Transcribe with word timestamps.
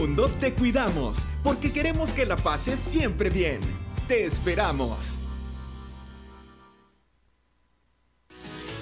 Mundo 0.00 0.30
te 0.40 0.54
cuidamos 0.54 1.26
porque 1.42 1.74
queremos 1.74 2.14
que 2.14 2.24
la 2.24 2.38
pases 2.38 2.80
siempre 2.80 3.28
bien. 3.28 3.60
Te 4.08 4.24
esperamos. 4.24 5.18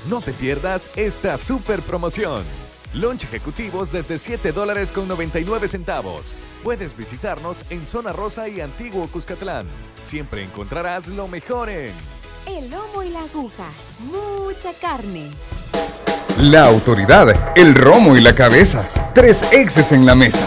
No 0.09 0.21
te 0.21 0.33
pierdas 0.33 0.97
esta 0.97 1.37
super 1.37 1.83
promoción. 1.83 2.45
Lunch 2.95 3.25
ejecutivos 3.25 3.91
desde 3.91 4.17
7 4.17 4.53
dólares 4.53 4.93
con 4.93 5.09
99 5.09 5.67
centavos. 5.67 6.39
Puedes 6.63 6.97
visitarnos 6.97 7.65
en 7.69 7.85
Zona 7.85 8.13
Rosa 8.13 8.49
y 8.49 8.61
Antiguo 8.61 9.09
Cuscatlán. 9.09 9.67
Siempre 10.01 10.45
encontrarás 10.45 11.09
lo 11.09 11.27
mejor 11.27 11.69
en 11.69 11.93
El 12.47 12.71
lomo 12.71 13.03
y 13.03 13.09
la 13.09 13.25
aguja, 13.25 13.67
mucha 13.99 14.73
carne. 14.81 15.31
La 16.39 16.67
autoridad, 16.67 17.57
el 17.57 17.75
romo 17.75 18.17
y 18.17 18.21
la 18.21 18.37
cabeza. 18.37 18.89
Tres 19.13 19.43
exes 19.51 19.91
en 19.91 20.07
la 20.07 20.15
mesa. 20.15 20.47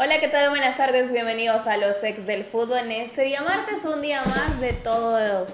Hola, 0.00 0.20
¿qué 0.20 0.28
tal? 0.28 0.50
Buenas 0.50 0.76
tardes, 0.76 1.10
bienvenidos 1.10 1.66
a 1.66 1.76
los 1.76 2.04
ex 2.04 2.24
del 2.24 2.44
fútbol 2.44 2.78
en 2.78 2.92
este 2.92 3.22
día 3.22 3.42
martes, 3.42 3.84
un 3.84 4.00
día 4.00 4.22
más 4.22 4.60
de 4.60 4.72
todo 4.72 5.44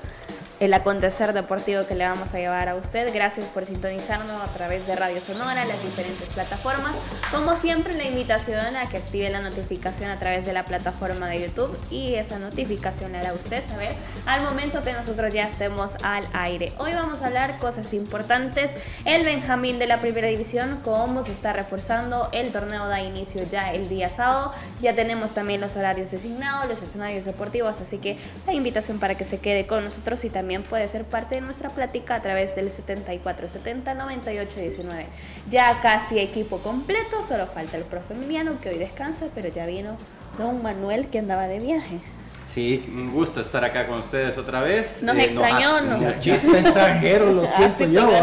el 0.64 0.72
acontecer 0.72 1.32
deportivo 1.34 1.86
que 1.86 1.94
le 1.94 2.04
vamos 2.04 2.32
a 2.32 2.38
llevar 2.38 2.68
a 2.68 2.74
usted. 2.74 3.12
Gracias 3.12 3.50
por 3.50 3.66
sintonizarnos 3.66 4.42
a 4.42 4.52
través 4.52 4.86
de 4.86 4.96
Radio 4.96 5.20
Sonora, 5.20 5.64
las 5.66 5.82
diferentes 5.82 6.32
plataformas. 6.32 6.94
Como 7.30 7.54
siempre, 7.54 7.94
la 7.94 8.04
invitación 8.04 8.74
a 8.76 8.88
que 8.88 8.96
active 8.96 9.28
la 9.28 9.40
notificación 9.40 10.10
a 10.10 10.18
través 10.18 10.46
de 10.46 10.54
la 10.54 10.64
plataforma 10.64 11.28
de 11.28 11.42
YouTube 11.42 11.76
y 11.90 12.14
esa 12.14 12.38
notificación 12.38 13.12
le 13.12 13.18
hará 13.18 13.34
usted 13.34 13.62
saber 13.62 13.94
al 14.24 14.42
momento 14.42 14.82
que 14.82 14.92
nosotros 14.92 15.32
ya 15.34 15.44
estemos 15.44 15.96
al 16.02 16.26
aire. 16.32 16.72
Hoy 16.78 16.94
vamos 16.94 17.20
a 17.20 17.26
hablar 17.26 17.58
cosas 17.58 17.92
importantes. 17.92 18.74
El 19.04 19.24
Benjamín 19.24 19.78
de 19.78 19.86
la 19.86 20.00
Primera 20.00 20.28
División, 20.28 20.80
cómo 20.82 21.22
se 21.22 21.32
está 21.32 21.52
reforzando. 21.52 22.30
El 22.32 22.52
torneo 22.52 22.88
da 22.88 23.02
inicio 23.02 23.42
ya 23.50 23.72
el 23.72 23.88
día 23.90 24.08
sábado. 24.08 24.52
Ya 24.80 24.94
tenemos 24.94 25.34
también 25.34 25.60
los 25.60 25.76
horarios 25.76 26.10
designados, 26.10 26.70
los 26.70 26.82
escenarios 26.82 27.26
deportivos, 27.26 27.82
así 27.82 27.98
que 27.98 28.16
la 28.46 28.54
invitación 28.54 28.98
para 28.98 29.14
que 29.14 29.24
se 29.24 29.38
quede 29.38 29.66
con 29.66 29.84
nosotros 29.84 30.24
y 30.24 30.30
también 30.30 30.53
puede 30.62 30.86
ser 30.88 31.04
parte 31.04 31.36
de 31.36 31.40
nuestra 31.40 31.70
plática 31.70 32.14
a 32.14 32.22
través 32.22 32.54
del 32.54 32.70
7470 32.70 33.94
9819. 33.94 35.06
Ya 35.50 35.80
casi 35.80 36.18
equipo 36.18 36.58
completo, 36.58 37.22
solo 37.22 37.46
falta 37.46 37.76
el 37.76 37.84
profe 37.84 38.14
Emiliano 38.14 38.60
que 38.60 38.70
hoy 38.70 38.78
descansa, 38.78 39.26
pero 39.34 39.48
ya 39.48 39.66
vino 39.66 39.96
don 40.38 40.62
Manuel 40.62 41.08
que 41.08 41.18
andaba 41.18 41.48
de 41.48 41.58
viaje. 41.58 42.00
Sí, 42.46 42.84
un 42.94 43.10
gusto 43.12 43.40
estar 43.40 43.64
acá 43.64 43.86
con 43.86 43.98
ustedes 44.00 44.36
otra 44.36 44.60
vez. 44.60 45.02
Nos 45.02 45.16
extrañó, 45.16 45.80
no. 45.80 45.98
¿no? 45.98 46.08
Está 46.08 46.58
extranjero, 46.58 47.32
lo 47.32 47.46
siento 47.46 47.84
yo. 47.86 48.10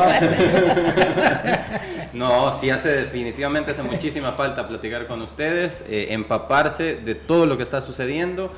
No, 2.14 2.52
sí 2.52 2.70
hace 2.70 2.90
definitivamente 2.90 3.72
hace 3.72 3.84
muchísima 3.84 4.34
falta 4.34 4.68
platicar 4.68 5.08
con 5.08 5.22
ustedes, 5.22 5.84
eh, 5.90 6.08
empaparse 6.10 6.96
de 6.96 7.16
todo 7.16 7.46
lo 7.46 7.56
que 7.56 7.64
está 7.64 7.82
sucediendo. 7.82 8.52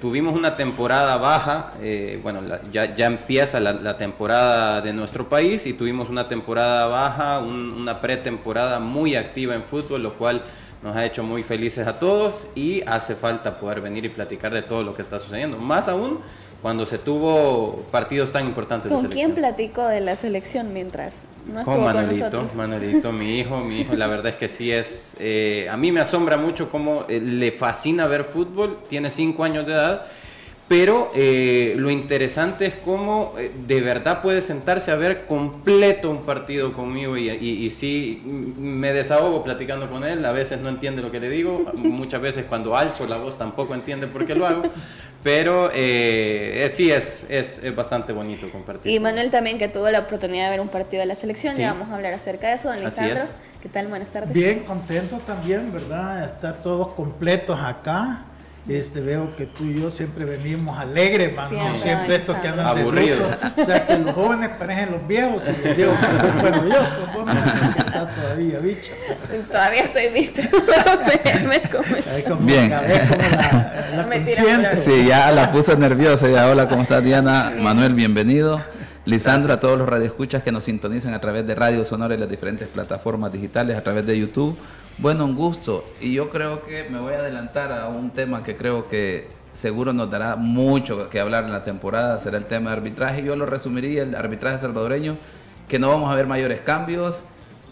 Tuvimos 0.00 0.34
una 0.34 0.56
temporada 0.56 1.18
baja, 1.18 1.72
eh, 1.82 2.18
bueno, 2.22 2.40
ya, 2.72 2.84
empieza 3.04 3.60
la, 3.60 3.98
temporada 3.98 4.80
de 4.80 4.94
nuestro 4.94 5.28
país 5.28 5.66
y 5.66 5.74
tuvimos 5.74 6.08
una 6.08 6.26
temporada 6.26 6.86
baja, 6.86 7.38
un- 7.40 7.74
una 7.74 8.00
pretemporada 8.00 8.78
muy 8.80 9.14
activa 9.14 9.54
en 9.54 9.62
fútbol, 9.62 10.02
lo 10.02 10.14
cual 10.14 10.40
nos 10.82 10.96
ha 10.96 11.04
hecho 11.04 11.22
muy 11.22 11.42
felices 11.42 11.86
a 11.86 11.98
todos 11.98 12.46
y 12.54 12.82
hace 12.86 13.14
falta 13.14 13.60
poder 13.60 13.82
venir 13.82 14.06
y 14.06 14.08
platicar 14.08 14.54
de 14.54 14.62
todo 14.62 14.82
lo 14.82 14.94
que 14.94 15.02
está 15.02 15.20
sucediendo. 15.20 15.58
Más 15.58 15.86
aún 15.88 16.20
cuando 16.62 16.86
se 16.86 16.98
tuvo 16.98 17.86
partidos 17.90 18.32
tan 18.32 18.46
importantes. 18.46 18.90
de 18.90 18.94
¿Con 18.96 19.06
quién 19.08 19.34
selección. 19.34 19.34
platico 19.34 19.86
de 19.86 20.00
la 20.00 20.16
selección 20.16 20.72
mientras 20.72 21.24
no 21.46 21.60
estuvo 21.60 21.84
Con 21.84 21.92
con 21.92 22.06
Manuelito, 22.06 22.42
nosotros? 22.42 22.54
Manuelito, 22.54 23.12
mi 23.12 23.38
hijo, 23.38 23.60
mi 23.60 23.80
hijo, 23.82 23.94
la 23.96 24.06
verdad 24.08 24.28
es 24.32 24.36
que 24.36 24.48
sí 24.48 24.72
es, 24.72 25.16
eh, 25.20 25.68
a 25.70 25.76
mí 25.76 25.92
me 25.92 26.00
asombra 26.00 26.36
mucho 26.36 26.70
cómo 26.70 27.04
eh, 27.08 27.20
le 27.20 27.52
fascina 27.52 28.06
ver 28.06 28.24
fútbol, 28.24 28.78
tiene 28.88 29.10
cinco 29.10 29.44
años 29.44 29.66
de 29.66 29.72
edad, 29.72 30.06
pero 30.68 31.10
eh, 31.14 31.74
lo 31.78 31.90
interesante 31.90 32.66
es 32.66 32.74
cómo 32.84 33.34
eh, 33.38 33.50
de 33.66 33.80
verdad 33.80 34.20
puede 34.20 34.42
sentarse 34.42 34.90
a 34.90 34.96
ver 34.96 35.24
completo 35.24 36.10
un 36.10 36.24
partido 36.24 36.74
conmigo 36.74 37.16
y, 37.16 37.30
y, 37.30 37.64
y 37.64 37.70
sí, 37.70 38.22
mm, 38.24 38.60
me 38.60 38.92
desahogo 38.92 39.42
platicando 39.42 39.88
con 39.88 40.04
él, 40.04 40.24
a 40.26 40.32
veces 40.32 40.60
no 40.60 40.68
entiende 40.68 41.00
lo 41.00 41.10
que 41.10 41.20
le 41.20 41.30
digo, 41.30 41.64
muchas 41.74 42.20
veces 42.20 42.44
cuando 42.46 42.76
alzo 42.76 43.06
la 43.06 43.16
voz 43.16 43.38
tampoco 43.38 43.74
entiende 43.74 44.08
por 44.08 44.26
qué 44.26 44.34
lo 44.34 44.46
hago, 44.46 44.64
pero 45.22 45.70
eh, 45.74 46.64
eh, 46.64 46.70
sí 46.70 46.90
es, 46.90 47.24
es, 47.28 47.62
es 47.62 47.74
bastante 47.74 48.12
bonito 48.12 48.48
compartir. 48.50 48.92
Y 48.92 49.00
Manuel 49.00 49.30
también 49.30 49.58
que 49.58 49.68
tuvo 49.68 49.90
la 49.90 50.00
oportunidad 50.00 50.44
de 50.44 50.50
ver 50.50 50.60
un 50.60 50.68
partido 50.68 51.00
de 51.00 51.06
la 51.06 51.14
selección, 51.14 51.54
Sí. 51.54 51.62
ya 51.62 51.72
vamos 51.72 51.88
a 51.90 51.96
hablar 51.96 52.14
acerca 52.14 52.48
de 52.48 52.54
eso. 52.54 52.68
Don 52.68 52.82
Lisandro, 52.84 53.24
es. 53.24 53.30
¿qué 53.62 53.68
tal? 53.68 53.88
Buenas 53.88 54.10
tardes. 54.10 54.32
Bien, 54.32 54.60
contento 54.60 55.18
también, 55.26 55.72
¿verdad? 55.72 56.24
Estar 56.24 56.62
todos 56.62 56.88
completos 56.94 57.58
acá. 57.60 58.24
Este, 58.68 59.00
veo 59.00 59.34
que 59.34 59.46
tú 59.46 59.64
y 59.64 59.80
yo 59.80 59.90
siempre 59.90 60.26
venimos 60.26 60.78
alegres, 60.78 61.34
man. 61.34 61.48
Siempre, 61.48 61.72
No 61.72 61.78
siempre 61.78 62.16
estos 62.16 62.36
que 62.36 62.48
andan 62.48 62.74
de 62.74 62.80
Aburrido. 62.82 63.16
luto. 63.16 63.62
O 63.62 63.64
sea, 63.64 63.86
que 63.86 63.98
los 63.98 64.14
jóvenes 64.14 64.50
parecen 64.58 64.90
los 64.92 65.06
viejos 65.08 65.42
y 65.48 65.66
los 65.66 65.76
viejos 65.76 65.96
parecen, 65.98 66.38
bueno, 66.40 66.68
yo, 66.68 66.80
pues 66.96 67.14
vos 67.14 67.26
no, 67.26 67.72
que 67.72 67.78
está 67.78 68.08
todavía, 68.14 68.58
bicho. 68.58 68.90
Todavía 69.50 69.80
estoy 69.80 70.08
visto. 70.08 70.42
me, 71.42 71.46
me 71.48 71.62
come. 71.62 72.02
Ahí 72.14 72.22
como, 72.24 72.40
Bien. 72.40 72.70
como 72.70 72.82
la, 73.22 74.06
la 74.06 74.76
Sí, 74.76 75.06
ya 75.06 75.30
la 75.30 75.50
puse 75.50 75.74
nerviosa. 75.76 76.28
Ya, 76.28 76.48
hola, 76.50 76.68
¿cómo 76.68 76.82
estás, 76.82 77.02
Diana? 77.02 77.52
Manuel, 77.58 77.94
bienvenido. 77.94 78.60
Lisandro, 79.06 79.54
a 79.54 79.58
todos 79.60 79.78
los 79.78 79.88
radioescuchas 79.88 80.42
que 80.42 80.52
nos 80.52 80.64
sintonizan 80.64 81.14
a 81.14 81.20
través 81.22 81.46
de 81.46 81.54
Radio 81.54 81.82
Sonora 81.86 82.14
y 82.14 82.18
las 82.18 82.28
diferentes 82.28 82.68
plataformas 82.68 83.32
digitales, 83.32 83.78
a 83.78 83.80
través 83.80 84.04
de 84.04 84.18
YouTube. 84.18 84.54
Bueno, 85.00 85.26
un 85.26 85.36
gusto. 85.36 85.84
Y 86.00 86.14
yo 86.14 86.28
creo 86.28 86.66
que 86.66 86.88
me 86.90 86.98
voy 86.98 87.14
a 87.14 87.18
adelantar 87.18 87.70
a 87.70 87.86
un 87.86 88.10
tema 88.10 88.42
que 88.42 88.56
creo 88.56 88.88
que 88.88 89.28
seguro 89.52 89.92
nos 89.92 90.10
dará 90.10 90.34
mucho 90.34 91.08
que 91.08 91.20
hablar 91.20 91.44
en 91.44 91.52
la 91.52 91.62
temporada, 91.62 92.18
será 92.18 92.36
el 92.36 92.46
tema 92.46 92.70
de 92.70 92.78
arbitraje. 92.78 93.22
Yo 93.22 93.36
lo 93.36 93.46
resumiría, 93.46 94.02
el 94.02 94.16
arbitraje 94.16 94.58
salvadoreño, 94.58 95.14
que 95.68 95.78
no 95.78 95.88
vamos 95.88 96.10
a 96.10 96.16
ver 96.16 96.26
mayores 96.26 96.62
cambios 96.62 97.22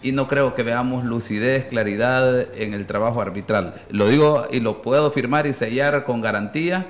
y 0.02 0.12
no 0.12 0.28
creo 0.28 0.54
que 0.54 0.62
veamos 0.62 1.04
lucidez, 1.04 1.66
claridad 1.66 2.46
en 2.54 2.74
el 2.74 2.86
trabajo 2.86 3.20
arbitral. 3.20 3.74
Lo 3.90 4.06
digo 4.06 4.46
y 4.52 4.60
lo 4.60 4.80
puedo 4.80 5.10
firmar 5.10 5.48
y 5.48 5.52
sellar 5.52 6.04
con 6.04 6.20
garantía, 6.20 6.86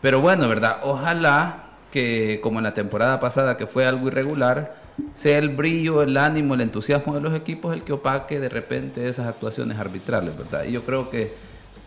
pero 0.00 0.22
bueno, 0.22 0.48
¿verdad? 0.48 0.78
Ojalá 0.82 1.64
que 1.92 2.40
como 2.42 2.58
en 2.58 2.64
la 2.64 2.72
temporada 2.72 3.20
pasada 3.20 3.58
que 3.58 3.66
fue 3.66 3.84
algo 3.84 4.08
irregular, 4.08 4.76
sea 5.12 5.38
el 5.38 5.50
brillo, 5.50 6.02
el 6.02 6.16
ánimo, 6.16 6.54
el 6.54 6.60
entusiasmo 6.60 7.14
de 7.14 7.20
los 7.20 7.34
equipos 7.34 7.72
el 7.74 7.82
que 7.82 7.92
opaque 7.92 8.40
de 8.40 8.48
repente 8.48 9.08
esas 9.08 9.26
actuaciones 9.26 9.78
arbitrales, 9.78 10.36
¿verdad? 10.36 10.64
Y 10.64 10.72
yo 10.72 10.84
creo 10.84 11.10
que 11.10 11.32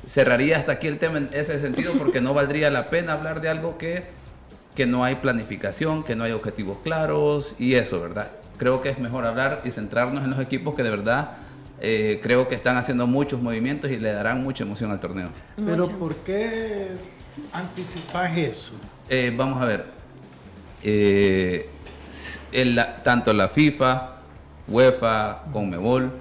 cerraría 0.08 0.58
hasta 0.58 0.74
aquí 0.74 0.88
el 0.88 1.00
tema 1.00 1.18
en 1.18 1.30
ese 1.34 1.60
sentido 1.60 1.94
porque 1.94 2.22
no 2.22 2.34
valdría 2.34 2.70
la 2.70 2.90
pena 2.90 3.14
hablar 3.14 3.42
de 3.42 3.50
algo 3.50 3.78
que, 3.78 4.04
que 4.76 4.86
no 4.86 5.04
hay 5.04 5.16
planificación, 5.16 6.04
que 6.04 6.16
no 6.16 6.24
hay 6.24 6.32
objetivos 6.32 6.78
claros 6.84 7.56
y 7.60 7.76
eso, 7.76 8.02
¿verdad? 8.02 8.32
Creo 8.58 8.82
que 8.82 8.90
es 8.90 9.00
mejor 9.00 9.26
hablar 9.26 9.62
y 9.66 9.72
centrarnos 9.72 10.24
en 10.24 10.32
los 10.32 10.40
equipos 10.40 10.76
que 10.76 10.84
de 10.84 10.90
verdad 10.90 11.38
eh, 11.80 12.20
creo 12.24 12.48
que 12.48 12.56
están 12.56 12.78
haciendo 12.78 13.06
muchos 13.06 13.42
movimientos 13.42 13.92
y 13.92 13.98
le 13.98 14.12
darán 14.12 14.44
mucha 14.44 14.64
emoción 14.64 14.92
al 14.92 15.00
torneo. 15.00 15.28
Pero 15.64 15.88
¿por 15.88 16.16
qué 16.18 16.88
anticipas 17.54 18.36
eso? 18.38 18.74
Eh, 19.10 19.34
vamos 19.36 19.62
a 19.62 19.66
ver. 19.66 19.86
Eh, 20.84 21.70
el- 22.52 22.80
tanto 23.04 23.34
la 23.34 23.50
FIFA 23.50 24.14
UEFA, 24.68 25.44
Conmebol, 25.54 26.12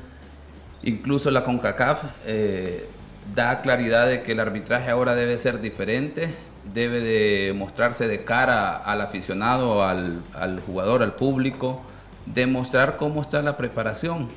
incluso 0.83 1.31
la 1.31 1.43
CONCACAF 1.45 2.03
eh, 2.27 2.89
da 3.35 3.61
claridad 3.61 4.07
de 4.07 4.23
que 4.23 4.33
el 4.33 4.41
arbitraje 4.41 4.91
ahora 4.91 5.15
debe 5.15 5.39
ser 5.39 5.61
diferente, 5.61 6.33
debe 6.73 7.01
de 7.01 7.53
mostrarse 7.55 8.07
de 8.09 8.23
cara 8.25 8.77
al 8.77 9.01
aficionado, 9.01 9.85
al, 9.85 10.23
al 10.35 10.61
jugador, 10.61 11.03
al 11.03 11.15
público, 11.15 11.83
demostrar 12.25 12.97
cómo 12.97 13.21
está 13.23 13.43
la 13.43 13.57
preparación, 13.57 14.29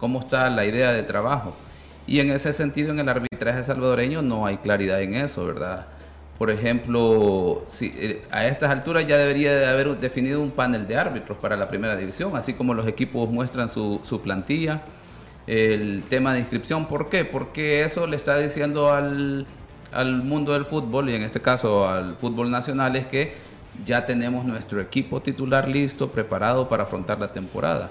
cómo 0.00 0.20
está 0.20 0.48
la 0.50 0.64
idea 0.64 0.92
de 0.92 1.02
trabajo. 1.02 1.54
Y 2.06 2.20
en 2.20 2.30
ese 2.30 2.54
sentido, 2.54 2.90
en 2.92 3.00
el 3.00 3.08
arbitraje 3.08 3.62
salvadoreño 3.62 4.22
no 4.22 4.46
hay 4.46 4.56
claridad 4.58 5.02
en 5.02 5.14
eso, 5.14 5.44
¿verdad? 5.46 5.86
Por 6.38 6.50
ejemplo, 6.50 7.64
eh, 7.80 8.22
a 8.30 8.46
estas 8.46 8.70
alturas 8.70 9.06
ya 9.06 9.18
debería 9.18 9.52
de 9.52 9.66
haber 9.66 9.98
definido 9.98 10.40
un 10.40 10.52
panel 10.52 10.86
de 10.86 10.96
árbitros 10.96 11.36
para 11.38 11.56
la 11.56 11.68
primera 11.68 11.96
división, 11.96 12.36
así 12.36 12.54
como 12.54 12.74
los 12.74 12.86
equipos 12.86 13.28
muestran 13.28 13.68
su, 13.68 14.00
su 14.04 14.20
plantilla, 14.20 14.82
el 15.48 16.04
tema 16.08 16.32
de 16.34 16.40
inscripción. 16.40 16.86
¿Por 16.86 17.08
qué? 17.08 17.24
Porque 17.24 17.82
eso 17.82 18.06
le 18.06 18.14
está 18.16 18.36
diciendo 18.38 18.92
al, 18.92 19.46
al 19.92 20.22
mundo 20.22 20.52
del 20.52 20.64
fútbol, 20.64 21.10
y 21.10 21.16
en 21.16 21.22
este 21.22 21.40
caso 21.40 21.88
al 21.88 22.14
fútbol 22.14 22.52
nacional, 22.52 22.94
es 22.94 23.08
que 23.08 23.34
ya 23.84 24.06
tenemos 24.06 24.44
nuestro 24.44 24.80
equipo 24.80 25.20
titular 25.20 25.68
listo, 25.68 26.08
preparado 26.08 26.68
para 26.68 26.84
afrontar 26.84 27.18
la 27.18 27.32
temporada. 27.32 27.90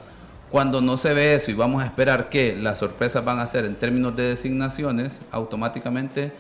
Cuando 0.50 0.80
no 0.80 0.96
se 0.96 1.14
ve 1.14 1.36
eso 1.36 1.52
y 1.52 1.54
vamos 1.54 1.84
a 1.84 1.86
esperar 1.86 2.30
que 2.30 2.56
las 2.56 2.80
sorpresas 2.80 3.26
van 3.26 3.40
a 3.40 3.48
ser 3.48 3.66
en 3.66 3.76
términos 3.76 4.16
de 4.16 4.24
designaciones, 4.24 5.20
automáticamente 5.32 6.32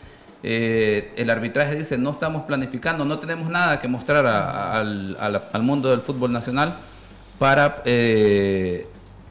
eh, 0.44 1.13
el 1.17 1.29
arbitraje 1.29 1.75
dice 1.75 1.98
no 1.98 2.12
estamos 2.12 2.44
planificando, 2.44 3.06
no 3.06 3.20
tenemos 3.20 3.50
nada 3.50 3.79
que 3.79 3.88
mostrar 3.88 4.25
al, 4.25 5.17
al, 5.20 5.63
mundo 5.63 5.89
del 5.89 6.01
fútbol 6.01 6.32
nacional 6.32 6.75
para, 7.39 7.82
eh, 7.86 8.88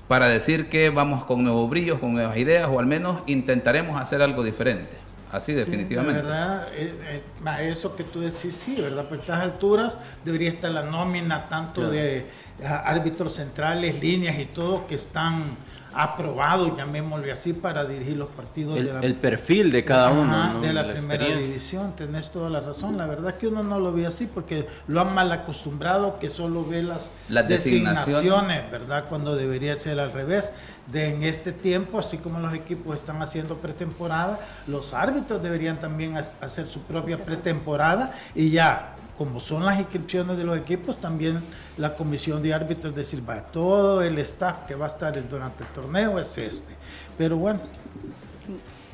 para 0.08 0.26
decir 0.26 0.68
que 0.68 0.90
vamos 0.90 1.24
con 1.24 1.44
nuevos 1.44 1.70
brillos, 1.70 1.98
con 1.98 2.12
nuevas 2.12 2.36
ideas 2.36 2.68
o 2.70 2.80
al 2.80 2.86
menos 2.86 3.20
intentaremos 3.26 4.00
hacer 4.00 4.22
algo 4.22 4.42
diferente. 4.42 5.06
Así 5.32 5.52
definitivamente. 5.52 6.22
verdad, 6.22 6.68
eh, 6.72 7.22
eso 7.62 7.96
que 7.96 8.04
tú 8.04 8.20
decís, 8.20 8.54
sí, 8.54 8.76
¿verdad? 8.80 9.06
Por 9.06 9.18
estas 9.18 9.40
alturas 9.40 9.98
debería 10.24 10.48
estar 10.48 10.70
la 10.70 10.82
nómina 10.82 11.48
tanto 11.48 11.90
de 11.90 12.24
árbitros 12.64 13.34
centrales, 13.34 14.00
líneas 14.00 14.38
y 14.38 14.46
todo 14.46 14.86
que 14.86 14.94
están 14.94 15.56
aprobados, 15.96 16.76
llamémosle 16.76 17.32
así, 17.32 17.54
para 17.54 17.84
dirigir 17.86 18.18
los 18.18 18.28
partidos. 18.28 18.76
El, 18.76 18.86
de 18.86 18.92
la, 18.92 19.00
el 19.00 19.14
perfil 19.14 19.72
de 19.72 19.84
cada 19.84 20.10
uno. 20.10 20.60
De 20.60 20.72
la, 20.72 20.86
primera 20.92 21.26
división, 21.26 21.96
tenés 21.96 22.30
toda 22.30 22.50
la 22.50 22.60
razón. 22.60 22.98
La 22.98 23.06
verdad 23.06 23.34
que 23.36 23.48
uno 23.48 23.62
no 23.62 23.80
lo 23.80 23.92
ve 23.92 24.06
así 24.06 24.26
porque 24.26 24.66
lo 24.88 25.00
han 25.00 25.14
mal 25.14 25.32
acostumbrado 25.32 26.18
que 26.18 26.28
solo 26.28 26.66
ve 26.66 26.82
las, 26.82 27.12
designaciones, 27.48 28.70
¿verdad? 28.70 29.06
Cuando 29.08 29.36
debería 29.36 29.74
ser 29.74 29.98
al 29.98 30.12
revés. 30.12 30.52
De 30.86 31.12
en 31.12 31.24
este 31.24 31.50
tiempo, 31.50 31.98
así 31.98 32.18
como 32.18 32.38
los 32.38 32.54
equipos 32.54 32.94
están 32.94 33.20
haciendo 33.20 33.56
pretemporada, 33.56 34.38
los 34.68 34.94
árbitros 34.94 35.42
deberían 35.42 35.80
también 35.80 36.16
hacer 36.16 36.68
su 36.68 36.80
propia 36.82 37.18
pretemporada 37.18 38.14
y 38.36 38.50
ya 38.50 38.95
como 39.16 39.40
son 39.40 39.64
las 39.64 39.78
inscripciones 39.78 40.36
de 40.36 40.44
los 40.44 40.58
equipos, 40.58 41.00
también 41.00 41.40
la 41.78 41.94
comisión 41.94 42.42
de 42.42 42.52
árbitros 42.54 42.94
decir, 42.94 43.28
va, 43.28 43.40
todo 43.40 44.02
el 44.02 44.18
staff 44.18 44.66
que 44.66 44.74
va 44.74 44.84
a 44.86 44.88
estar 44.88 45.28
durante 45.28 45.64
el 45.64 45.70
torneo 45.70 46.18
es 46.18 46.36
este. 46.38 46.74
Pero 47.16 47.36
bueno. 47.38 47.60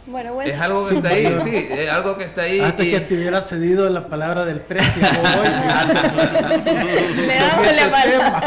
Bueno, 0.07 0.35
bueno. 0.35 0.53
Es 0.53 0.61
algo 0.61 0.89
que 0.89 0.97
está 0.97 1.09
ahí, 1.09 1.39
sí, 1.45 1.69
es 1.71 1.91
algo 1.91 2.17
que 2.17 2.25
está 2.25 2.43
ahí. 2.43 2.61
Hasta 2.61 2.83
que 2.83 3.01
te 3.01 3.15
hubiera 3.15 3.41
cedido 3.41 3.89
la 3.89 4.09
palabra 4.09 4.45
del 4.45 4.61
precio. 4.61 5.01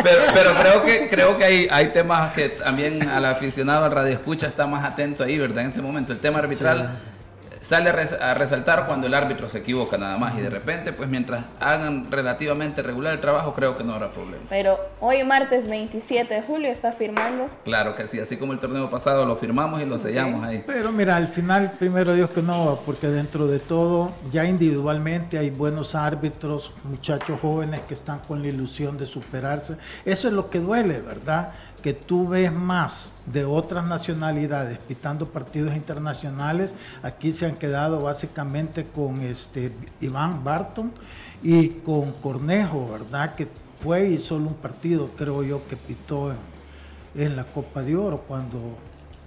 pero, 0.04 0.22
pero, 0.34 0.54
creo 0.60 0.84
que 0.84 1.10
creo 1.10 1.38
que 1.38 1.46
hay, 1.46 1.68
hay 1.72 1.90
temas 1.90 2.34
que 2.34 2.50
también 2.50 3.08
al 3.08 3.26
aficionado 3.26 3.86
al 3.86 3.92
radio 3.92 4.12
escucha 4.12 4.48
está 4.48 4.66
más 4.66 4.84
atento 4.84 5.24
ahí, 5.24 5.38
¿verdad? 5.38 5.64
En 5.64 5.70
este 5.70 5.82
momento, 5.82 6.12
el 6.12 6.20
tema 6.20 6.40
arbitral 6.40 6.90
sale 7.66 7.90
a 7.90 8.34
resaltar 8.36 8.86
cuando 8.86 9.08
el 9.08 9.14
árbitro 9.16 9.50
se 9.50 9.58
equivoca 9.58 9.98
nada 9.98 10.18
más 10.18 10.38
y 10.38 10.42
de 10.42 10.52
repente, 10.52 10.94
pues 10.94 11.10
mientras 11.10 11.46
hagan 11.60 12.12
relativamente 12.12 12.84
regular 12.84 13.14
el 13.14 13.20
trabajo, 13.20 13.56
creo 13.56 13.76
que 13.76 13.84
no 13.84 13.94
habrá 13.94 14.12
problema. 14.12 14.44
Pero 14.50 14.78
hoy 15.00 15.24
martes 15.24 15.68
27 15.68 16.32
de 16.32 16.42
julio 16.44 16.70
está 16.70 16.92
firmando. 16.92 17.50
Claro 17.64 17.96
que 17.96 18.06
sí, 18.08 18.20
así 18.20 18.38
como 18.38 18.54
el 18.54 18.60
torneo 18.60 18.92
pasado 18.92 19.26
lo 19.26 19.36
firmamos 19.38 19.82
y 19.82 19.86
lo 19.86 19.98
sellamos 19.98 20.44
ahí. 20.44 20.64
Pero 20.68 20.92
mira, 20.92 21.16
al 21.16 21.28
final, 21.28 21.72
primero 21.80 22.14
Dios 22.14 22.30
que 22.30 22.44
no, 22.44 22.80
porque 22.86 23.08
dentro 23.08 23.48
de 23.48 23.58
todo, 23.58 24.14
ya 24.32 24.46
individualmente 24.46 25.40
hay 25.40 25.50
buenos 25.50 25.96
árbitros, 25.96 26.72
muchachos 26.84 27.40
jóvenes 27.42 27.82
que 27.82 27.96
están 27.96 28.20
con 28.20 28.44
la 28.44 28.48
ilusión 28.50 28.96
de 28.98 29.08
superarse. 29.08 29.78
Eso 30.06 30.28
es 30.28 30.34
lo 30.36 30.52
que 30.52 30.60
duele, 30.60 31.02
¿verdad? 31.02 31.52
Que 31.86 31.94
tú 31.94 32.28
ves 32.28 32.52
más 32.52 33.12
de 33.28 33.46
otras 33.46 33.86
nacionalidades 33.86 34.80
pitando 34.80 35.28
partidos 35.28 35.76
internacionales, 35.76 36.74
aquí 37.04 37.32
se 37.32 37.46
han 37.46 37.58
quedado 37.58 38.02
básicamente 38.02 38.88
con 38.88 39.22
este 39.22 39.72
Iván 40.02 40.44
Barton 40.44 40.92
y 41.44 41.70
con 41.70 42.12
Cornejo, 42.14 42.90
¿verdad? 42.92 43.36
Que 43.36 43.48
fue 43.82 44.08
y 44.10 44.18
solo 44.18 44.48
un 44.48 44.56
partido, 44.56 45.12
creo 45.16 45.44
yo, 45.44 45.62
que 45.68 45.76
pitó 45.76 46.34
en, 47.14 47.36
la 47.36 47.44
Copa 47.44 47.84
de 47.84 47.96
Oro, 47.96 48.24
cuando 48.28 48.80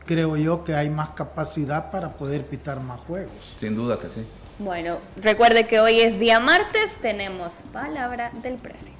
creo 0.04 0.36
yo 0.36 0.64
que 0.64 0.74
hay 0.74 0.90
más 0.90 1.10
capacidad 1.10 1.92
para 1.92 2.08
poder 2.08 2.42
pitar 2.44 2.80
más 2.80 2.98
juegos. 2.98 3.54
Sin 3.54 3.76
duda 3.76 4.00
que 4.00 4.10
sí. 4.10 4.26
Bueno, 4.58 4.98
recuerde 5.22 5.68
que 5.68 5.78
hoy 5.78 6.00
es 6.00 6.18
día 6.18 6.40
martes, 6.40 6.96
tenemos 7.00 7.58
palabra 7.72 8.32
del 8.42 8.56
presidente. 8.56 8.98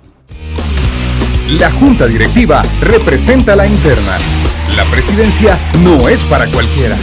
La 1.49 1.71
junta 1.71 2.07
directiva 2.07 2.62
representa 2.83 3.57
la 3.57 3.67
interna. 3.67 4.19
La 4.76 4.85
presidencia 4.85 5.59
no 5.83 6.07
es 6.07 6.23
para 6.25 6.47
cualquiera. 6.47 6.95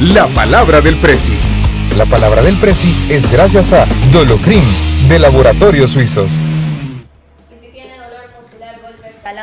La 0.00 0.26
palabra 0.26 0.80
del 0.80 0.96
presi. 0.96 1.38
La 1.96 2.04
palabra 2.06 2.42
del 2.42 2.56
presi 2.56 2.92
es 3.08 3.30
gracias 3.30 3.72
a 3.72 3.86
Dolocrim 4.10 4.64
de 5.08 5.20
Laboratorios 5.20 5.92
Suizos. 5.92 6.32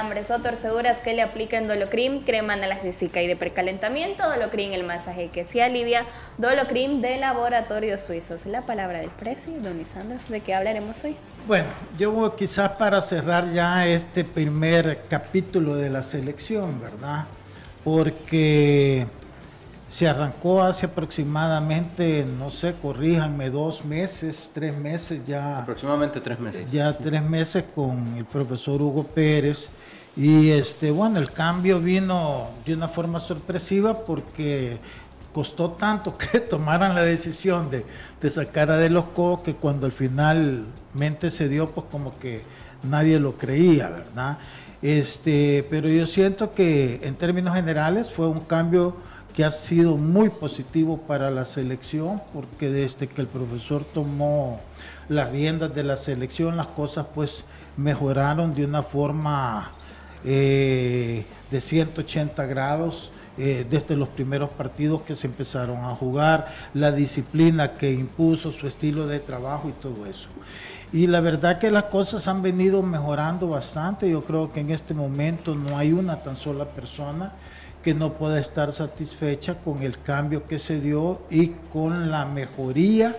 Calambres 0.09 0.31
o 0.31 0.39
torceduras 0.39 0.97
que 0.97 1.13
le 1.13 1.21
apliquen 1.21 1.67
Dolocrim, 1.67 2.21
crema 2.23 2.53
analgésica 2.53 3.21
y 3.21 3.27
de 3.27 3.35
precalentamiento, 3.35 4.27
Dolocrim 4.27 4.73
el 4.73 4.83
masaje 4.83 5.29
que 5.29 5.43
se 5.43 5.61
alivia, 5.61 6.03
Dolocrim 6.37 7.01
de 7.01 7.17
Laboratorios 7.17 8.01
Suizos. 8.01 8.45
La 8.45 8.61
palabra 8.61 8.99
del 8.99 9.09
presi, 9.09 9.51
don 9.61 9.77
Lisandro, 9.77 10.17
¿de 10.29 10.41
qué 10.41 10.55
hablaremos 10.55 11.03
hoy? 11.03 11.15
Bueno, 11.47 11.67
yo 11.97 12.35
quizás 12.35 12.71
para 12.71 13.01
cerrar 13.01 13.51
ya 13.53 13.87
este 13.87 14.23
primer 14.23 15.03
capítulo 15.09 15.75
de 15.75 15.89
la 15.89 16.01
selección, 16.01 16.81
¿verdad? 16.81 17.25
Porque 17.83 19.05
se 19.89 20.07
arrancó 20.07 20.63
hace 20.63 20.87
aproximadamente, 20.87 22.25
no 22.37 22.49
sé, 22.49 22.75
corríjanme, 22.81 23.49
dos 23.49 23.85
meses, 23.85 24.49
tres 24.53 24.75
meses 24.75 25.21
ya. 25.25 25.59
Aproximadamente 25.59 26.19
tres 26.19 26.39
meses. 26.39 26.65
Ya 26.71 26.97
tres 26.97 27.21
meses 27.23 27.63
con 27.75 28.15
el 28.17 28.25
profesor 28.25 28.81
Hugo 28.81 29.03
Pérez. 29.03 29.71
Y 30.15 30.49
este, 30.49 30.91
bueno, 30.91 31.19
el 31.19 31.31
cambio 31.31 31.79
vino 31.79 32.49
de 32.65 32.73
una 32.73 32.87
forma 32.87 33.19
sorpresiva 33.19 34.05
porque 34.05 34.79
costó 35.31 35.71
tanto 35.71 36.17
que 36.17 36.39
tomaran 36.39 36.95
la 36.95 37.03
decisión 37.03 37.69
de, 37.69 37.85
sacar 38.29 38.71
a 38.71 38.77
De 38.77 38.89
los 38.89 39.05
Co 39.05 39.41
que 39.43 39.53
cuando 39.53 39.85
al 39.85 39.91
finalmente 39.91 41.31
se 41.31 41.47
dio, 41.47 41.71
pues 41.71 41.87
como 41.91 42.17
que 42.19 42.43
nadie 42.83 43.19
lo 43.19 43.37
creía, 43.37 43.89
¿verdad? 43.89 44.37
Este, 44.81 45.65
pero 45.69 45.89
yo 45.89 46.07
siento 46.07 46.53
que 46.53 47.01
en 47.03 47.15
términos 47.15 47.53
generales 47.53 48.09
fue 48.09 48.27
un 48.27 48.39
cambio 48.39 48.95
que 49.35 49.43
ha 49.43 49.51
sido 49.51 49.97
muy 49.97 50.29
positivo 50.29 50.97
para 50.97 51.29
la 51.29 51.45
selección, 51.45 52.21
porque 52.33 52.69
desde 52.69 53.07
que 53.07 53.21
el 53.21 53.27
profesor 53.27 53.85
tomó 53.85 54.59
las 55.07 55.31
riendas 55.31 55.73
de 55.73 55.83
la 55.83 55.97
selección, 55.97 56.57
las 56.57 56.67
cosas 56.67 57.07
pues 57.13 57.43
mejoraron 57.77 58.53
de 58.53 58.65
una 58.65 58.83
forma 58.83 59.71
eh, 60.25 61.23
de 61.51 61.61
180 61.61 62.45
grados 62.45 63.11
eh, 63.37 63.65
desde 63.69 63.95
los 63.95 64.09
primeros 64.09 64.49
partidos 64.49 65.01
que 65.03 65.15
se 65.15 65.27
empezaron 65.27 65.77
a 65.85 65.95
jugar, 65.95 66.53
la 66.73 66.91
disciplina 66.91 67.73
que 67.73 67.91
impuso, 67.91 68.51
su 68.51 68.67
estilo 68.67 69.07
de 69.07 69.21
trabajo 69.21 69.69
y 69.69 69.71
todo 69.81 70.05
eso. 70.05 70.27
Y 70.91 71.07
la 71.07 71.21
verdad 71.21 71.57
que 71.57 71.71
las 71.71 71.85
cosas 71.85 72.27
han 72.27 72.41
venido 72.41 72.81
mejorando 72.81 73.47
bastante. 73.47 74.09
Yo 74.09 74.25
creo 74.25 74.51
que 74.51 74.59
en 74.59 74.71
este 74.71 74.93
momento 74.93 75.55
no 75.55 75.77
hay 75.77 75.93
una 75.93 76.17
tan 76.17 76.35
sola 76.35 76.65
persona 76.65 77.31
que 77.81 77.93
no 77.93 78.13
pueda 78.13 78.39
estar 78.39 78.73
satisfecha 78.73 79.55
con 79.55 79.83
el 79.83 80.01
cambio 80.01 80.45
que 80.45 80.59
se 80.59 80.81
dio 80.81 81.21
y 81.29 81.53
con 81.71 82.11
la 82.11 82.25
mejoría 82.25 83.15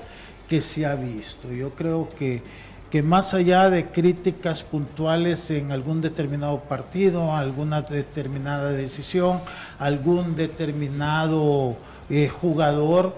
que 0.49 0.61
se 0.61 0.85
ha 0.85 0.97
visto. 0.97 1.51
Yo 1.51 1.71
creo 1.71 2.09
que 2.19 2.43
que 2.91 3.03
más 3.05 3.35
allá 3.35 3.71
de 3.71 3.87
críticas 3.87 4.65
puntuales 4.65 5.51
en 5.53 5.71
algún 5.71 6.01
determinado 6.01 6.59
partido, 6.61 7.37
alguna 7.37 7.83
determinada 7.83 8.73
decisión, 8.73 9.41
algún 9.79 10.35
determinado 10.35 11.77
eh, 12.09 12.29
jugador, 12.29 13.15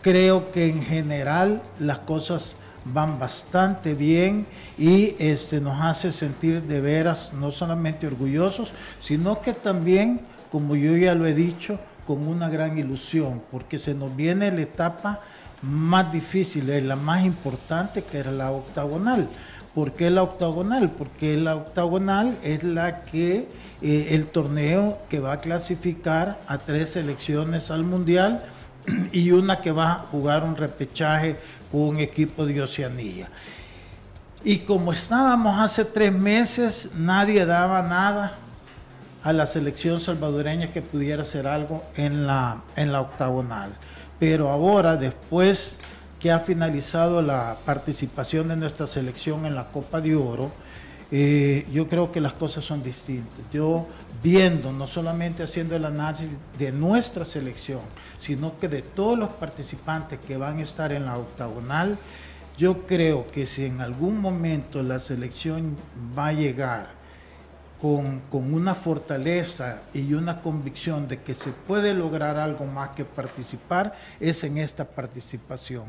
creo 0.00 0.52
que 0.52 0.68
en 0.68 0.82
general 0.82 1.60
las 1.80 1.98
cosas 1.98 2.54
van 2.84 3.18
bastante 3.18 3.94
bien 3.94 4.46
y 4.78 5.16
este, 5.18 5.60
nos 5.60 5.82
hace 5.82 6.12
sentir 6.12 6.62
de 6.62 6.80
veras 6.80 7.32
no 7.32 7.50
solamente 7.50 8.06
orgullosos, 8.06 8.72
sino 9.00 9.40
que 9.40 9.52
también, 9.52 10.20
como 10.52 10.76
yo 10.76 10.96
ya 10.96 11.16
lo 11.16 11.26
he 11.26 11.34
dicho, 11.34 11.80
con 12.06 12.28
una 12.28 12.48
gran 12.48 12.78
ilusión, 12.78 13.42
porque 13.50 13.80
se 13.80 13.92
nos 13.92 14.14
viene 14.14 14.52
la 14.52 14.62
etapa 14.62 15.20
más 15.66 16.12
difícil, 16.12 16.70
es 16.70 16.84
la 16.84 16.96
más 16.96 17.24
importante, 17.24 18.04
que 18.04 18.18
era 18.18 18.30
la 18.30 18.50
octagonal. 18.50 19.28
¿Por 19.74 19.92
qué 19.92 20.10
la 20.10 20.22
octagonal? 20.22 20.90
Porque 20.90 21.36
la 21.36 21.56
octagonal 21.56 22.38
es 22.42 22.64
la 22.64 23.02
que 23.02 23.48
eh, 23.82 24.08
el 24.12 24.26
torneo 24.26 24.98
que 25.10 25.20
va 25.20 25.32
a 25.32 25.40
clasificar 25.40 26.40
a 26.46 26.56
tres 26.58 26.92
selecciones 26.92 27.70
al 27.70 27.84
mundial 27.84 28.42
y 29.12 29.32
una 29.32 29.60
que 29.60 29.72
va 29.72 29.92
a 29.92 29.98
jugar 30.10 30.44
un 30.44 30.56
repechaje 30.56 31.36
con 31.70 31.82
un 31.82 31.98
equipo 31.98 32.46
de 32.46 32.62
Oceanía. 32.62 33.28
Y 34.44 34.60
como 34.60 34.92
estábamos 34.92 35.58
hace 35.58 35.84
tres 35.84 36.12
meses, 36.12 36.90
nadie 36.94 37.44
daba 37.44 37.82
nada 37.82 38.38
a 39.24 39.32
la 39.32 39.44
selección 39.44 40.00
salvadoreña 40.00 40.72
que 40.72 40.82
pudiera 40.82 41.22
hacer 41.22 41.48
algo 41.48 41.82
en 41.96 42.28
la, 42.28 42.62
en 42.76 42.92
la 42.92 43.00
octagonal. 43.00 43.72
Pero 44.18 44.50
ahora, 44.50 44.96
después 44.96 45.78
que 46.20 46.30
ha 46.30 46.38
finalizado 46.40 47.20
la 47.22 47.58
participación 47.64 48.48
de 48.48 48.56
nuestra 48.56 48.86
selección 48.86 49.46
en 49.46 49.54
la 49.54 49.66
Copa 49.68 50.00
de 50.00 50.16
Oro, 50.16 50.50
eh, 51.10 51.66
yo 51.72 51.86
creo 51.86 52.10
que 52.10 52.20
las 52.20 52.32
cosas 52.32 52.64
son 52.64 52.82
distintas. 52.82 53.38
Yo 53.52 53.86
viendo, 54.22 54.72
no 54.72 54.86
solamente 54.86 55.42
haciendo 55.42 55.76
el 55.76 55.84
análisis 55.84 56.30
de 56.58 56.72
nuestra 56.72 57.24
selección, 57.24 57.80
sino 58.18 58.58
que 58.58 58.68
de 58.68 58.82
todos 58.82 59.18
los 59.18 59.28
participantes 59.30 60.18
que 60.18 60.36
van 60.36 60.58
a 60.58 60.62
estar 60.62 60.92
en 60.92 61.04
la 61.04 61.16
octagonal, 61.18 61.96
yo 62.58 62.86
creo 62.86 63.26
que 63.26 63.44
si 63.44 63.66
en 63.66 63.80
algún 63.82 64.18
momento 64.18 64.82
la 64.82 64.98
selección 64.98 65.76
va 66.18 66.28
a 66.28 66.32
llegar 66.32 66.95
con, 67.80 68.20
con, 68.30 68.54
una 68.54 68.74
fortaleza 68.74 69.82
y 69.92 70.14
una 70.14 70.40
convicción 70.40 71.08
de 71.08 71.20
que 71.22 71.34
se 71.34 71.50
puede 71.50 71.94
lograr 71.94 72.36
algo 72.36 72.64
más 72.64 72.90
que 72.90 73.04
participar, 73.04 73.94
es 74.20 74.44
en 74.44 74.58
esta 74.58 74.84
participación. 74.84 75.84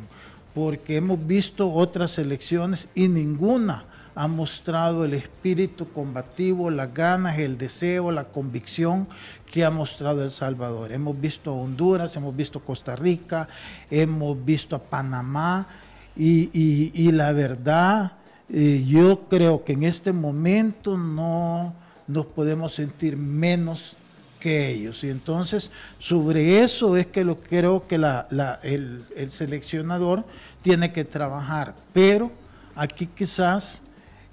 Porque 0.53 0.97
hemos 0.97 1.25
visto 1.25 1.71
otras 1.71 2.11
selecciones 2.11 2.87
y 2.95 3.07
ninguna 3.07 3.85
ha 4.17 4.27
mostrado 4.27 5.05
el 5.05 5.13
espíritu 5.13 5.87
combativo, 5.93 6.71
las 6.71 6.91
ganas, 6.91 7.37
el 7.37 7.55
deseo, 7.55 8.11
la 8.11 8.23
convicción 8.23 9.07
que 9.45 9.63
ha 9.63 9.69
mostrado 9.69 10.23
El 10.23 10.31
Salvador. 10.31 10.91
Hemos 10.91 11.21
visto 11.21 11.51
a 11.51 11.53
Honduras, 11.53 12.15
hemos 12.15 12.35
visto 12.35 12.59
Costa 12.59 12.95
Rica, 12.95 13.47
hemos 13.91 14.43
visto 14.43 14.75
a 14.75 14.79
Panamá 14.79 15.67
y, 16.15 17.11
la 17.11 17.31
verdad, 17.31 18.13
yo 18.49 19.21
creo 19.29 19.63
que 19.63 19.73
en 19.73 19.83
este 19.83 20.13
momento 20.13 20.97
no 20.97 21.73
nos 22.07 22.25
podemos 22.25 22.73
sentir 22.73 23.17
menos 23.17 23.95
que 24.39 24.69
ellos. 24.69 25.03
Y 25.03 25.09
entonces, 25.09 25.71
sobre 25.99 26.63
eso 26.63 26.95
es 26.95 27.07
que 27.07 27.23
lo 27.23 27.37
creo 27.41 27.87
que 27.87 27.95
el, 27.95 29.03
el 29.15 29.29
seleccionador 29.29 30.23
tiene 30.61 30.93
que 30.93 31.03
trabajar. 31.03 31.75
Pero 31.93 32.31
aquí 32.75 33.07
quizás 33.07 33.81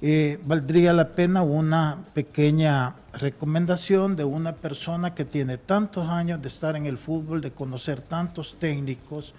eh, 0.03 0.39
valdría 0.45 0.93
la 0.93 1.09
pena 1.09 1.43
una 1.43 1.99
pequeña 2.13 2.95
recomendación 3.15 4.17
de 4.17 4.25
una 4.25 4.53
persona 4.53 5.15
que 5.15 5.25
tiene 5.25 5.57
tantos 5.57 6.09
años 6.09 6.43
de 6.43 6.49
estar 6.49 6.77
en 6.77 6.85
el 6.85 6.99
fútbol, 6.99 7.41
de 7.41 7.53
conocer 7.53 8.03
tantos 8.03 8.57
técnicos 8.59 9.33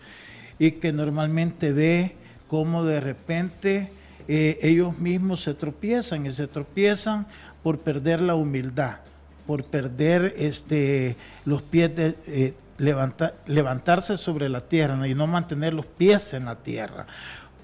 y 0.58 0.72
que 0.72 0.92
normalmente 0.92 1.72
ve 1.72 2.16
cómo 2.48 2.84
de 2.84 3.00
repente 3.00 3.92
eh, 4.28 4.60
ellos 4.62 4.98
mismos 4.98 5.42
se 5.42 5.54
tropiezan 5.54 6.26
y 6.26 6.32
se 6.32 6.48
tropiezan 6.48 7.26
por 7.64 7.80
perder 7.80 8.22
la 8.22 8.36
humildad, 8.36 8.98
por 9.46 9.64
perder 9.64 10.36
este, 10.38 11.16
los 11.46 11.62
pies 11.62 11.96
de... 11.96 12.16
Eh, 12.28 12.54
levantarse 12.78 14.18
sobre 14.18 14.50
la 14.50 14.60
tierra 14.60 15.08
y 15.08 15.16
no 15.16 15.28
mantener 15.28 15.74
los 15.74 15.86
pies 15.86 16.34
en 16.34 16.44
la 16.44 16.56
tierra 16.58 17.08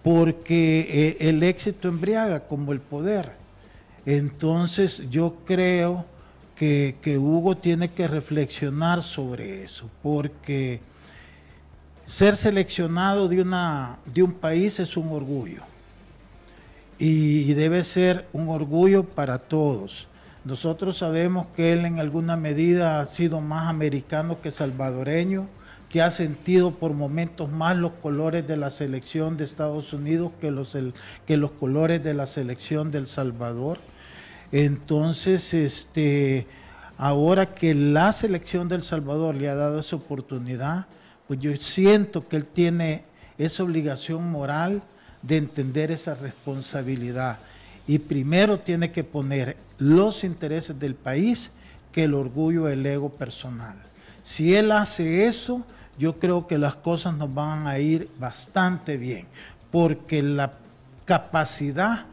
porque 0.04 1.18
eh, 1.20 1.30
el 1.30 1.44
éxito 1.44 1.88
embriaga 1.88 2.42
como 2.42 2.72
el 2.72 2.80
poder. 2.80 3.32
Entonces 4.06 5.04
yo 5.10 5.36
creo 5.46 6.06
que, 6.56 6.96
Hugo 7.18 7.58
tiene 7.58 7.90
que 7.90 8.08
reflexionar 8.08 9.02
sobre 9.02 9.64
eso, 9.64 9.90
porque 10.04 10.80
ser 12.06 12.36
seleccionado 12.36 13.28
de, 13.28 13.42
una, 13.42 13.98
de 14.06 14.22
un 14.22 14.32
país 14.32 14.80
es 14.80 14.96
un 14.96 15.12
orgullo 15.12 15.64
y 17.04 17.54
debe 17.56 17.84
ser 17.84 18.28
un 18.32 18.50
orgullo 18.50 19.04
para 19.04 19.40
todos. 19.40 20.08
Nosotros 20.46 20.98
sabemos 20.98 21.48
que 21.56 21.72
él 21.72 21.86
en 21.86 22.00
alguna 22.00 22.38
medida 22.38 23.02
ha 23.02 23.06
sido 23.06 23.42
más 23.42 23.68
americano 23.68 24.40
que 24.40 24.52
salvadoreño 24.52 25.48
que 25.92 26.02
ha 26.02 26.10
sentido 26.10 26.72
por 26.72 26.94
momentos 26.94 27.50
más 27.52 27.76
los 27.76 27.92
colores 27.92 28.48
de 28.48 28.56
la 28.56 28.70
selección 28.70 29.36
de 29.36 29.44
Estados 29.44 29.92
Unidos 29.92 30.32
que 30.40 30.50
los, 30.50 30.78
que 31.28 31.36
los 31.36 31.52
colores 31.52 32.02
de 32.02 32.14
la 32.14 32.28
selección 32.28 32.92
del 32.92 33.08
Salvador. 33.08 33.80
Entonces, 34.54 35.54
este, 35.54 36.48
ahora 36.98 37.54
que 37.54 37.76
la 37.76 38.14
selección 38.14 38.70
del 38.70 38.84
Salvador 38.84 39.36
le 39.36 39.50
ha 39.50 39.56
dado 39.56 39.82
esa 39.82 39.98
oportunidad, 39.98 40.86
pues 41.28 41.42
yo 41.42 41.54
siento 41.58 42.26
que 42.26 42.38
él 42.38 42.46
tiene 42.46 43.04
esa 43.38 43.64
obligación 43.64 44.32
moral 44.32 44.82
de 45.22 45.38
entender 45.38 45.92
esa 45.92 46.16
responsabilidad. 46.16 47.40
Y 47.88 48.00
primero 48.00 48.60
tiene 48.60 48.92
que 48.92 49.04
poner 49.04 49.58
los 49.78 50.24
intereses 50.24 50.80
del 50.80 50.96
país 50.96 51.52
que 51.92 52.06
el 52.06 52.14
orgullo, 52.14 52.70
el 52.70 52.86
ego 52.86 53.10
personal. 53.10 53.76
Si 54.24 54.56
él 54.56 54.72
hace 54.72 55.28
eso, 55.28 55.66
yo 55.98 56.20
creo 56.20 56.48
que 56.48 56.58
las 56.58 56.76
cosas 56.76 57.16
nos 57.16 57.34
van 57.34 57.68
a 57.68 57.80
ir 57.80 58.10
bastante 58.20 58.98
bien, 58.98 59.28
porque 59.72 60.24
la 60.24 60.54
capacidad 61.06 62.06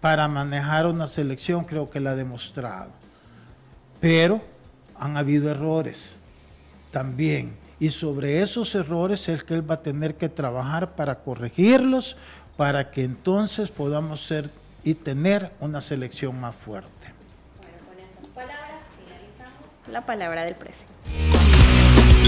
para 0.00 0.28
manejar 0.28 0.86
una 0.86 1.06
selección 1.06 1.64
creo 1.64 1.90
que 1.90 2.00
la 2.00 2.10
ha 2.10 2.16
demostrado. 2.16 2.90
Pero 4.00 4.42
han 4.98 5.16
habido 5.16 5.50
errores 5.50 6.14
también. 6.90 7.52
Y 7.80 7.90
sobre 7.90 8.42
esos 8.42 8.74
errores 8.74 9.28
es 9.28 9.44
que 9.44 9.54
él 9.54 9.68
va 9.68 9.76
a 9.76 9.82
tener 9.82 10.16
que 10.16 10.28
trabajar 10.28 10.96
para 10.96 11.16
corregirlos, 11.16 12.16
para 12.56 12.90
que 12.90 13.04
entonces 13.04 13.70
podamos 13.70 14.26
ser 14.26 14.50
y 14.82 14.94
tener 14.94 15.52
una 15.60 15.80
selección 15.80 16.40
más 16.40 16.56
fuerte. 16.56 17.12
Bueno, 17.58 17.76
con 17.88 17.98
esas 17.98 18.34
palabras 18.34 18.82
finalizamos 18.96 19.92
la 19.92 20.04
palabra 20.04 20.44
del 20.44 20.54
presidente. 20.54 20.92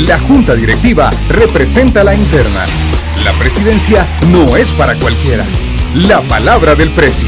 La 0.06 0.18
Junta 0.20 0.54
Directiva 0.54 1.10
representa 1.28 2.04
la 2.04 2.14
interna. 2.14 2.64
La 3.24 3.32
presidencia 3.32 4.06
no 4.28 4.56
es 4.56 4.72
para 4.72 4.94
cualquiera. 4.94 5.44
La 5.94 6.20
palabra 6.22 6.76
del 6.76 6.90
Presi. 6.90 7.26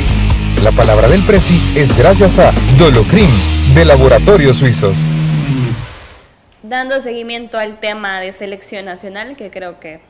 La 0.63 0.71
palabra 0.71 1.09
del 1.09 1.23
Presi 1.25 1.61
es 1.75 1.97
gracias 1.99 2.39
a 2.39 2.53
Dolocrim, 2.79 3.29
de 3.75 3.85
Laboratorios 3.85 4.59
Suizos. 4.59 4.97
Dando 6.73 6.99
seguimiento 7.01 7.59
al 7.59 7.81
tema 7.81 8.19
de 8.19 8.33
selección 8.33 8.87
nacional, 8.87 9.37
que 9.37 9.51
creo 9.51 9.79
que 9.79 10.01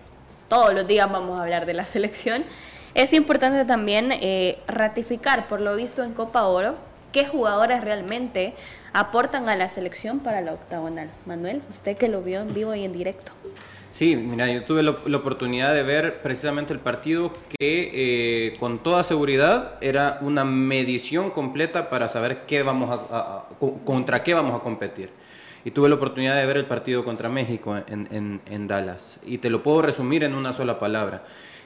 todos 0.48 0.72
los 0.72 0.86
días 0.86 1.10
vamos 1.10 1.36
a 1.36 1.42
hablar 1.42 1.66
de 1.66 1.74
la 1.74 1.84
selección, 1.94 2.44
es 2.94 3.12
importante 3.14 3.64
también 3.64 4.12
eh, 4.12 4.60
ratificar, 4.68 5.48
por 5.48 5.60
lo 5.60 5.74
visto 5.74 6.04
en 6.04 6.12
Copa 6.12 6.44
Oro, 6.44 6.76
qué 7.10 7.26
jugadores 7.26 7.82
realmente 7.82 8.54
aportan 8.92 9.48
a 9.48 9.56
la 9.56 9.66
selección 9.66 10.20
para 10.20 10.40
la 10.40 10.52
octagonal. 10.52 11.10
Manuel, 11.26 11.62
usted 11.68 11.96
que 11.96 12.06
lo 12.06 12.22
vio 12.22 12.42
en 12.42 12.54
vivo 12.54 12.72
y 12.76 12.84
en 12.84 12.92
directo. 12.92 13.32
Sí, 13.90 14.14
mira, 14.14 14.46
yo 14.46 14.62
tuve 14.62 14.84
la 14.84 15.16
oportunidad 15.16 15.74
de 15.74 15.82
ver 15.82 16.22
precisamente 16.22 16.72
el 16.72 16.78
partido 16.78 17.32
que 17.58 17.90
eh, 17.92 18.52
con 18.60 18.78
toda 18.78 19.02
seguridad 19.02 19.78
era 19.80 20.18
una 20.20 20.44
medición 20.44 21.32
completa 21.32 21.90
para 21.90 22.08
saber 22.08 22.42
qué 22.46 22.62
vamos 22.62 23.00
a, 23.10 23.46
contra 23.84 24.22
qué 24.22 24.32
vamos 24.32 24.54
a 24.54 24.62
competir. 24.62 25.10
Y 25.64 25.70
tuve 25.70 25.88
la 25.88 25.94
oportunidad 25.94 26.36
de 26.36 26.46
ver 26.46 26.56
el 26.56 26.66
partido 26.66 27.04
contra 27.04 27.28
México 27.28 27.76
en, 27.86 28.40
en 28.44 28.66
Dallas. 28.68 29.18
Y 29.24 29.38
te 29.38 29.50
lo 29.50 29.62
puedo 29.62 29.82
resumir 29.82 30.24
en 30.24 30.34
una 30.34 30.52
sola 30.52 30.78
palabra. 30.78 31.24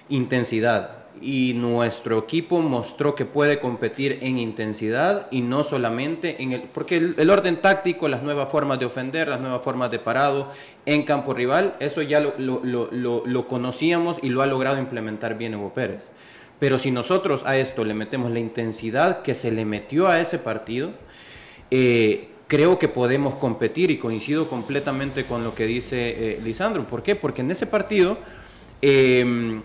Intensidad 0.08 1.06
y 1.20 1.54
nuestro 1.54 2.18
equipo 2.18 2.60
mostró 2.60 3.14
que 3.14 3.24
puede 3.24 3.58
competir 3.58 4.18
en 4.20 4.38
intensidad 4.38 5.28
y 5.30 5.40
no 5.40 5.64
solamente 5.64 6.42
en 6.42 6.52
el... 6.52 6.62
Porque 6.62 6.96
el, 6.96 7.30
orden 7.30 7.60
táctico, 7.60 8.08
las 8.08 8.22
nuevas 8.22 8.50
formas 8.50 8.78
de 8.78 8.86
ofender, 8.86 9.28
las 9.28 9.40
nuevas 9.40 9.62
formas 9.62 9.90
de 9.90 9.98
parado 9.98 10.52
en 10.84 11.04
campo 11.04 11.32
rival, 11.32 11.74
eso 11.80 12.02
ya 12.02 12.20
lo, 12.20 12.34
lo, 12.38 13.46
conocíamos 13.48 14.18
y 14.22 14.28
lo 14.28 14.42
ha 14.42 14.46
logrado 14.46 14.78
implementar 14.78 15.38
bien 15.38 15.54
Evo 15.54 15.72
Pérez. 15.72 16.10
Pero 16.58 16.78
si 16.78 16.90
nosotros 16.90 17.42
a 17.44 17.56
esto 17.56 17.84
le 17.84 17.94
metemos 17.94 18.30
la 18.30 18.38
intensidad 18.38 19.22
que 19.22 19.34
se 19.34 19.50
le 19.50 19.64
metió 19.64 20.08
a 20.08 20.20
ese 20.20 20.38
partido, 20.38 20.90
eh, 21.70 22.28
creo 22.46 22.78
que 22.78 22.88
podemos 22.88 23.34
competir 23.34 23.90
y 23.90 23.98
coincido 23.98 24.48
completamente 24.48 25.24
con 25.24 25.44
lo 25.44 25.54
que 25.54 25.66
dice 25.66 26.34
eh, 26.34 26.40
Lisandro. 26.42 26.84
¿Por 26.84 27.02
qué? 27.02 27.16
Porque 27.16 27.42
en 27.42 27.50
ese 27.50 27.66
partido... 27.66 28.18
Eh, 28.82 29.60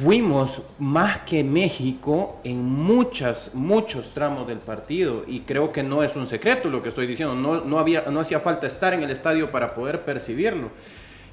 fuimos 0.00 0.62
más 0.78 1.18
que 1.20 1.44
México 1.44 2.40
en 2.42 2.64
muchas, 2.64 3.54
muchos 3.54 4.14
tramos 4.14 4.46
del 4.46 4.56
partido 4.56 5.24
y 5.26 5.40
creo 5.40 5.72
que 5.72 5.82
no 5.82 6.02
es 6.02 6.16
un 6.16 6.26
secreto 6.26 6.70
lo 6.70 6.82
que 6.82 6.88
estoy 6.88 7.06
diciendo, 7.06 7.34
no, 7.34 7.60
no, 7.60 7.78
había, 7.78 8.04
no 8.10 8.20
hacía 8.20 8.40
falta 8.40 8.66
estar 8.66 8.94
en 8.94 9.02
el 9.02 9.10
estadio 9.10 9.50
para 9.50 9.74
poder 9.74 10.00
percibirlo. 10.00 10.70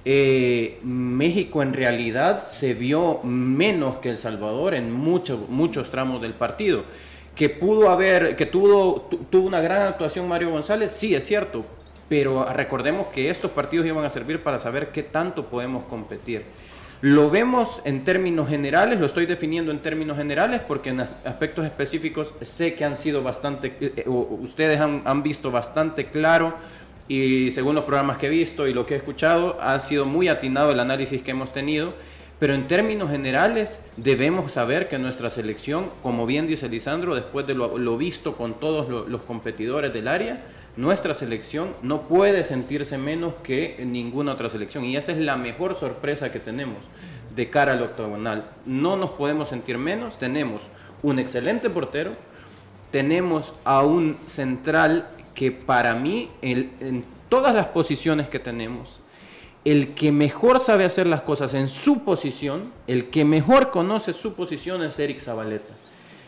Eh, 0.04 0.80
México 0.84 1.62
en 1.62 1.74
realidad 1.74 2.46
se 2.46 2.74
vio 2.74 3.22
menos 3.24 3.98
que 3.98 4.10
El 4.10 4.18
Salvador 4.18 4.74
en 4.74 4.92
muchos, 4.92 5.48
muchos 5.48 5.90
tramos 5.90 6.22
del 6.22 6.34
partido. 6.34 6.84
Que 7.38 7.50
pudo 7.50 7.90
haber, 7.90 8.36
que 8.36 8.46
tuvo, 8.48 9.10
tuvo 9.30 9.48
una 9.48 9.62
gran 9.62 9.84
actuación 9.84 10.28
Mario 10.28 10.50
González, 10.50 10.92
sí 10.92 11.14
es 11.16 11.26
cierto, 11.26 11.64
pero 12.10 12.46
recordemos 12.52 13.08
que 13.08 13.30
estos 13.30 13.52
partidos 13.52 13.86
iban 13.86 14.04
a 14.04 14.10
servir 14.10 14.42
para 14.42 14.60
saber 14.60 14.90
qué 14.90 15.04
tanto 15.04 15.46
podemos 15.46 15.86
competir. 15.86 16.44
Lo 17.02 17.30
vemos 17.30 17.80
en 17.86 18.04
términos 18.04 18.50
generales, 18.50 19.00
lo 19.00 19.06
estoy 19.06 19.28
definiendo 19.28 19.72
en 19.72 19.80
términos 19.80 20.18
generales 20.18 20.62
porque 20.68 20.90
en 20.90 21.02
aspectos 21.02 21.64
específicos 21.64 22.34
sé 22.42 22.74
que 22.74 22.86
han 22.86 22.98
sido 22.98 23.22
bastante, 23.22 23.76
eh, 23.80 23.94
eh, 23.98 24.04
ustedes 24.08 24.80
han, 24.80 25.04
han, 25.06 25.22
visto 25.22 25.52
bastante 25.52 26.08
claro 26.08 26.56
y 27.08 27.52
según 27.52 27.76
los 27.76 27.84
programas 27.84 28.18
que 28.18 28.26
he 28.26 28.30
visto 28.32 28.68
y 28.68 28.74
lo 28.74 28.88
que 28.88 28.96
he 28.96 28.98
escuchado, 28.98 29.62
ha 29.62 29.78
sido 29.80 30.06
muy 30.06 30.28
atinado 30.28 30.72
el 30.72 30.80
análisis 30.80 31.22
que 31.22 31.32
hemos 31.32 31.54
tenido. 31.54 31.94
Pero 32.40 32.54
en 32.54 32.68
términos 32.68 33.10
generales 33.10 33.82
debemos 33.96 34.52
saber 34.52 34.88
que 34.88 35.00
nuestra 35.00 35.32
selección, 35.32 35.90
como 36.04 36.28
bien 36.28 36.46
dice 36.46 36.70
Lisandro, 36.70 37.16
después 37.16 37.48
de 37.48 37.56
lo, 37.56 37.98
visto 37.98 38.36
con 38.36 38.54
todos 38.56 39.10
los 39.10 39.22
competidores 39.24 39.92
del 39.92 40.08
área, 40.08 40.44
nuestra 40.76 41.16
selección 41.16 41.70
no 41.82 42.04
puede 42.04 42.44
sentirse 42.44 43.00
menos 43.00 43.34
que 43.42 43.84
ninguna 43.84 44.34
otra 44.34 44.52
selección. 44.52 44.86
Y 44.86 44.96
esa 44.96 45.14
es 45.14 45.18
la 45.18 45.36
mejor 45.36 45.74
sorpresa 45.74 46.32
que 46.32 46.40
tenemos 46.40 46.78
de 47.36 47.50
cara 47.50 47.72
al 47.72 47.82
octogonal. 47.82 48.46
No 48.68 48.98
nos 48.98 49.12
podemos 49.12 49.50
sentir 49.50 49.80
menos. 49.80 50.20
Tenemos 50.20 50.68
un 51.02 51.18
excelente 51.18 51.72
portero, 51.72 52.12
tenemos 52.92 53.54
a 53.66 53.82
un 53.82 54.16
central 54.28 55.08
que 55.34 55.52
para 55.52 55.96
mí, 55.96 56.30
en 56.42 57.04
todas 57.30 57.56
las 57.56 57.68
posiciones 57.68 58.30
que 58.30 58.40
tenemos, 58.40 59.00
el 59.68 59.96
que 59.96 60.14
mejor 60.14 60.62
sabe 60.62 60.86
hacer 60.86 61.08
las 61.08 61.24
cosas 61.24 61.54
en 61.54 61.68
su 61.68 62.06
posición, 62.06 62.72
el 62.88 63.10
que 63.10 63.26
mejor 63.26 63.70
conoce 63.70 64.14
su 64.14 64.34
posición 64.34 64.82
es 64.82 64.98
Eric 64.98 65.20
Zabaleta. 65.20 65.74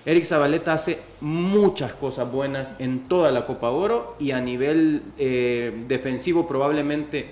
Eric 0.05 0.25
Zabaleta 0.25 0.73
hace 0.73 0.99
muchas 1.21 1.93
cosas 1.93 2.29
buenas 2.29 2.73
en 2.79 3.07
toda 3.07 3.31
la 3.31 3.45
Copa 3.45 3.69
Oro 3.69 4.17
y 4.19 4.31
a 4.31 4.41
nivel 4.41 5.03
eh, 5.17 5.85
defensivo 5.87 6.49
probablemente 6.49 7.31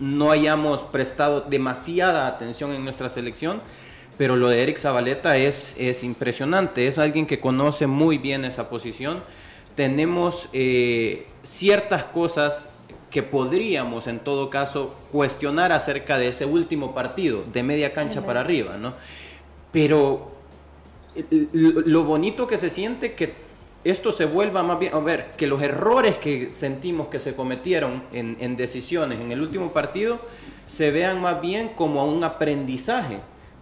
no 0.00 0.32
hayamos 0.32 0.82
prestado 0.82 1.42
demasiada 1.42 2.26
atención 2.26 2.72
en 2.72 2.82
nuestra 2.82 3.08
selección, 3.08 3.62
pero 4.18 4.34
lo 4.34 4.48
de 4.48 4.64
Eric 4.64 4.78
Zabaleta 4.78 5.36
es, 5.36 5.76
es 5.78 6.02
impresionante, 6.02 6.88
es 6.88 6.98
alguien 6.98 7.24
que 7.24 7.38
conoce 7.38 7.86
muy 7.86 8.18
bien 8.18 8.44
esa 8.44 8.68
posición. 8.68 9.22
Tenemos 9.76 10.48
eh, 10.52 11.28
ciertas 11.44 12.02
cosas 12.06 12.68
que 13.16 13.22
podríamos 13.22 14.08
en 14.08 14.18
todo 14.18 14.50
caso 14.50 14.94
cuestionar 15.10 15.72
acerca 15.72 16.18
de 16.18 16.28
ese 16.28 16.44
último 16.44 16.94
partido, 16.94 17.44
de 17.50 17.62
media 17.62 17.94
cancha 17.94 18.20
para 18.26 18.42
arriba, 18.42 18.76
¿no? 18.76 18.92
Pero 19.72 20.32
lo 21.32 22.04
bonito 22.04 22.46
que 22.46 22.58
se 22.58 22.68
siente 22.68 23.14
que 23.14 23.32
esto 23.84 24.12
se 24.12 24.26
vuelva 24.26 24.62
más 24.62 24.78
bien, 24.78 24.92
a 24.92 24.98
ver, 24.98 25.28
que 25.38 25.46
los 25.46 25.62
errores 25.62 26.18
que 26.18 26.52
sentimos 26.52 27.06
que 27.06 27.18
se 27.18 27.34
cometieron 27.34 28.02
en, 28.12 28.54
decisiones 28.58 29.18
en 29.18 29.32
el 29.32 29.40
último 29.40 29.72
partido 29.72 30.18
se 30.66 30.90
vean 30.90 31.18
más 31.22 31.40
bien 31.40 31.70
como 31.70 32.04
un 32.04 32.22
aprendizaje, 32.22 33.16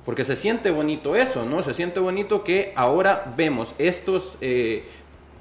porque 0.05 0.25
se 0.25 0.35
siente 0.35 0.73
bonito 0.73 1.15
eso, 1.15 1.45
¿no? 1.45 1.63
Se 1.63 1.75
siente 1.75 2.01
bonito 2.01 2.43
que 2.43 2.73
ahora 2.75 3.33
vemos 3.37 3.73
estos, 3.79 4.37
eh, 4.41 4.89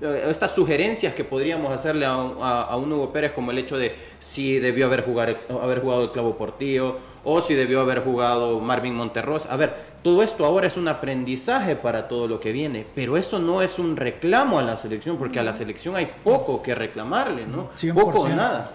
estas 0.03 0.53
sugerencias 0.53 1.13
que 1.13 1.23
podríamos 1.23 1.71
hacerle 1.71 2.05
a, 2.05 2.11
a, 2.11 2.75
un 2.75 2.91
Hugo 2.91 3.11
Pérez, 3.11 3.31
como 3.31 3.51
el 3.51 3.57
hecho 3.57 3.77
de 3.77 3.95
si 4.19 4.59
debió 4.59 4.87
haber, 4.87 5.03
jugar, 5.05 5.37
haber 5.61 5.79
jugado 5.79 6.03
el 6.03 6.11
clavo 6.11 6.35
portillo 6.35 6.97
o 7.23 7.41
si 7.41 7.53
debió 7.53 7.81
haber 7.81 8.03
jugado 8.03 8.59
Marvin 8.59 8.95
Monterros. 8.95 9.45
A 9.45 9.55
ver, 9.55 9.73
todo 10.03 10.21
esto 10.23 10.45
ahora 10.45 10.67
es 10.67 10.75
un 10.75 10.87
aprendizaje 10.89 11.75
para 11.75 12.07
todo 12.07 12.27
lo 12.27 12.39
que 12.39 12.51
viene, 12.51 12.85
pero 12.93 13.15
eso 13.15 13.39
no 13.39 13.61
es 13.61 13.79
un 13.79 13.95
reclamo 13.95 14.59
a 14.59 14.61
la 14.61 14.77
selección, 14.77 15.17
porque 15.17 15.39
a 15.39 15.43
la 15.43 15.53
selección 15.53 15.95
hay 15.95 16.11
poco 16.23 16.61
que 16.61 16.75
reclamarle, 16.75 17.45
¿no? 17.47 17.69
Poco 17.93 18.21
o 18.21 18.29
nada. 18.29 18.73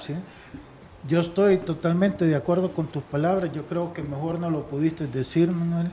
Yo 1.07 1.21
estoy 1.21 1.59
totalmente 1.59 2.25
de 2.25 2.35
acuerdo 2.35 2.71
con 2.73 2.87
tus 2.87 3.03
palabras, 3.03 3.51
yo 3.53 3.65
creo 3.67 3.93
que 3.93 4.03
mejor 4.03 4.39
no 4.39 4.51
lo 4.51 4.63
pudiste 4.63 5.07
decir, 5.07 5.51
Manuel, 5.51 5.91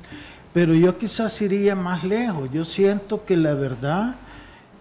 pero 0.53 0.73
yo 0.73 0.97
quizás 0.97 1.41
iría 1.41 1.75
más 1.75 2.03
lejos, 2.03 2.49
yo 2.51 2.65
siento 2.65 3.23
que 3.25 3.37
la 3.37 3.53
verdad 3.53 4.15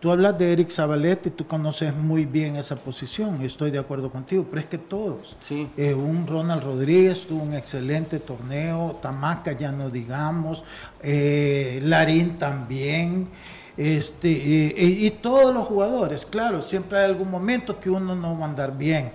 Tú 0.04 0.10
hablas 0.10 0.38
de 0.38 0.52
Eric 0.52 0.70
Zabaleta 0.70 1.30
y 1.30 1.32
tú 1.32 1.46
conoces 1.46 1.96
muy 1.96 2.26
bien 2.26 2.56
esa 2.56 2.76
posición, 2.76 3.40
estoy 3.40 3.70
de 3.70 3.78
acuerdo 3.78 4.10
contigo, 4.10 4.44
pero 4.50 4.60
es 4.60 4.66
que 4.66 4.76
todos. 4.76 5.34
Sí. 5.40 5.70
Eh, 5.78 5.94
un 5.94 6.26
Ronald 6.26 6.62
Rodríguez 6.62 7.26
tuvo 7.26 7.42
un 7.42 7.54
excelente 7.54 8.18
torneo, 8.18 8.98
Tamaca 9.00 9.52
ya 9.52 9.72
no 9.72 9.88
digamos, 9.88 10.62
eh, 11.02 11.80
Larín 11.84 12.36
también. 12.36 13.28
Este, 13.78 14.28
eh, 14.28 14.74
y 14.76 15.10
todos 15.10 15.54
los 15.54 15.66
jugadores, 15.66 16.26
claro, 16.26 16.60
siempre 16.60 16.98
hay 16.98 17.06
algún 17.06 17.30
momento 17.30 17.80
que 17.80 17.88
uno 17.88 18.14
no 18.14 18.38
va 18.38 18.44
a 18.44 18.48
andar 18.50 18.76
bien 18.76 19.10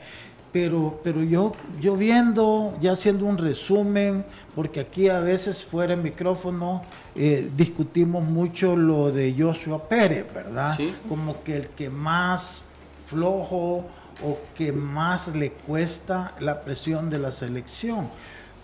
pero, 0.51 0.99
pero 1.03 1.23
yo, 1.23 1.53
yo 1.79 1.95
viendo, 1.95 2.77
ya 2.81 2.93
haciendo 2.93 3.25
un 3.25 3.37
resumen, 3.37 4.25
porque 4.55 4.79
aquí 4.79 5.09
a 5.09 5.19
veces 5.19 5.63
fuera 5.63 5.93
el 5.93 6.01
micrófono 6.01 6.81
eh, 7.15 7.49
discutimos 7.55 8.23
mucho 8.23 8.75
lo 8.75 9.11
de 9.11 9.35
Joshua 9.37 9.87
Pérez, 9.87 10.25
¿verdad? 10.33 10.77
Como 11.07 11.43
que 11.43 11.57
el 11.57 11.67
que 11.69 11.89
más 11.89 12.63
flojo 13.05 13.85
o 14.23 14.37
que 14.55 14.71
más 14.71 15.27
le 15.35 15.51
cuesta 15.51 16.33
la 16.39 16.61
presión 16.61 17.09
de 17.09 17.19
la 17.19 17.31
selección. 17.31 18.09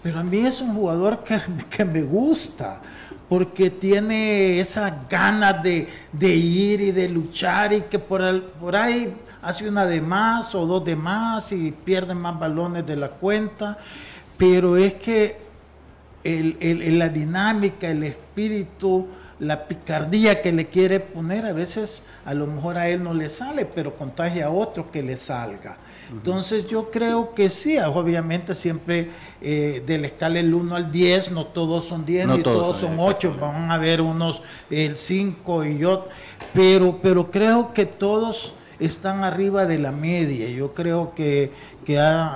Pero 0.01 0.19
a 0.19 0.23
mí 0.23 0.39
es 0.39 0.61
un 0.61 0.75
jugador 0.75 1.23
que, 1.23 1.39
que 1.69 1.85
me 1.85 2.01
gusta, 2.01 2.81
porque 3.29 3.69
tiene 3.69 4.59
esa 4.59 5.05
ganas 5.09 5.63
de, 5.63 5.87
de, 6.11 6.35
ir 6.35 6.81
y 6.81 6.91
de 6.91 7.09
luchar 7.09 7.73
y 7.73 7.81
que 7.81 7.99
por, 7.99 8.21
el, 8.21 8.41
por 8.41 8.75
ahí 8.75 9.13
hace 9.45 9.69
una 9.69 9.85
de 9.85 10.01
más 10.01 10.55
o 10.55 10.65
dos 10.65 10.83
de 10.83 10.95
más 10.95 11.51
y 11.51 11.71
pierde 11.71 12.15
más 12.15 12.39
balones 12.39 12.85
de 12.85 12.95
la 12.95 13.09
cuenta, 13.09 13.77
pero 14.37 14.75
es 14.75 14.95
que 14.95 15.37
el, 16.23 16.97
la 16.97 17.09
dinámica, 17.09 17.87
el 17.87 18.03
espíritu, 18.03 19.07
la 19.39 19.67
picardía 19.67 20.41
que 20.41 20.51
le 20.51 20.65
quiere 20.65 20.99
poner, 20.99 21.45
a 21.45 21.53
veces 21.53 22.01
a 22.25 22.33
lo 22.33 22.47
mejor 22.47 22.77
a 22.77 22.89
él 22.89 23.03
no 23.03 23.13
le 23.13 23.29
sale, 23.29 23.65
pero 23.65 23.93
contagia 23.95 24.47
a 24.47 24.49
otro 24.49 24.91
que 24.91 25.03
le 25.03 25.15
salga. 25.15 25.77
Entonces 26.11 26.67
yo 26.67 26.89
creo 26.89 27.33
que 27.33 27.49
sí, 27.49 27.77
obviamente 27.77 28.55
siempre 28.55 29.09
eh, 29.41 29.83
de 29.85 29.97
la 29.97 30.07
escala 30.07 30.35
del 30.35 30.53
1 30.53 30.75
al 30.75 30.91
10, 30.91 31.31
no 31.31 31.45
todos 31.47 31.85
son 31.85 32.05
10 32.05 32.27
ni 32.27 32.43
todos, 32.43 32.77
son 32.77 32.95
8, 32.99 33.37
van 33.39 33.69
a 33.69 33.75
haber 33.75 34.01
unos 34.01 34.41
el 34.69 34.97
5 34.97 35.65
y 35.65 35.79
yo, 35.79 36.07
pero, 36.53 36.99
pero 37.01 37.29
creo 37.31 37.73
que 37.73 37.85
todos 37.85 38.53
están 38.79 39.23
arriba 39.23 39.65
de 39.65 39.79
la 39.79 39.91
media. 39.91 40.49
Yo 40.49 40.73
creo 40.73 41.13
que, 41.15 41.51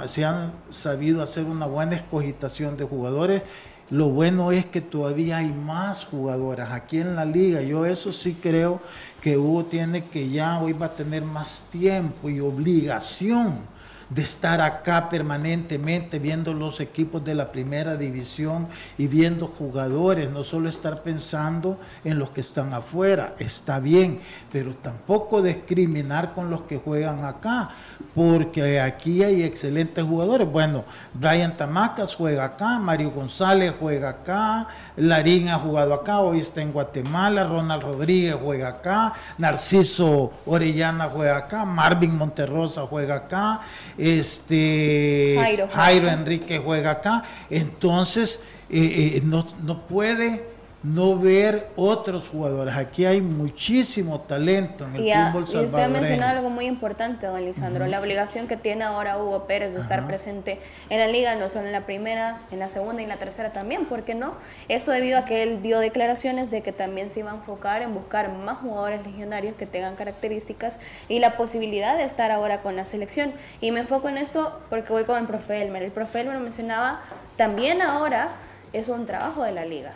se 0.07 0.25
han 0.25 0.53
sabido 0.69 1.21
hacer 1.23 1.45
una 1.45 1.65
buena 1.65 1.95
escogitación 1.95 2.77
de 2.77 2.85
jugadores. 2.85 3.43
Lo 3.89 4.09
bueno 4.09 4.51
es 4.51 4.67
que 4.67 4.81
todavía 4.81 5.37
hay 5.37 5.51
más 5.51 6.05
jugadoras 6.05 6.71
aquí 6.71 6.99
en 6.99 7.15
la 7.15 7.25
liga. 7.25 7.61
Yo 7.61 7.85
eso 7.85 8.13
sí 8.13 8.37
creo 8.39 8.79
que 9.21 9.37
Hugo 9.37 9.65
tiene 9.65 10.05
que 10.05 10.29
ya 10.29 10.59
hoy 10.59 10.73
va 10.73 10.87
a 10.87 10.95
tener 10.95 11.23
más 11.23 11.63
tiempo 11.71 12.29
y 12.29 12.39
obligación 12.39 13.78
de 14.09 14.23
estar 14.23 14.59
acá 14.61 15.09
permanentemente 15.09 16.17
viendo 16.17 16.53
los 16.53 16.79
equipos 16.79 17.23
de 17.23 17.35
la 17.35 17.51
primera 17.51 17.95
división 17.95 18.67
y 18.97 19.07
viendo 19.07 19.47
jugadores, 19.47 20.29
no 20.31 20.43
solo 20.43 20.67
estar 20.67 21.03
pensando 21.03 21.79
en 22.03 22.17
los 22.17 22.31
que 22.31 22.41
están 22.41 22.73
afuera, 22.73 23.35
está 23.39 23.79
bien, 23.79 24.19
pero 24.51 24.73
tampoco 24.73 25.41
discriminar 25.41 26.33
con 26.33 26.49
los 26.49 26.63
que 26.63 26.77
juegan 26.77 27.23
acá, 27.23 27.69
porque 28.15 28.79
aquí 28.79 29.23
hay 29.23 29.43
excelentes 29.43 30.03
jugadores. 30.03 30.49
Bueno, 30.51 30.83
Brian 31.13 31.55
Tamacas 31.55 32.15
juega 32.15 32.45
acá, 32.45 32.79
Mario 32.79 33.11
González 33.11 33.73
juega 33.79 34.09
acá, 34.09 34.67
Larín 34.97 35.49
ha 35.49 35.59
jugado 35.59 35.93
acá, 35.93 36.19
hoy 36.19 36.39
está 36.39 36.61
en 36.61 36.71
Guatemala, 36.71 37.43
Ronald 37.43 37.83
Rodríguez 37.83 38.35
juega 38.41 38.69
acá, 38.69 39.13
Narciso 39.37 40.33
Orellana 40.45 41.05
juega 41.05 41.37
acá, 41.37 41.65
Marvin 41.65 42.17
Monterrosa 42.17 42.81
juega 42.87 43.15
acá, 43.15 43.61
este 43.97 45.67
Jairo, 45.73 46.07
Enrique 46.09 46.59
juega 46.59 46.91
acá, 46.91 47.23
entonces 47.49 48.39
eh, 48.69 49.17
eh, 49.17 49.21
no, 49.23 49.45
puede 49.87 50.58
no 50.81 51.17
ver 51.17 51.67
otros 51.75 52.29
jugadores. 52.29 52.75
Aquí 52.75 53.05
hay 53.05 53.19
muchísimo 53.19 54.21
talento 54.21 54.85
en 54.85 54.95
el 54.95 55.01
y, 55.01 55.11
a, 55.11 55.27
fútbol 55.27 55.41
y 55.41 55.45
usted 55.45 55.59
ha 55.59 55.67
salvadoreño. 55.67 55.99
mencionado 55.99 56.37
algo 56.37 56.49
muy 56.49 56.67
importante, 56.67 57.27
don 57.27 57.43
Lisandro, 57.43 57.85
la 57.87 57.99
obligación 57.99 58.47
que 58.47 58.55
tiene 58.55 58.85
ahora 58.85 59.17
Hugo 59.17 59.45
Pérez 59.45 59.73
de 59.73 59.81
estar 59.81 60.07
presente 60.07 60.59
en 60.89 60.99
la 60.99 61.07
liga, 61.07 61.35
no 61.35 61.49
solo 61.49 61.65
en 61.65 61.73
la 61.73 61.85
primera, 61.85 62.37
en 62.51 62.59
la 62.59 62.69
segunda 62.69 63.01
y 63.01 63.03
en 63.03 63.09
la 63.09 63.17
tercera 63.17 63.51
también, 63.51 63.85
¿por 63.85 64.03
qué 64.03 64.15
no? 64.15 64.35
Esto 64.69 64.91
debido 64.91 65.17
a 65.17 65.25
que 65.25 65.43
él 65.43 65.61
dio 65.61 65.79
declaraciones 65.79 66.49
de 66.49 66.61
que 66.61 66.71
también 66.71 67.09
se 67.09 67.19
iba 67.19 67.31
a 67.31 67.35
enfocar 67.35 67.81
en 67.81 67.93
buscar 67.93 68.31
más 68.31 68.59
jugadores 68.59 69.05
legionarios 69.05 69.55
que 69.55 69.65
tengan 69.65 69.95
características 69.95 70.79
y 71.09 71.19
la 71.19 71.35
posibilidad 71.35 71.97
de 71.97 72.05
estar 72.05 72.31
ahora 72.31 72.61
con 72.61 72.77
la 72.77 72.85
selección. 72.85 73.33
Y 73.59 73.71
me 73.71 73.81
enfoco 73.81 74.07
en 74.07 74.17
esto 74.17 74.57
porque 74.69 74.93
voy 74.93 75.03
con 75.03 75.17
el 75.17 75.27
profe 75.27 75.61
Elmer. 75.61 75.83
El 75.83 75.91
profe 75.91 76.21
Elmer 76.21 76.39
mencionaba, 76.39 77.01
también 77.35 77.81
ahora 77.81 78.29
es 78.71 78.87
un 78.87 79.05
trabajo 79.05 79.43
de 79.43 79.51
la 79.51 79.65
liga 79.65 79.91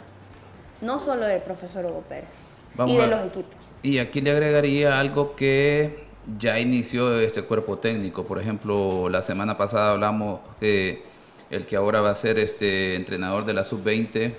no 0.83 0.99
solo 0.99 1.25
del 1.25 1.41
profesor 1.41 1.85
Hugo 1.85 2.03
Pérez 2.07 2.29
y 2.85 2.95
de 2.97 3.07
los 3.07 3.25
equipos. 3.27 3.53
Y 3.81 3.99
aquí 3.99 4.21
le 4.21 4.31
agregaría 4.31 4.99
algo 4.99 5.35
que 5.35 6.03
ya 6.39 6.59
inició 6.59 7.19
este 7.19 7.43
cuerpo 7.43 7.77
técnico. 7.77 8.23
Por 8.23 8.39
ejemplo, 8.39 9.09
la 9.09 9.21
semana 9.21 9.57
pasada 9.57 9.91
hablamos 9.91 10.39
que 10.59 11.03
el 11.49 11.65
que 11.65 11.75
ahora 11.75 12.01
va 12.01 12.11
a 12.11 12.15
ser 12.15 12.39
este 12.39 12.95
entrenador 12.95 13.45
de 13.45 13.53
la 13.53 13.63
sub-20 13.63 14.33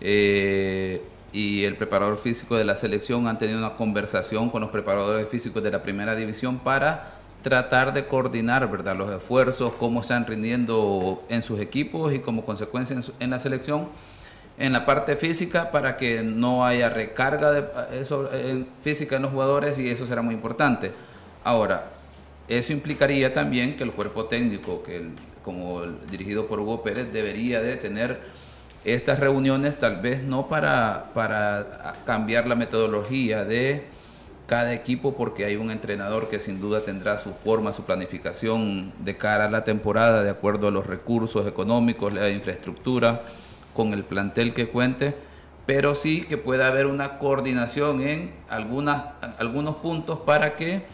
eh, 0.00 1.02
y 1.32 1.64
el 1.64 1.76
preparador 1.76 2.18
físico 2.18 2.56
de 2.56 2.64
la 2.64 2.76
selección 2.76 3.26
han 3.26 3.38
tenido 3.38 3.58
una 3.58 3.74
conversación 3.74 4.50
con 4.50 4.60
los 4.60 4.70
preparadores 4.70 5.28
físicos 5.28 5.62
de 5.62 5.70
la 5.70 5.82
primera 5.82 6.14
división 6.14 6.58
para 6.58 7.14
tratar 7.42 7.92
de 7.92 8.06
coordinar 8.06 8.70
¿verdad? 8.70 8.96
los 8.96 9.10
esfuerzos, 9.10 9.72
cómo 9.78 10.02
están 10.02 10.26
rindiendo 10.26 11.22
en 11.28 11.42
sus 11.42 11.60
equipos 11.60 12.12
y 12.12 12.18
como 12.20 12.44
consecuencia 12.44 12.96
en 13.20 13.30
la 13.30 13.38
selección 13.38 13.88
en 14.58 14.72
la 14.72 14.86
parte 14.86 15.16
física 15.16 15.70
para 15.70 15.96
que 15.96 16.22
no 16.22 16.64
haya 16.64 16.88
recarga 16.88 17.50
de, 17.52 17.64
eso, 18.00 18.30
física 18.82 19.16
en 19.16 19.22
los 19.22 19.30
jugadores 19.30 19.78
y 19.78 19.88
eso 19.88 20.06
será 20.06 20.22
muy 20.22 20.34
importante. 20.34 20.92
Ahora, 21.44 21.84
eso 22.48 22.72
implicaría 22.72 23.32
también 23.34 23.76
que 23.76 23.84
el 23.84 23.92
cuerpo 23.92 24.26
técnico, 24.26 24.82
que 24.82 25.08
como 25.44 25.82
dirigido 26.10 26.46
por 26.46 26.60
Hugo 26.60 26.82
Pérez, 26.82 27.12
debería 27.12 27.60
de 27.60 27.76
tener 27.76 28.18
estas 28.84 29.18
reuniones 29.18 29.78
tal 29.78 30.00
vez 30.00 30.22
no 30.22 30.46
para, 30.48 31.10
para 31.12 31.94
cambiar 32.04 32.46
la 32.46 32.54
metodología 32.54 33.44
de 33.44 33.84
cada 34.46 34.72
equipo 34.72 35.16
porque 35.16 35.44
hay 35.44 35.56
un 35.56 35.72
entrenador 35.72 36.28
que 36.28 36.38
sin 36.38 36.60
duda 36.60 36.80
tendrá 36.80 37.18
su 37.18 37.32
forma, 37.32 37.72
su 37.72 37.82
planificación 37.82 38.92
de 39.00 39.16
cara 39.16 39.46
a 39.46 39.50
la 39.50 39.64
temporada 39.64 40.22
de 40.22 40.30
acuerdo 40.30 40.68
a 40.68 40.70
los 40.70 40.86
recursos 40.86 41.46
económicos, 41.48 42.14
la 42.14 42.30
infraestructura 42.30 43.22
con 43.76 43.92
el 43.92 44.02
plantel 44.02 44.54
que 44.54 44.68
cuente, 44.68 45.14
pero 45.66 45.94
sí 45.94 46.22
que 46.22 46.38
pueda 46.38 46.68
haber 46.68 46.86
una 46.86 47.18
coordinación 47.18 48.00
en 48.00 48.32
algunas, 48.48 49.04
algunos 49.38 49.76
puntos 49.76 50.20
para 50.20 50.56
que 50.56 50.84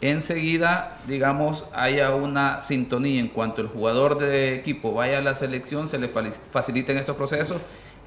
enseguida, 0.00 0.96
digamos, 1.08 1.64
haya 1.74 2.14
una 2.14 2.62
sintonía 2.62 3.20
en 3.20 3.28
cuanto 3.28 3.60
el 3.60 3.66
jugador 3.66 4.18
de 4.18 4.54
equipo 4.54 4.92
vaya 4.94 5.18
a 5.18 5.22
la 5.22 5.34
selección, 5.34 5.88
se 5.88 5.98
le 5.98 6.08
faciliten 6.08 6.98
estos 6.98 7.16
procesos 7.16 7.60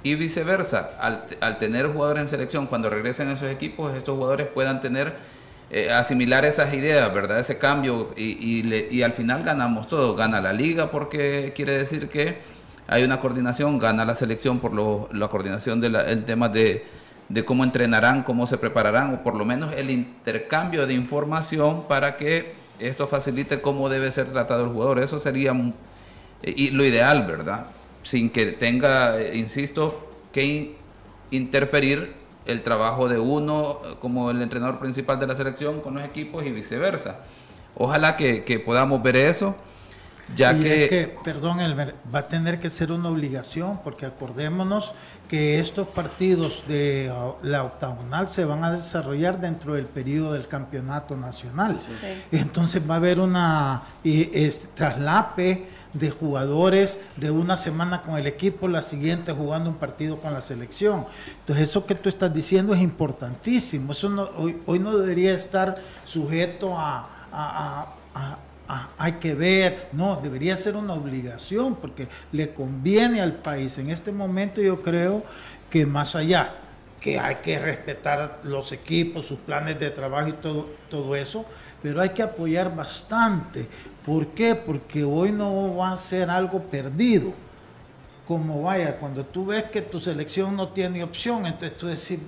y 0.03 0.15
viceversa, 0.15 0.91
al, 0.99 1.57
tener 1.59 1.87
jugadores 1.87 2.21
en 2.21 2.27
selección, 2.27 2.67
cuando 2.67 2.89
regresen 2.89 3.29
a 3.29 3.33
esos 3.33 3.49
equipos, 3.49 3.93
estos 3.95 4.15
jugadores 4.15 4.47
puedan 4.47 4.79
tener, 4.79 5.13
eh, 5.69 5.91
asimilar 5.91 6.45
esas 6.45 6.73
ideas, 6.73 7.13
¿verdad? 7.13 7.39
Ese 7.39 7.57
cambio 7.57 8.11
y, 8.15 8.63
y 8.89 9.03
al 9.03 9.13
final 9.13 9.43
ganamos 9.43 9.87
todo, 9.87 10.15
gana 10.15 10.41
la 10.41 10.53
liga 10.53 10.91
porque 10.91 11.53
quiere 11.55 11.77
decir 11.77 12.09
que 12.09 12.35
hay 12.91 13.05
una 13.05 13.21
coordinación, 13.21 13.79
gana 13.79 14.03
la 14.03 14.15
selección 14.15 14.59
por 14.59 14.73
la 15.15 15.29
coordinación 15.29 15.79
del 15.79 16.25
tema 16.25 16.49
de, 16.49 16.85
cómo 17.45 17.63
entrenarán, 17.63 18.23
cómo 18.23 18.45
se 18.45 18.57
prepararán, 18.57 19.13
o 19.13 19.23
por 19.23 19.35
lo 19.35 19.45
menos 19.45 19.73
el 19.73 19.89
intercambio 19.89 20.85
de 20.85 20.93
información 20.93 21.83
para 21.87 22.17
que 22.17 22.53
esto 22.79 23.07
facilite 23.07 23.61
cómo 23.61 23.87
debe 23.87 24.11
ser 24.11 24.25
tratado 24.27 24.65
el 24.65 24.71
jugador. 24.71 24.99
Eso 24.99 25.19
sería 25.19 25.53
lo 25.53 26.85
ideal, 26.85 27.25
¿verdad? 27.25 27.67
Sin 28.03 28.29
que 28.29 28.47
tenga, 28.47 29.23
insisto, 29.33 30.11
que 30.33 30.75
interferir 31.31 32.13
el 32.45 32.61
trabajo 32.61 33.07
de 33.07 33.19
uno 33.19 33.79
como 34.01 34.31
el 34.31 34.41
entrenador 34.41 34.79
principal 34.79 35.17
de 35.17 35.27
la 35.27 35.35
selección 35.35 35.79
con 35.79 35.93
los 35.93 36.03
equipos 36.03 36.45
y 36.45 36.51
viceversa. 36.51 37.19
Ojalá 37.73 38.17
que 38.17 38.63
podamos 38.65 39.01
ver 39.01 39.15
eso 39.15 39.55
ya 40.35 40.53
que, 40.53 41.17
perdón, 41.23 41.59
Elmer, 41.59 41.95
va 42.13 42.19
a 42.19 42.27
tener 42.27 42.59
que 42.59 42.69
ser 42.69 42.91
una 42.91 43.09
obligación, 43.09 43.79
porque 43.83 44.05
acordémonos 44.05 44.93
que 45.27 45.59
estos 45.59 45.87
partidos 45.87 46.63
de 46.67 47.09
uh, 47.09 47.35
la 47.45 47.63
octagonal 47.63 48.29
se 48.29 48.43
van 48.43 48.65
a 48.65 48.71
desarrollar 48.71 49.39
dentro 49.39 49.75
del 49.75 49.85
periodo 49.85 50.33
del 50.33 50.47
campeonato 50.47 51.15
nacional. 51.15 51.79
Entonces 52.33 52.81
va 52.89 52.95
a 52.95 52.97
haber 52.97 53.19
una 53.19 53.83
traslape 54.75 55.67
de 55.93 56.09
jugadores 56.09 56.97
de 57.15 57.31
una 57.31 57.55
semana 57.55 58.01
con 58.01 58.17
el 58.17 58.27
equipo, 58.27 58.67
la 58.67 58.81
siguiente 58.81 59.31
jugando 59.31 59.69
un 59.69 59.77
partido 59.77 60.17
con 60.17 60.33
la 60.33 60.41
selección. 60.41 61.05
Entonces 61.39 61.69
eso 61.69 61.85
que 61.85 61.95
tú 61.95 62.09
estás 62.09 62.33
diciendo 62.33 62.73
es 62.73 62.81
importantísimo. 62.81 63.93
Eso 63.93 64.09
no, 64.09 64.29
hoy, 64.65 64.79
no 64.79 64.97
debería 64.97 65.33
estar 65.33 65.81
sujeto 66.05 66.77
a 66.77 67.07
Ah, 68.73 68.87
hay 68.97 69.11
que 69.13 69.35
ver, 69.35 69.89
no, 69.91 70.21
debería 70.23 70.55
ser 70.55 70.77
una 70.77 70.93
obligación 70.93 71.75
porque 71.75 72.07
le 72.31 72.53
conviene 72.53 73.19
al 73.19 73.33
país. 73.33 73.77
En 73.77 73.89
este 73.89 74.13
momento 74.13 74.61
yo 74.61 74.81
creo 74.81 75.25
que 75.69 75.85
más 75.85 76.15
allá 76.15 76.53
que 77.01 77.19
hay 77.19 77.35
que 77.43 77.59
respetar 77.59 78.39
los 78.43 78.71
equipos, 78.71 79.25
sus 79.25 79.39
planes 79.39 79.77
de 79.77 79.89
trabajo 79.89 80.29
y 80.29 80.31
todo, 80.31 80.69
todo 80.89 81.17
eso, 81.17 81.43
pero 81.83 81.99
hay 81.99 82.11
que 82.11 82.23
apoyar 82.23 82.73
bastante. 82.73 83.67
¿Por 84.05 84.27
qué? 84.27 84.55
Porque 84.55 85.03
hoy 85.03 85.33
no 85.33 85.75
va 85.75 85.91
a 85.91 85.97
ser 85.97 86.29
algo 86.29 86.63
perdido. 86.63 87.33
Como 88.25 88.61
vaya, 88.61 88.95
cuando 88.95 89.25
tú 89.25 89.47
ves 89.47 89.65
que 89.65 89.81
tu 89.81 89.99
selección 89.99 90.55
no 90.55 90.69
tiene 90.69 91.03
opción, 91.03 91.45
entonces 91.45 91.77
tú 91.77 91.87
decís, 91.87 92.19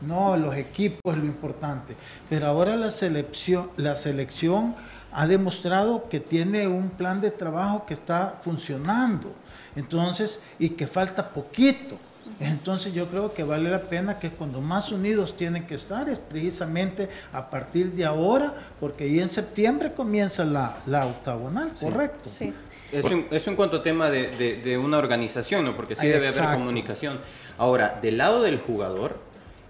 no, 0.00 0.36
los 0.36 0.54
equipos 0.54 1.12
es 1.12 1.18
lo 1.18 1.26
importante. 1.26 1.96
Pero 2.30 2.46
ahora 2.46 2.76
la 2.76 2.92
selección, 2.92 3.68
la 3.76 3.96
selección 3.96 4.76
ha 5.12 5.26
demostrado 5.26 6.08
que 6.08 6.20
tiene 6.20 6.66
un 6.66 6.90
plan 6.90 7.20
de 7.20 7.30
trabajo 7.30 7.84
que 7.86 7.94
está 7.94 8.38
funcionando. 8.42 9.34
Entonces, 9.76 10.40
y 10.58 10.70
que 10.70 10.86
falta 10.86 11.30
poquito. 11.30 11.98
Entonces 12.40 12.94
yo 12.94 13.08
creo 13.08 13.34
que 13.34 13.42
vale 13.44 13.70
la 13.70 13.82
pena 13.82 14.18
que 14.18 14.30
cuando 14.30 14.60
más 14.60 14.90
unidos 14.90 15.36
tienen 15.36 15.66
que 15.66 15.74
estar 15.74 16.08
es 16.08 16.18
precisamente 16.18 17.08
a 17.32 17.50
partir 17.50 17.92
de 17.92 18.04
ahora, 18.04 18.54
porque 18.80 19.04
ahí 19.04 19.20
en 19.20 19.28
septiembre 19.28 19.92
comienza 19.92 20.44
la, 20.44 20.78
la 20.86 21.06
octagonal, 21.06 21.72
¿correcto? 21.78 22.30
Sí. 22.30 22.52
Eso, 22.92 23.50
en 23.50 23.56
cuanto 23.56 23.78
a 23.78 23.82
tema 23.82 24.10
de, 24.10 24.78
una 24.82 24.98
organización, 24.98 25.64
¿no? 25.64 25.74
porque 25.74 25.96
sí 25.96 26.06
debe 26.06 26.28
haber 26.28 26.44
comunicación. 26.54 27.20
Ahora, 27.56 27.98
del 28.02 28.18
lado 28.18 28.42
del 28.42 28.58
jugador, 28.60 29.18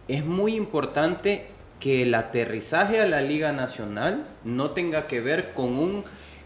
es 0.08 0.24
muy 0.24 0.56
importante 0.56 1.46
que 1.82 2.02
el 2.02 2.14
aterrizaje 2.14 3.00
a 3.00 3.06
la 3.06 3.20
Liga 3.20 3.50
Nacional 3.50 4.24
no 4.44 4.70
tenga 4.70 5.08
que 5.08 5.20
ver 5.20 5.52
con 5.52 5.76
un 5.76 6.04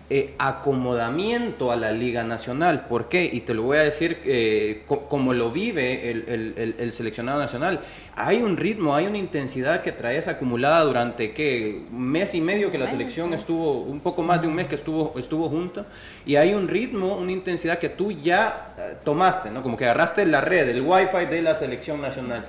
eh, 0.09 0.35
acomodamiento 0.39 1.71
a 1.71 1.77
la 1.77 1.93
Liga 1.93 2.25
Nacional. 2.25 2.87
¿Por 2.87 3.11
qué? 3.11 3.29
Y 3.31 3.41
te 3.41 3.53
lo 3.53 3.65
voy 3.65 3.77
a 3.77 3.83
decir 3.83 4.19
eh, 4.25 4.85
como 4.87 5.35
lo 5.35 5.51
vive 5.51 6.11
el, 6.11 6.93
seleccionado 6.93 7.39
nacional. 7.39 7.81
Hay 8.15 8.41
un 8.41 8.57
ritmo, 8.57 8.95
hay 8.95 9.07
una 9.07 9.19
intensidad 9.19 9.83
que 9.83 9.93
traes 9.93 10.27
acumulada 10.27 10.81
durante 10.85 11.85
un 11.93 12.09
mes 12.09 12.35
y 12.35 12.41
medio 12.41 12.71
que 12.71 12.79
la 12.79 12.89
selección 12.89 13.35
estuvo, 13.35 13.81
un 13.81 14.01
poco 14.01 14.23
más 14.23 14.41
de 14.41 14.49
un 14.49 14.55
mes 14.55 14.69
que 14.69 14.77
estuvo, 14.77 15.19
estuvo 15.19 15.51
junta. 15.51 15.85
Y 16.25 16.37
hay 16.37 16.55
un 16.55 16.67
ritmo, 16.67 17.15
una 17.15 17.33
intensidad 17.33 17.79
que 17.79 17.91
tú 17.91 18.11
ya 18.11 18.75
eh, 18.79 18.97
tomaste, 19.05 19.51
¿no? 19.51 19.63
Como 19.63 19.77
que 19.77 19.85
agarraste 19.85 20.25
la 20.25 20.41
red, 20.41 20.67
el 20.71 20.81
wifi 20.81 21.27
de 21.29 21.43
la 21.43 21.55
selección 21.55 22.01
nacional 22.01 22.47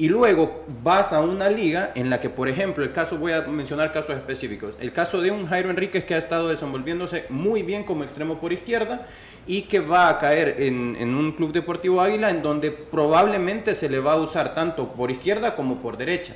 y 0.00 0.08
luego 0.08 0.64
vas 0.82 1.12
a 1.12 1.20
una 1.20 1.50
liga 1.50 1.92
en 1.94 2.08
la 2.08 2.22
que, 2.22 2.30
por 2.30 2.48
ejemplo, 2.48 2.82
el 2.82 2.90
caso, 2.90 3.18
voy 3.18 3.32
a 3.32 3.42
mencionar 3.42 3.92
casos 3.92 4.16
específicos, 4.16 4.72
el 4.80 4.92
caso 4.92 5.20
de 5.20 5.30
un 5.30 5.46
Jairo 5.46 5.68
Enríquez 5.68 6.04
que 6.06 6.14
ha 6.14 6.18
estado 6.18 6.48
desenvolviéndose 6.48 7.26
muy 7.28 7.62
bien 7.62 7.84
como 7.84 8.02
extremo 8.02 8.40
por 8.40 8.50
izquierda 8.50 9.06
y 9.46 9.62
que 9.62 9.78
va 9.80 10.08
a 10.08 10.18
caer 10.18 10.56
en, 10.58 10.96
en, 10.98 11.14
un 11.14 11.32
club 11.32 11.52
deportivo 11.52 12.00
Águila 12.00 12.30
en 12.30 12.40
donde 12.40 12.70
probablemente 12.70 13.74
se 13.74 13.90
le 13.90 14.00
va 14.00 14.14
a 14.14 14.16
usar 14.16 14.54
tanto 14.54 14.88
por 14.88 15.10
izquierda 15.10 15.54
como 15.54 15.82
por 15.82 15.98
derecha. 15.98 16.32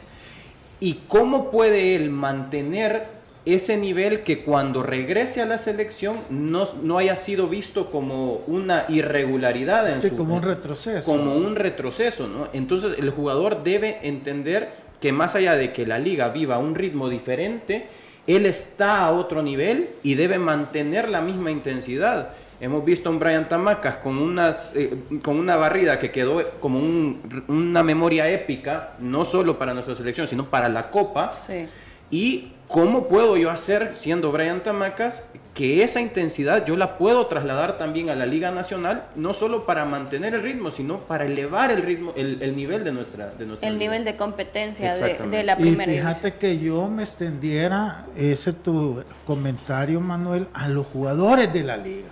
¿Y 0.78 1.00
cómo 1.08 1.50
puede 1.50 1.96
él 1.96 2.10
mantener 2.10 3.06
ese 3.46 3.76
nivel 3.76 4.20
que 4.20 4.38
cuando 4.40 4.82
regrese 4.82 5.42
a 5.42 5.46
la 5.46 5.58
selección 5.58 6.16
no, 6.30 6.66
no 6.82 6.98
haya 6.98 7.14
sido 7.16 7.46
visto 7.48 7.90
como 7.90 8.40
una 8.46 8.84
irregularidad 8.88 9.90
en 9.90 10.00
su, 10.02 10.16
como 10.16 10.36
un 10.36 10.42
retroceso 10.42 11.04
como 11.10 11.36
un 11.36 11.54
retroceso 11.56 12.26
no 12.26 12.48
entonces 12.52 12.98
el 12.98 13.10
jugador 13.10 13.62
debe 13.62 13.98
entender 14.02 14.70
que 15.00 15.12
más 15.12 15.34
allá 15.34 15.56
de 15.56 15.72
que 15.72 15.86
la 15.86 15.98
liga 15.98 16.28
viva 16.30 16.58
un 16.58 16.74
ritmo 16.74 17.08
diferente 17.10 17.86
él 18.26 18.46
está 18.46 19.04
a 19.04 19.12
otro 19.12 19.42
nivel 19.42 19.90
y 20.02 20.14
debe 20.14 20.38
mantener 20.38 21.08
la 21.10 21.20
misma 21.20 21.50
intensidad 21.50 22.30
Hemos 22.60 22.84
visto 22.84 23.08
a 23.08 23.12
un 23.12 23.18
Brian 23.18 23.48
Tamacas 23.48 23.96
con, 23.96 24.16
unas, 24.16 24.72
eh, 24.76 24.94
con 25.22 25.36
una 25.36 25.56
barrida 25.56 25.98
que 25.98 26.12
quedó 26.12 26.50
como 26.60 26.78
un- 26.78 27.20
una 27.48 27.82
memoria 27.82 28.30
épica, 28.30 28.92
no 29.00 29.24
solo 29.24 29.58
para 29.58 29.74
nuestra 29.74 29.94
selección, 29.96 30.28
sino 30.28 30.46
para 30.48 30.68
la 30.68 30.88
Copa. 30.88 31.34
Sí. 31.36 31.66
¿Y 32.12 32.52
cómo 32.74 33.06
puedo 33.06 33.36
yo 33.36 33.50
hacer, 33.52 33.94
siendo 33.96 34.32
Brian 34.32 34.60
Tamacas, 34.60 35.22
que 35.54 35.84
esa 35.84 36.00
intensidad 36.00 36.66
yo 36.66 36.76
la 36.76 36.98
puedo 36.98 37.24
trasladar 37.28 37.78
también 37.78 38.10
a 38.10 38.16
la 38.16 38.26
Liga 38.26 38.50
Nacional, 38.50 39.04
no 39.14 39.32
solo 39.32 39.64
para 39.64 39.84
mantener 39.84 40.34
el 40.34 40.42
ritmo, 40.42 40.72
sino 40.72 40.98
para 40.98 41.24
elevar 41.24 41.70
el 41.70 41.82
ritmo, 41.82 42.12
el, 42.16 42.42
el 42.42 42.56
nivel 42.56 42.82
de 42.82 42.90
nuestra, 42.90 43.30
de 43.30 43.46
nuestra 43.46 43.68
El 43.68 43.74
liga? 43.74 43.84
nivel 43.84 44.04
de 44.04 44.16
competencia 44.16 44.96
de, 44.96 45.44
la 45.44 45.52
Y 45.52 45.56
primera 45.62 45.92
fíjate 45.92 46.32
división. 46.32 46.40
que 46.40 46.58
yo 46.58 46.88
me 46.88 47.04
extendiera 47.04 48.06
ese 48.16 48.52
tu 48.52 49.04
comentario, 49.24 50.00
Manuel, 50.00 50.48
a 50.52 50.66
los 50.66 50.84
jugadores 50.88 51.52
de 51.52 51.62
la 51.62 51.76
liga. 51.76 52.10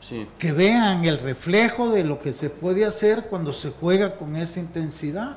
Sí. 0.00 0.26
que 0.36 0.50
vean 0.52 1.04
el 1.06 1.16
reflejo 1.18 1.88
de 1.88 2.02
lo 2.04 2.20
que 2.20 2.32
se 2.34 2.50
puede 2.50 2.84
hacer 2.84 3.28
cuando 3.30 3.52
se 3.52 3.70
juega 3.70 4.16
con 4.16 4.36
esa 4.36 4.60
intensidad, 4.60 5.36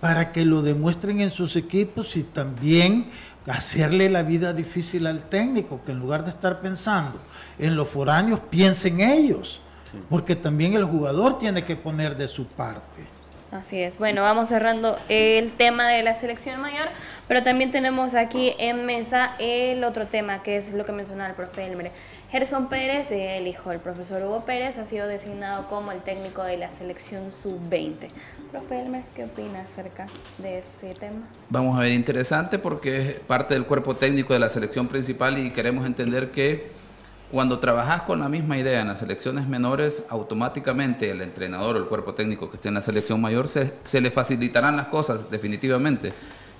para 0.00 0.30
que 0.32 0.44
lo 0.44 0.62
demuestren 0.62 1.20
en 1.20 1.30
sus 1.30 1.56
equipos 1.56 2.16
y 2.16 2.22
también 2.22 3.10
hacerle 3.48 4.08
la 4.08 4.22
vida 4.22 4.52
difícil 4.52 5.06
al 5.06 5.24
técnico, 5.24 5.80
que 5.84 5.92
en 5.92 6.00
lugar 6.00 6.24
de 6.24 6.30
estar 6.30 6.60
pensando 6.60 7.18
en 7.58 7.76
los 7.76 7.88
foráneos, 7.88 8.40
piense 8.50 8.88
en 8.88 9.00
ellos, 9.00 9.60
porque 10.10 10.36
también 10.36 10.74
el 10.74 10.84
jugador 10.84 11.38
tiene 11.38 11.64
que 11.64 11.76
poner 11.76 12.16
de 12.16 12.28
su 12.28 12.46
parte. 12.46 13.16
Así 13.52 13.80
es. 13.80 13.98
Bueno, 13.98 14.22
vamos 14.22 14.48
cerrando 14.48 14.98
el 15.08 15.52
tema 15.52 15.88
de 15.88 16.02
la 16.02 16.14
selección 16.14 16.60
mayor, 16.60 16.88
pero 17.28 17.42
también 17.42 17.70
tenemos 17.70 18.14
aquí 18.14 18.54
en 18.58 18.84
mesa 18.84 19.34
el 19.38 19.84
otro 19.84 20.06
tema, 20.08 20.42
que 20.42 20.56
es 20.56 20.72
lo 20.72 20.84
que 20.84 20.92
mencionaba 20.92 21.30
el 21.30 21.36
profe 21.36 21.64
Elmer. 21.64 21.92
Gerson 22.36 22.68
Pérez, 22.68 23.12
el 23.12 23.46
hijo 23.46 23.70
del 23.70 23.80
profesor 23.80 24.22
Hugo 24.22 24.44
Pérez, 24.44 24.76
ha 24.76 24.84
sido 24.84 25.08
designado 25.08 25.66
como 25.70 25.90
el 25.90 26.02
técnico 26.02 26.42
de 26.42 26.58
la 26.58 26.68
selección 26.68 27.32
sub-20. 27.32 28.08
Profe 28.52 28.82
Elmer, 28.82 29.04
¿qué 29.14 29.24
opina 29.24 29.62
acerca 29.62 30.06
de 30.36 30.58
ese 30.58 30.92
tema? 31.00 31.22
Vamos 31.48 31.78
a 31.78 31.80
ver, 31.80 31.92
interesante 31.92 32.58
porque 32.58 33.00
es 33.00 33.14
parte 33.20 33.54
del 33.54 33.64
cuerpo 33.64 33.96
técnico 33.96 34.34
de 34.34 34.40
la 34.40 34.50
selección 34.50 34.86
principal 34.86 35.38
y 35.38 35.50
queremos 35.50 35.86
entender 35.86 36.30
que 36.30 36.72
cuando 37.32 37.58
trabajas 37.58 38.02
con 38.02 38.20
la 38.20 38.28
misma 38.28 38.58
idea 38.58 38.82
en 38.82 38.88
las 38.88 38.98
selecciones 38.98 39.48
menores, 39.48 40.02
automáticamente 40.10 41.10
el 41.10 41.22
entrenador 41.22 41.76
o 41.76 41.78
el 41.78 41.86
cuerpo 41.86 42.12
técnico 42.12 42.50
que 42.50 42.56
esté 42.56 42.68
en 42.68 42.74
la 42.74 42.82
selección 42.82 43.18
mayor 43.18 43.48
se, 43.48 43.72
se 43.84 44.02
le 44.02 44.10
facilitarán 44.10 44.76
las 44.76 44.88
cosas 44.88 45.30
definitivamente. 45.30 46.12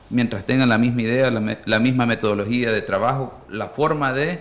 Mientras 0.09 0.47
tengan 0.47 0.69
la 0.69 0.79
misma 0.79 1.03
idea, 1.03 1.31
la, 1.31 1.79
misma 1.81 2.07
metodología 2.07 2.71
de 2.71 2.81
trabajo, 2.81 3.41
la 3.49 3.67
forma 3.67 4.13
de, 4.13 4.41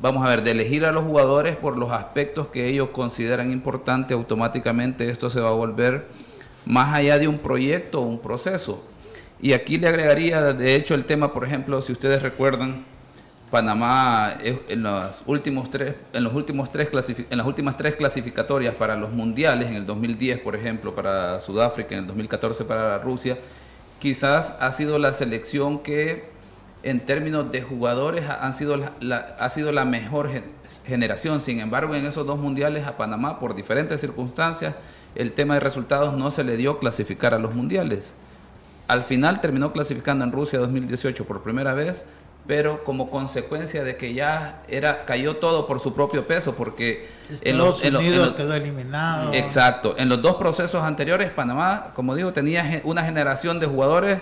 vamos 0.00 0.24
a 0.24 0.28
ver, 0.28 0.42
de 0.42 0.52
elegir 0.52 0.84
a 0.84 0.92
los 0.92 1.04
jugadores 1.04 1.56
por 1.56 1.76
los 1.76 1.90
aspectos 1.92 2.48
que 2.48 2.68
ellos 2.68 2.90
consideran 2.90 3.50
importantes, 3.50 4.14
automáticamente 4.14 5.10
esto 5.10 5.30
se 5.30 5.40
va 5.40 5.50
a 5.50 5.52
volver 5.52 6.06
más 6.64 6.94
allá 6.94 7.18
de 7.18 7.28
un 7.28 7.38
proyecto 7.38 8.00
o 8.00 8.04
un 8.04 8.18
proceso. 8.18 8.82
Y 9.40 9.52
aquí 9.52 9.78
le 9.78 9.88
agregaría, 9.88 10.52
de 10.52 10.74
hecho, 10.74 10.94
el 10.94 11.04
tema, 11.04 11.32
por 11.32 11.44
ejemplo, 11.44 11.80
si 11.82 11.92
ustedes 11.92 12.22
recuerdan, 12.22 12.84
Panamá 13.50 14.36
en 14.44 14.82
los 14.84 15.24
últimos 15.26 15.70
tres, 15.70 15.96
en 16.12 16.22
los 16.22 16.34
últimos 16.34 16.70
tres 16.70 16.88
en 17.30 17.36
las 17.36 17.46
últimas 17.46 17.76
tres 17.76 17.96
clasificatorias 17.96 18.76
para 18.76 18.94
los 18.94 19.10
mundiales, 19.10 19.68
en 19.68 19.74
el 19.74 19.86
2010, 19.86 20.38
por 20.38 20.54
ejemplo, 20.54 20.94
para 20.94 21.40
Sudáfrica, 21.40 21.94
en 21.94 22.02
el 22.02 22.06
2014 22.06 22.64
para 22.64 22.98
Rusia, 22.98 23.38
quizás 23.98 24.56
ha 24.60 24.70
sido 24.70 25.00
la 25.00 25.12
selección 25.12 25.80
que 25.80 26.28
en 26.82 27.00
términos 27.00 27.50
de 27.52 27.62
jugadores 27.62 28.24
ha- 28.28 28.44
han 28.44 28.52
sido 28.52 28.76
la, 28.76 28.92
la- 29.00 29.36
ha 29.38 29.50
sido 29.50 29.72
la 29.72 29.84
mejor 29.84 30.30
gen- 30.30 30.44
generación. 30.86 31.40
Sin 31.40 31.60
embargo, 31.60 31.94
en 31.94 32.06
esos 32.06 32.26
dos 32.26 32.38
mundiales 32.38 32.86
a 32.86 32.96
Panamá, 32.96 33.38
por 33.38 33.54
diferentes 33.54 34.00
circunstancias, 34.00 34.74
el 35.14 35.32
tema 35.32 35.54
de 35.54 35.60
resultados 35.60 36.16
no 36.16 36.30
se 36.30 36.44
le 36.44 36.56
dio 36.56 36.78
clasificar 36.78 37.34
a 37.34 37.38
los 37.38 37.54
mundiales. 37.54 38.12
Al 38.88 39.02
final 39.04 39.40
terminó 39.40 39.72
clasificando 39.72 40.24
en 40.24 40.32
Rusia 40.32 40.58
2018 40.58 41.24
por 41.24 41.42
primera 41.42 41.74
vez, 41.74 42.04
pero 42.46 42.82
como 42.84 43.10
consecuencia 43.10 43.84
de 43.84 43.96
que 43.96 44.14
ya 44.14 44.62
era 44.66 45.04
cayó 45.04 45.36
todo 45.36 45.66
por 45.66 45.78
su 45.80 45.94
propio 45.94 46.24
peso, 46.26 46.54
porque 46.54 47.08
en 47.42 47.58
los, 47.58 47.82
Estados 47.82 47.84
en 47.84 47.92
los- 47.92 48.02
en 48.02 48.08
Unidos 48.08 48.26
los- 48.28 48.36
quedó 48.36 48.54
eliminado. 48.54 49.32
Exacto. 49.34 49.94
En 49.98 50.08
los 50.08 50.20
dos 50.22 50.36
procesos 50.36 50.82
anteriores, 50.82 51.30
Panamá, 51.30 51.92
como 51.94 52.14
digo, 52.16 52.32
tenía 52.32 52.80
una 52.84 53.04
generación 53.04 53.60
de 53.60 53.66
jugadores 53.66 54.20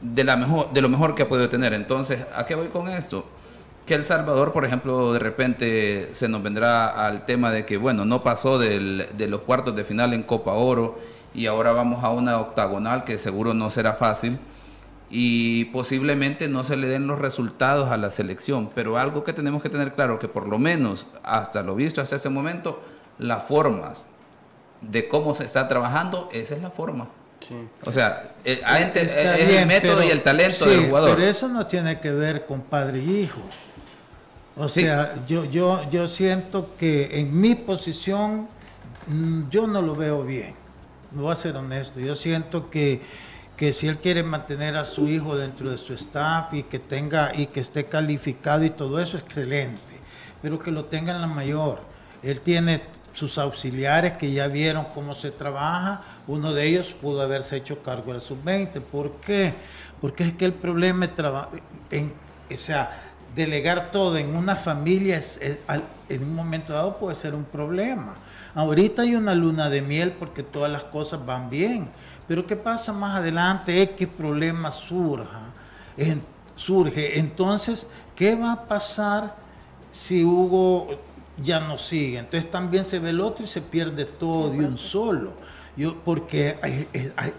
de, 0.00 0.24
la 0.24 0.36
mejor, 0.36 0.72
de 0.72 0.80
lo 0.80 0.88
mejor 0.88 1.14
que 1.14 1.22
ha 1.22 1.28
podido 1.28 1.48
tener. 1.48 1.72
Entonces, 1.74 2.20
¿a 2.34 2.46
qué 2.46 2.54
voy 2.54 2.68
con 2.68 2.88
esto? 2.88 3.24
Que 3.86 3.94
El 3.94 4.04
Salvador, 4.04 4.52
por 4.52 4.64
ejemplo, 4.64 5.12
de 5.12 5.18
repente 5.18 6.10
se 6.12 6.28
nos 6.28 6.42
vendrá 6.42 7.06
al 7.06 7.26
tema 7.26 7.50
de 7.50 7.66
que, 7.66 7.76
bueno, 7.76 8.04
no 8.04 8.22
pasó 8.22 8.58
del- 8.58 9.08
de 9.16 9.28
los 9.28 9.42
cuartos 9.42 9.74
de 9.74 9.84
final 9.84 10.14
en 10.14 10.22
Copa 10.22 10.52
Oro 10.52 10.98
y 11.34 11.46
ahora 11.46 11.72
vamos 11.72 12.04
a 12.04 12.10
una 12.10 12.38
octagonal 12.38 13.04
que 13.04 13.18
seguro 13.18 13.52
no 13.54 13.70
será 13.70 13.94
fácil 13.94 14.38
y 15.10 15.64
posiblemente 15.66 16.46
no 16.48 16.62
se 16.62 16.76
le 16.76 16.86
den 16.86 17.06
los 17.08 17.18
resultados 17.18 17.90
a 17.90 17.96
la 17.96 18.10
selección, 18.10 18.70
pero 18.74 18.96
algo 18.96 19.24
que 19.24 19.32
tenemos 19.32 19.60
que 19.62 19.68
tener 19.68 19.92
claro 19.94 20.20
que 20.20 20.28
por 20.28 20.46
lo 20.46 20.58
menos 20.58 21.06
hasta 21.24 21.62
lo 21.62 21.74
visto 21.74 22.00
hasta 22.00 22.14
ese 22.16 22.28
momento, 22.28 22.80
las 23.18 23.42
formas 23.44 24.08
de 24.82 25.08
cómo 25.08 25.34
se 25.34 25.44
está 25.44 25.66
trabajando, 25.66 26.28
esa 26.32 26.54
es 26.54 26.62
la 26.62 26.70
forma. 26.70 27.08
O 27.84 27.92
sea, 27.92 28.32
eh, 28.44 28.60
hay 28.64 28.82
ente- 28.84 29.02
Está 29.02 29.36
es 29.38 29.48
el 29.56 29.66
método 29.66 29.96
pero- 29.96 30.06
y 30.08 30.10
el 30.10 30.22
talento 30.22 30.64
sí, 30.64 30.70
del 30.70 30.86
jugador. 30.86 31.16
Pero 31.16 31.28
eso 31.28 31.48
no 31.48 31.66
tiene 31.66 31.98
que 32.00 32.10
ver 32.12 32.44
con 32.46 32.60
padre 32.60 32.98
y 33.00 33.20
hijo. 33.22 33.40
O 34.56 34.68
Sí. 34.68 34.84
sea, 34.84 35.24
yo, 35.26 35.44
yo, 35.46 35.88
yo 35.90 36.06
siento 36.08 36.74
que 36.78 37.18
en 37.20 37.40
mi 37.40 37.54
posición 37.54 38.48
mm, 39.06 39.48
yo 39.50 39.66
no 39.66 39.80
lo 39.82 39.94
veo 39.94 40.22
bien. 40.24 40.54
No 41.12 41.22
voy 41.22 41.32
a 41.32 41.36
ser 41.36 41.56
honesto. 41.56 41.98
Yo 41.98 42.14
siento 42.14 42.68
que, 42.70 43.00
que 43.56 43.72
si 43.72 43.88
él 43.88 43.98
quiere 43.98 44.22
mantener 44.22 44.76
a 44.76 44.84
su 44.84 45.08
hijo 45.08 45.36
dentro 45.36 45.70
de 45.70 45.78
su 45.78 45.94
staff 45.94 46.52
y 46.54 46.62
que 46.62 46.78
tenga 46.78 47.32
y 47.34 47.46
que 47.46 47.60
esté 47.60 47.86
calificado 47.86 48.62
y 48.64 48.70
todo 48.70 49.00
eso, 49.00 49.16
excelente. 49.16 49.80
Pero 50.42 50.58
que 50.58 50.70
lo 50.70 50.84
tenga 50.84 51.12
en 51.14 51.20
la 51.20 51.26
mayor. 51.26 51.80
Él 52.22 52.40
tiene 52.40 52.82
sus 53.14 53.38
auxiliares 53.38 54.16
que 54.16 54.30
ya 54.30 54.46
vieron 54.46 54.84
cómo 54.94 55.14
se 55.14 55.30
trabaja. 55.30 56.02
Uno 56.30 56.52
de 56.52 56.66
ellos 56.68 56.94
pudo 57.00 57.22
haberse 57.22 57.56
hecho 57.56 57.82
cargo 57.82 58.12
del 58.12 58.20
sub-20. 58.22 58.80
¿Por 58.80 59.10
qué? 59.20 59.52
Porque 60.00 60.22
es 60.28 60.32
que 60.34 60.44
el 60.44 60.52
problema 60.52 61.06
es 61.06 61.10
en, 61.90 62.12
o 62.52 62.56
sea, 62.56 63.02
delegar 63.34 63.90
todo 63.90 64.16
en 64.16 64.36
una 64.36 64.54
familia 64.54 65.16
es- 65.18 65.38
es- 65.42 65.58
al- 65.66 65.82
en 66.08 66.22
un 66.22 66.34
momento 66.36 66.72
dado 66.72 66.98
puede 66.98 67.16
ser 67.16 67.34
un 67.34 67.42
problema. 67.44 68.14
Ahorita 68.54 69.02
hay 69.02 69.16
una 69.16 69.34
luna 69.34 69.68
de 69.70 69.82
miel 69.82 70.12
porque 70.12 70.42
todas 70.44 70.70
las 70.70 70.84
cosas 70.84 71.24
van 71.26 71.50
bien. 71.50 71.88
Pero 72.28 72.46
¿qué 72.46 72.54
pasa 72.54 72.92
más 72.92 73.16
adelante? 73.16 73.82
Es 73.82 73.90
que 73.90 74.06
problema 74.06 74.70
surja, 74.70 75.40
en- 75.96 76.22
surge. 76.54 77.18
Entonces, 77.18 77.88
¿qué 78.14 78.36
va 78.36 78.52
a 78.52 78.64
pasar 78.66 79.34
si 79.90 80.24
Hugo 80.24 80.90
ya 81.42 81.58
no 81.58 81.76
sigue? 81.78 82.18
Entonces 82.18 82.48
también 82.48 82.84
se 82.84 83.00
ve 83.00 83.10
el 83.10 83.20
otro 83.20 83.44
y 83.44 83.48
se 83.48 83.60
pierde 83.62 84.04
todo 84.04 84.50
de 84.50 84.58
un 84.58 84.76
solo. 84.76 85.32
Yo, 85.80 85.96
porque 86.04 86.56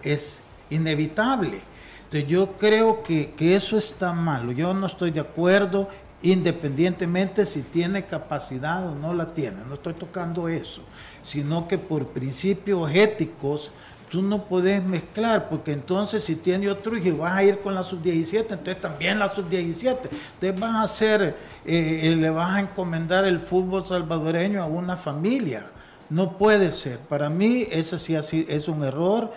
es, 0.03 0.41
inevitable. 0.71 1.61
Entonces 2.05 2.27
yo 2.27 2.53
creo 2.53 3.03
que, 3.03 3.33
que 3.37 3.55
eso 3.55 3.77
está 3.77 4.13
malo. 4.13 4.51
Yo 4.51 4.73
no 4.73 4.87
estoy 4.87 5.11
de 5.11 5.19
acuerdo 5.19 5.87
independientemente 6.23 7.45
si 7.45 7.61
tiene 7.61 8.05
capacidad 8.05 8.87
o 8.87 8.95
no 8.95 9.13
la 9.13 9.35
tiene. 9.35 9.57
No 9.67 9.75
estoy 9.75 9.93
tocando 9.93 10.47
eso. 10.47 10.81
Sino 11.23 11.67
que 11.67 11.77
por 11.77 12.07
principios 12.07 12.89
éticos 12.91 13.69
tú 14.09 14.23
no 14.23 14.45
puedes 14.45 14.83
mezclar, 14.83 15.47
porque 15.47 15.71
entonces 15.71 16.23
si 16.23 16.35
tiene 16.35 16.67
otro 16.67 16.97
hijo 16.97 17.09
y 17.09 17.11
vas 17.11 17.33
a 17.33 17.43
ir 17.43 17.59
con 17.59 17.75
la 17.75 17.83
sub-17, 17.83 18.45
entonces 18.49 18.81
también 18.81 19.19
la 19.19 19.29
sub-17. 19.29 19.97
Entonces 20.33 20.59
vas 20.59 20.75
a 20.75 20.81
hacer, 20.81 21.37
eh, 21.63 22.01
eh, 22.05 22.15
le 22.15 22.29
vas 22.31 22.55
a 22.55 22.59
encomendar 22.61 23.23
el 23.23 23.37
fútbol 23.37 23.85
salvadoreño 23.85 24.63
a 24.63 24.65
una 24.65 24.97
familia. 24.97 25.65
No 26.11 26.37
puede 26.37 26.73
ser. 26.73 26.99
Para 26.99 27.29
mí 27.29 27.65
ese 27.71 27.97
sí 27.97 28.45
es 28.49 28.67
un 28.67 28.83
error. 28.83 29.31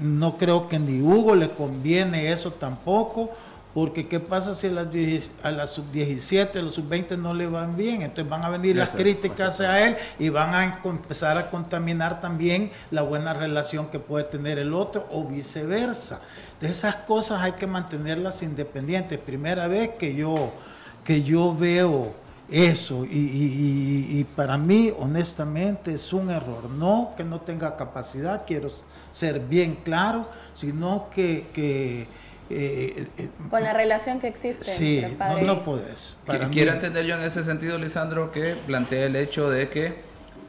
No 0.00 0.38
creo 0.38 0.68
que 0.68 0.78
ni 0.78 1.02
Hugo 1.02 1.34
le 1.34 1.50
conviene 1.50 2.30
eso 2.30 2.52
tampoco, 2.52 3.32
porque 3.74 4.06
¿qué 4.06 4.20
pasa 4.20 4.54
si 4.54 4.68
a 4.68 4.70
las, 4.70 4.92
10 4.92 5.32
a 5.42 5.50
la 5.50 5.66
sub-17, 5.66 6.56
a 6.56 6.62
los 6.62 6.74
sub-20 6.74 7.18
no 7.18 7.34
le 7.34 7.48
van 7.48 7.76
bien? 7.76 8.02
Entonces 8.02 8.28
van 8.28 8.44
a 8.44 8.48
venir 8.48 8.76
las 8.76 8.90
críticas 8.90 9.60
a 9.60 9.84
él 9.84 9.96
y 10.20 10.28
van 10.28 10.54
a 10.54 10.80
empezar 10.84 11.36
a 11.36 11.50
contaminar 11.50 12.20
también 12.20 12.70
la 12.92 13.02
buena 13.02 13.34
relación 13.34 13.86
que 13.86 13.98
puede 13.98 14.24
tener 14.24 14.60
el 14.60 14.74
otro 14.74 15.08
o 15.10 15.24
viceversa. 15.24 16.20
Entonces 16.52 16.78
esas 16.78 16.94
cosas 16.94 17.42
hay 17.42 17.52
que 17.52 17.66
mantenerlas 17.66 18.44
independientes. 18.44 19.18
Primera 19.18 19.66
vez 19.66 19.90
que 19.98 20.14
yo, 20.14 20.52
que 21.04 21.24
yo 21.24 21.56
veo 21.56 22.21
eso 22.52 23.04
y, 23.04 23.18
y- 23.18 24.06
y- 24.10 24.20
y 24.20 24.24
para 24.36 24.58
mí 24.58 24.92
honestamente 24.98 25.94
es 25.94 26.12
un 26.12 26.30
error. 26.30 26.68
No 26.70 27.12
que 27.16 27.24
no 27.24 27.40
tenga 27.40 27.76
capacidad, 27.76 28.42
quiero 28.46 28.68
ser 29.12 29.40
bien 29.40 29.78
claro, 29.84 30.28
sino 30.54 31.08
que, 31.14 31.46
que, 31.54 32.02
eh, 32.50 33.06
eh, 33.18 33.28
Con 33.48 33.62
la 33.62 33.72
relación 33.72 34.20
que 34.20 34.28
existe. 34.28 34.64
sí, 34.64 34.96
entre 34.98 35.12
no, 35.12 35.18
padre 35.18 35.42
no 35.46 35.62
puedes. 35.64 36.16
Para 36.26 36.48
Quiero 36.50 36.72
mí- 36.72 36.76
entender 36.76 37.06
yo 37.06 37.16
en 37.16 37.22
ese 37.22 37.42
sentido, 37.42 37.78
Lisandro, 37.78 38.30
que 38.32 38.54
plantea 38.66 39.06
el 39.06 39.16
hecho 39.16 39.48
de 39.50 39.68
que 39.70 39.94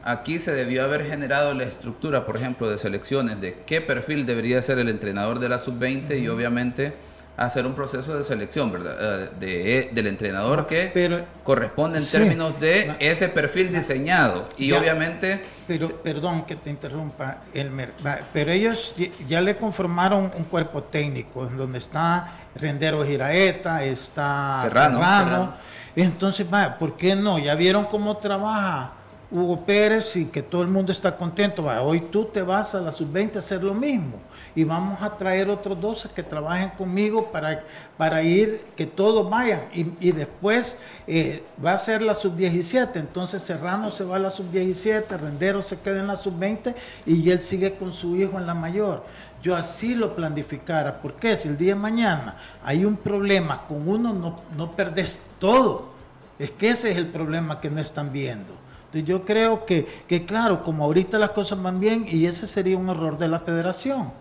aquí 0.04 0.38
se 0.38 0.52
debió 0.52 0.84
haber 0.84 1.06
generado 1.06 1.54
la 1.54 1.64
estructura, 1.64 2.26
por 2.26 2.36
ejemplo, 2.36 2.68
de 2.68 2.76
selecciones, 2.76 3.40
de 3.40 3.62
qué 3.66 3.80
perfil 3.80 4.26
debería 4.26 4.60
ser 4.60 4.78
el 4.78 4.90
entrenador 4.90 5.38
de 5.38 5.48
la 5.48 5.58
sub-20 5.58 6.18
y 6.20 6.28
obviamente 6.28 6.92
hacer 7.36 7.66
un 7.66 7.74
proceso 7.74 8.16
de 8.16 8.22
selección, 8.22 8.70
¿verdad? 8.70 8.96
Eh, 9.24 9.30
De, 9.40 9.90
del 9.92 10.06
entrenador 10.06 10.66
que 10.66 10.90
Pero- 10.94 11.24
corresponde 11.42 11.98
en 11.98 12.04
Sí. 12.04 12.12
términos 12.12 12.60
de 12.60 12.94
ese 13.00 13.28
perfil 13.28 13.72
diseñado. 13.72 14.46
Y 14.56 14.68
Ya. 14.68 14.78
obviamente... 14.78 15.42
Pero, 15.66 15.88
perdón 16.02 16.44
que 16.44 16.56
te 16.56 16.70
interrumpa, 16.70 17.38
Elmer, 17.54 17.90
pero 18.32 18.52
ellos 18.52 18.92
ya- 18.96 19.08
ya 19.26 19.40
le 19.40 19.56
conformaron 19.56 20.30
un 20.36 20.44
cuerpo 20.44 20.82
técnico 20.84 21.46
en 21.46 21.56
donde 21.56 21.78
está 21.78 22.34
Rendero 22.54 23.04
Giraeta, 23.04 23.82
está 23.82 24.60
Serrano, 24.62 24.98
Serrano. 24.98 25.24
Serrano. 25.24 25.54
Entonces, 25.96 26.46
va, 26.52 26.76
¿por 26.78 26.96
qué 26.96 27.16
no? 27.16 27.38
Ya 27.38 27.54
vieron 27.54 27.86
cómo 27.86 28.16
trabaja 28.18 28.92
Hugo 29.30 29.64
Pérez 29.64 30.14
y 30.16 30.26
que 30.26 30.42
todo 30.42 30.62
el 30.62 30.68
mundo 30.68 30.92
está 30.92 31.16
contento. 31.16 31.64
Va, 31.64 31.80
hoy 31.82 32.00
tú 32.12 32.26
te 32.26 32.42
vas 32.42 32.74
a 32.76 32.80
la 32.80 32.92
sub-20 32.92 33.36
a 33.36 33.38
hacer 33.40 33.64
lo 33.64 33.74
mismo. 33.74 34.18
Y 34.56 34.62
vamos 34.64 35.02
a 35.02 35.16
traer 35.16 35.50
otros 35.50 35.80
12 35.80 36.10
que 36.14 36.22
trabajen 36.22 36.70
conmigo 36.70 37.32
para, 37.32 37.64
para 37.96 38.22
ir, 38.22 38.64
que 38.76 38.86
todos 38.86 39.28
vayan. 39.28 39.62
Y, 39.72 40.12
después 40.12 40.76
eh, 41.06 41.42
va 41.64 41.72
a 41.72 41.78
ser 41.78 42.02
la 42.02 42.14
sub-17. 42.14 42.90
Entonces 42.94 43.42
Serrano 43.42 43.90
se 43.90 44.04
va 44.04 44.16
a 44.16 44.20
la 44.20 44.30
sub-17, 44.30 45.08
Rendero 45.18 45.60
se 45.60 45.80
queda 45.80 45.98
en 45.98 46.06
la 46.06 46.16
sub-20 46.16 46.74
y 47.06 47.30
él 47.30 47.40
sigue 47.40 47.74
con 47.74 47.92
su 47.92 48.14
hijo 48.16 48.38
en 48.38 48.46
la 48.46 48.54
mayor. 48.54 49.02
Yo 49.42 49.56
así 49.56 49.94
lo 49.94 50.14
planificara. 50.14 51.02
porque 51.02 51.36
Si 51.36 51.48
el 51.48 51.58
día 51.58 51.74
de 51.74 51.80
mañana 51.80 52.36
hay 52.64 52.84
un 52.84 52.96
problema 52.96 53.66
con 53.66 53.88
uno, 53.88 54.12
no, 54.12 54.40
no 54.56 54.72
perdés 54.72 55.20
todo. 55.40 55.94
Es 56.38 56.50
que 56.50 56.70
ese 56.70 56.92
es 56.92 56.96
el 56.96 57.08
problema 57.08 57.60
que 57.60 57.70
no 57.70 57.80
están 57.80 58.12
viendo. 58.12 58.54
Entonces 58.86 59.08
yo 59.08 59.24
creo 59.24 59.66
que, 59.66 59.86
que, 60.06 60.24
claro, 60.24 60.62
como 60.62 60.84
ahorita 60.84 61.18
las 61.18 61.30
cosas 61.30 61.60
van 61.60 61.80
bien, 61.80 62.06
y 62.08 62.26
ese 62.26 62.46
sería 62.46 62.78
un 62.78 62.88
error 62.88 63.18
de 63.18 63.26
la 63.26 63.40
federación, 63.40 64.12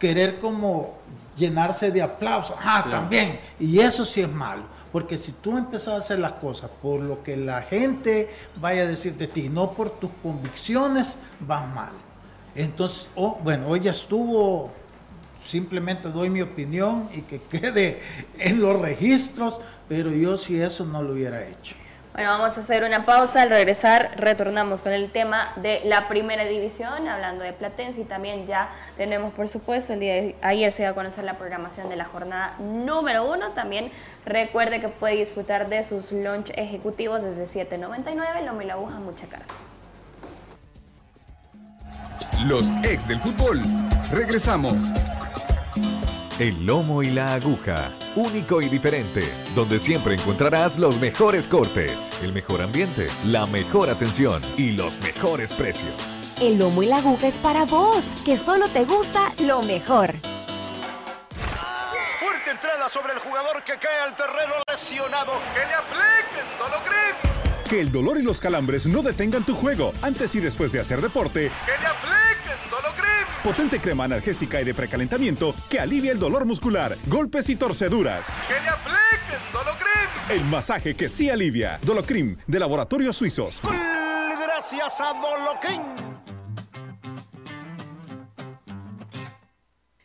querer 0.00 0.40
como 0.40 0.98
llenarse 1.36 1.92
de 1.92 2.02
aplausos, 2.02 2.56
ah, 2.60 2.86
también, 2.90 3.38
y 3.60 3.78
eso 3.78 4.04
sí 4.04 4.20
es 4.20 4.28
malo, 4.28 4.64
porque 4.90 5.16
si 5.16 5.32
tú 5.32 5.56
empezás 5.56 5.94
a 5.94 5.96
hacer 5.98 6.18
las 6.18 6.32
cosas 6.32 6.70
por 6.82 7.00
lo 7.00 7.22
que 7.22 7.36
la 7.36 7.62
gente 7.62 8.28
vaya 8.56 8.82
a 8.82 8.86
decir 8.86 9.14
de 9.14 9.28
ti, 9.28 9.48
no 9.48 9.72
por 9.72 9.90
tus 9.90 10.10
convicciones, 10.22 11.16
vas 11.38 11.72
mal. 11.72 11.92
Entonces, 12.54 13.08
oh, 13.14 13.38
bueno, 13.44 13.68
hoy 13.68 13.80
ya 13.80 13.92
estuvo, 13.92 14.72
simplemente 15.46 16.08
doy 16.08 16.30
mi 16.30 16.42
opinión 16.42 17.08
y 17.14 17.20
que 17.22 17.40
quede 17.50 18.02
en 18.38 18.60
los 18.60 18.80
registros, 18.80 19.60
pero 19.88 20.10
yo 20.10 20.36
si 20.36 20.60
eso 20.60 20.84
no 20.84 21.02
lo 21.02 21.12
hubiera 21.12 21.46
hecho. 21.46 21.76
Bueno, 22.12 22.30
vamos 22.30 22.58
a 22.58 22.60
hacer 22.60 22.82
una 22.82 23.06
pausa. 23.06 23.42
Al 23.42 23.50
regresar, 23.50 24.10
retornamos 24.16 24.82
con 24.82 24.92
el 24.92 25.10
tema 25.10 25.52
de 25.56 25.80
la 25.84 26.08
primera 26.08 26.44
división, 26.44 27.06
hablando 27.06 27.44
de 27.44 27.52
Platense. 27.52 28.00
Y 28.00 28.04
también 28.04 28.46
ya 28.46 28.68
tenemos, 28.96 29.32
por 29.32 29.48
supuesto, 29.48 29.92
el 29.92 30.00
día 30.00 30.14
de 30.14 30.36
ayer 30.42 30.72
se 30.72 30.82
dio 30.82 30.90
a 30.90 30.94
conocer 30.94 31.22
la 31.22 31.38
programación 31.38 31.88
de 31.88 31.96
la 31.96 32.04
jornada 32.04 32.54
número 32.58 33.30
uno. 33.30 33.52
También 33.52 33.92
recuerde 34.26 34.80
que 34.80 34.88
puede 34.88 35.16
disfrutar 35.16 35.68
de 35.68 35.82
sus 35.84 36.10
lunch 36.10 36.50
ejecutivos 36.56 37.22
desde 37.22 37.44
7.99, 37.44 38.44
lomo 38.44 38.62
la 38.62 38.74
aguja, 38.74 38.98
mucha 38.98 39.26
carne. 39.26 39.46
Los 42.46 42.70
ex 42.82 43.06
del 43.06 43.20
fútbol. 43.20 43.62
Regresamos. 44.10 44.74
El 46.40 46.64
lomo 46.64 47.02
y 47.02 47.10
la 47.10 47.34
aguja, 47.34 47.90
único 48.16 48.62
y 48.62 48.70
diferente, 48.70 49.30
donde 49.54 49.78
siempre 49.78 50.14
encontrarás 50.14 50.78
los 50.78 50.98
mejores 50.98 51.46
cortes, 51.46 52.10
el 52.22 52.32
mejor 52.32 52.62
ambiente, 52.62 53.08
la 53.26 53.44
mejor 53.44 53.90
atención 53.90 54.40
y 54.56 54.72
los 54.72 54.98
mejores 55.02 55.52
precios. 55.52 56.22
El 56.40 56.58
lomo 56.58 56.82
y 56.82 56.86
la 56.86 56.96
aguja 56.96 57.28
es 57.28 57.36
para 57.36 57.66
vos, 57.66 58.02
que 58.24 58.38
solo 58.38 58.66
te 58.68 58.86
gusta 58.86 59.20
lo 59.40 59.60
mejor. 59.64 60.14
Fuerte 62.18 62.52
entrada 62.52 62.88
sobre 62.88 63.12
el 63.12 63.18
jugador 63.18 63.62
que 63.62 63.72
cae 63.72 64.00
al 64.00 64.16
terreno 64.16 64.54
lesionado. 64.66 65.32
¡Que 65.52 65.60
le 65.60 65.74
apliquen 65.74 66.58
Dolocrim! 66.58 67.68
Que 67.68 67.80
el 67.82 67.92
dolor 67.92 68.18
y 68.18 68.22
los 68.22 68.40
calambres 68.40 68.86
no 68.86 69.02
detengan 69.02 69.44
tu 69.44 69.54
juego 69.54 69.92
antes 70.00 70.34
y 70.34 70.40
después 70.40 70.72
de 70.72 70.80
hacer 70.80 71.02
deporte. 71.02 71.52
¡Que 71.66 71.82
le 71.82 71.86
apliquen! 71.86 72.19
Potente 73.44 73.80
crema 73.80 74.04
analgésica 74.04 74.60
y 74.60 74.64
de 74.64 74.74
precalentamiento 74.74 75.54
que 75.68 75.80
alivia 75.80 76.12
el 76.12 76.18
dolor 76.18 76.44
muscular, 76.44 76.96
golpes 77.06 77.48
y 77.48 77.56
torceduras. 77.56 78.38
¡Que 78.48 78.60
le 78.60 78.68
apliquen 78.68 79.40
Dolocrim! 79.52 80.10
El 80.28 80.44
masaje 80.44 80.94
que 80.94 81.08
sí 81.08 81.30
alivia. 81.30 81.78
Dolocrim 81.82 82.36
de 82.46 82.58
Laboratorios 82.58 83.16
Suizos. 83.16 83.60
Gracias 83.62 85.00
a 85.00 85.14
Dolocrim. 85.14 85.82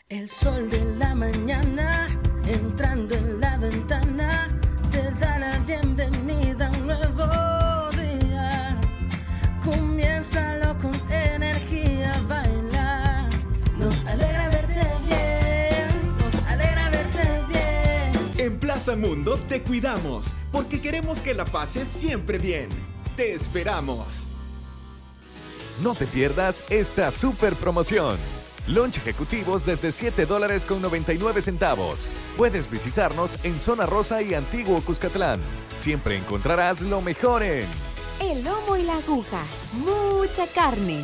El 0.08 0.30
sol 0.30 0.70
de 0.70 0.96
la 0.98 1.14
mañana 1.16 2.08
entrando 2.48 3.16
en 3.16 3.40
la 3.42 3.58
ventana 3.58 4.48
te 4.92 5.12
da 5.20 5.40
la 5.40 5.60
bienvenida 5.60 6.68
a 6.68 6.72
un 6.72 6.88
nuevo 6.88 7.90
día. 7.92 8.80
Comiénzalo 9.64 10.78
con 10.78 10.94
energía, 11.12 11.85
alegra 14.16 14.50
verte 14.50 14.88
bien, 15.06 16.16
nos 16.18 16.36
alegra 16.44 16.90
verte 16.90 17.44
bien. 17.48 18.34
En 18.38 18.60
Plaza 18.60 18.96
Mundo 18.96 19.40
te 19.48 19.62
cuidamos 19.62 20.36
porque 20.52 20.82
queremos 20.82 21.22
que 21.22 21.34
la 21.34 21.46
pases 21.46 21.88
siempre 21.88 22.38
bien. 22.38 22.70
Te 23.16 23.34
esperamos. 23.34 24.28
No 25.82 25.94
te 25.94 26.08
pierdas 26.08 26.64
esta 26.70 27.12
super 27.12 27.54
promoción. 27.56 28.18
Lunch 28.68 28.98
ejecutivos 28.98 29.66
desde 29.66 29.92
7 29.92 30.26
dólares 30.26 30.66
con 30.66 30.82
99 30.82 31.42
centavos. 31.42 32.14
Puedes 32.36 32.70
visitarnos 32.70 33.38
en 33.44 33.60
Zona 33.60 33.86
Rosa 33.86 34.22
y 34.22 34.34
Antiguo 34.34 34.82
Cuscatlán. 34.82 35.40
Siempre 35.76 36.18
encontrarás 36.18 36.82
lo 36.82 37.02
mejor 37.02 37.44
en 37.44 37.68
El 38.22 38.44
lomo 38.44 38.76
y 38.78 38.84
la 38.84 38.96
aguja, 38.96 39.42
mucha 39.74 40.48
carne. 40.48 41.04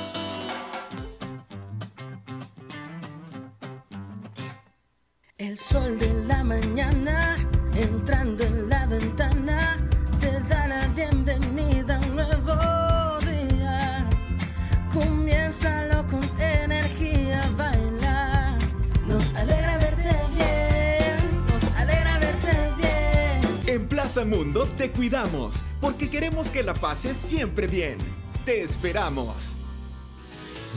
Bien. 24.13 24.23
En 24.23 24.25
Plaza 24.25 24.25
Mundo 24.25 24.67
te 24.77 24.91
cuidamos 24.91 25.63
porque 25.79 26.09
queremos 26.09 26.49
que 26.49 26.63
la 26.63 26.73
pases 26.73 27.17
siempre 27.17 27.67
bien. 27.67 27.97
Te 28.45 28.61
esperamos. 28.61 29.55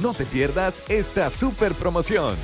No 0.00 0.12
te 0.12 0.24
pierdas 0.24 0.82
esta 0.88 1.30
super 1.30 1.72
promoción. 1.74 2.34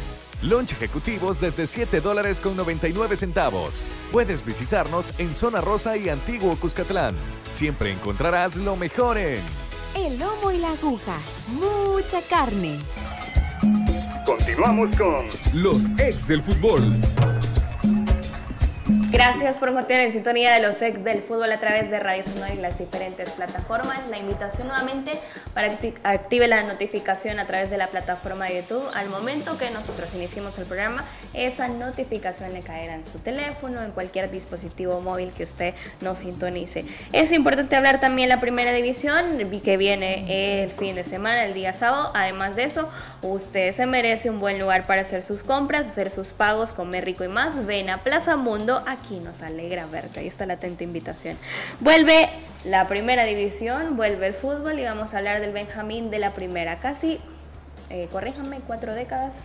Lunch 0.42 0.72
ejecutivos 0.72 1.40
desde 1.40 1.66
7 1.66 2.00
dólares 2.00 2.40
con 2.40 2.56
99 2.56 3.16
centavos. 3.16 3.88
Puedes 4.10 4.44
visitarnos 4.44 5.12
en 5.18 5.34
Zona 5.34 5.60
Rosa 5.60 5.96
y 5.96 6.08
Antiguo 6.08 6.56
Cuscatlán. 6.56 7.14
Siempre 7.50 7.92
encontrarás 7.92 8.56
lo 8.56 8.76
mejor 8.76 9.18
en 9.18 9.40
El 9.94 10.18
lomo 10.18 10.50
y 10.50 10.58
la 10.58 10.70
aguja, 10.70 11.16
mucha 11.48 12.22
carne. 12.22 12.78
Continuamos 14.24 14.96
con 14.96 15.26
los 15.52 15.84
ex 15.98 16.26
del 16.26 16.42
fútbol. 16.42 16.82
Gracias 19.10 19.58
por 19.58 19.74
continuar 19.74 20.04
en 20.04 20.12
sintonía 20.12 20.52
de 20.52 20.60
los 20.60 20.80
ex 20.82 21.02
del 21.02 21.20
fútbol 21.20 21.50
a 21.50 21.58
través 21.58 21.90
de 21.90 21.98
Radio 21.98 22.22
Sonora 22.22 22.54
y 22.54 22.58
las 22.58 22.78
diferentes 22.78 23.30
plataformas. 23.30 24.08
La 24.08 24.18
invitación 24.18 24.68
nuevamente 24.68 25.18
para 25.52 25.68
que 25.68 25.94
active 26.04 26.46
la 26.46 26.62
notificación 26.62 27.40
a 27.40 27.46
través 27.46 27.70
de 27.70 27.76
la 27.76 27.88
plataforma 27.88 28.46
de 28.46 28.62
YouTube. 28.62 28.84
Al 28.94 29.08
momento 29.08 29.58
que 29.58 29.68
nosotros 29.70 30.14
iniciemos 30.14 30.58
el 30.58 30.66
programa, 30.66 31.04
esa 31.34 31.66
notificación 31.66 32.52
le 32.52 32.60
caerá 32.60 32.94
en 32.94 33.04
su 33.04 33.18
teléfono, 33.18 33.82
en 33.82 33.90
cualquier 33.90 34.30
dispositivo 34.30 35.00
móvil 35.00 35.32
que 35.32 35.42
usted 35.42 35.74
nos 36.00 36.20
sintonice. 36.20 36.84
Es 37.12 37.32
importante 37.32 37.74
hablar 37.74 37.98
también 37.98 38.28
la 38.28 38.38
primera 38.38 38.72
división, 38.72 39.38
que 39.64 39.76
viene 39.76 40.62
el 40.62 40.70
fin 40.70 40.94
de 40.94 41.02
semana, 41.02 41.46
el 41.46 41.54
día 41.54 41.72
sábado. 41.72 42.12
Además 42.14 42.54
de 42.54 42.62
eso, 42.62 42.88
usted 43.22 43.72
se 43.72 43.86
merece 43.86 44.30
un 44.30 44.38
buen 44.38 44.60
lugar 44.60 44.86
para 44.86 45.02
hacer 45.02 45.24
sus 45.24 45.42
compras, 45.42 45.88
hacer 45.88 46.12
sus 46.12 46.32
pagos, 46.32 46.72
comer 46.72 47.04
rico 47.04 47.24
y 47.24 47.28
más. 47.28 47.66
Ven 47.66 47.90
a 47.90 47.98
Plaza 47.98 48.36
Mundo 48.36 48.80
aquí 49.00 49.18
nos 49.20 49.42
alegra 49.42 49.86
verte. 49.86 50.20
Ahí 50.20 50.26
está 50.26 50.46
la 50.46 50.54
atenta 50.54 50.84
invitación. 50.84 51.36
Vuelve 51.80 52.28
la 52.64 52.86
primera 52.86 53.24
división, 53.24 53.96
vuelve 53.96 54.28
el 54.28 54.34
fútbol 54.34 54.78
y 54.78 54.84
vamos 54.84 55.14
a 55.14 55.18
hablar 55.18 55.40
del 55.40 55.52
Benjamín 55.52 56.10
de 56.10 56.18
la 56.18 56.32
primera. 56.32 56.78
Casi, 56.78 57.18
eh, 57.88 58.08
corríjanme, 58.12 58.60
cuatro 58.66 58.94
décadas 58.94 59.38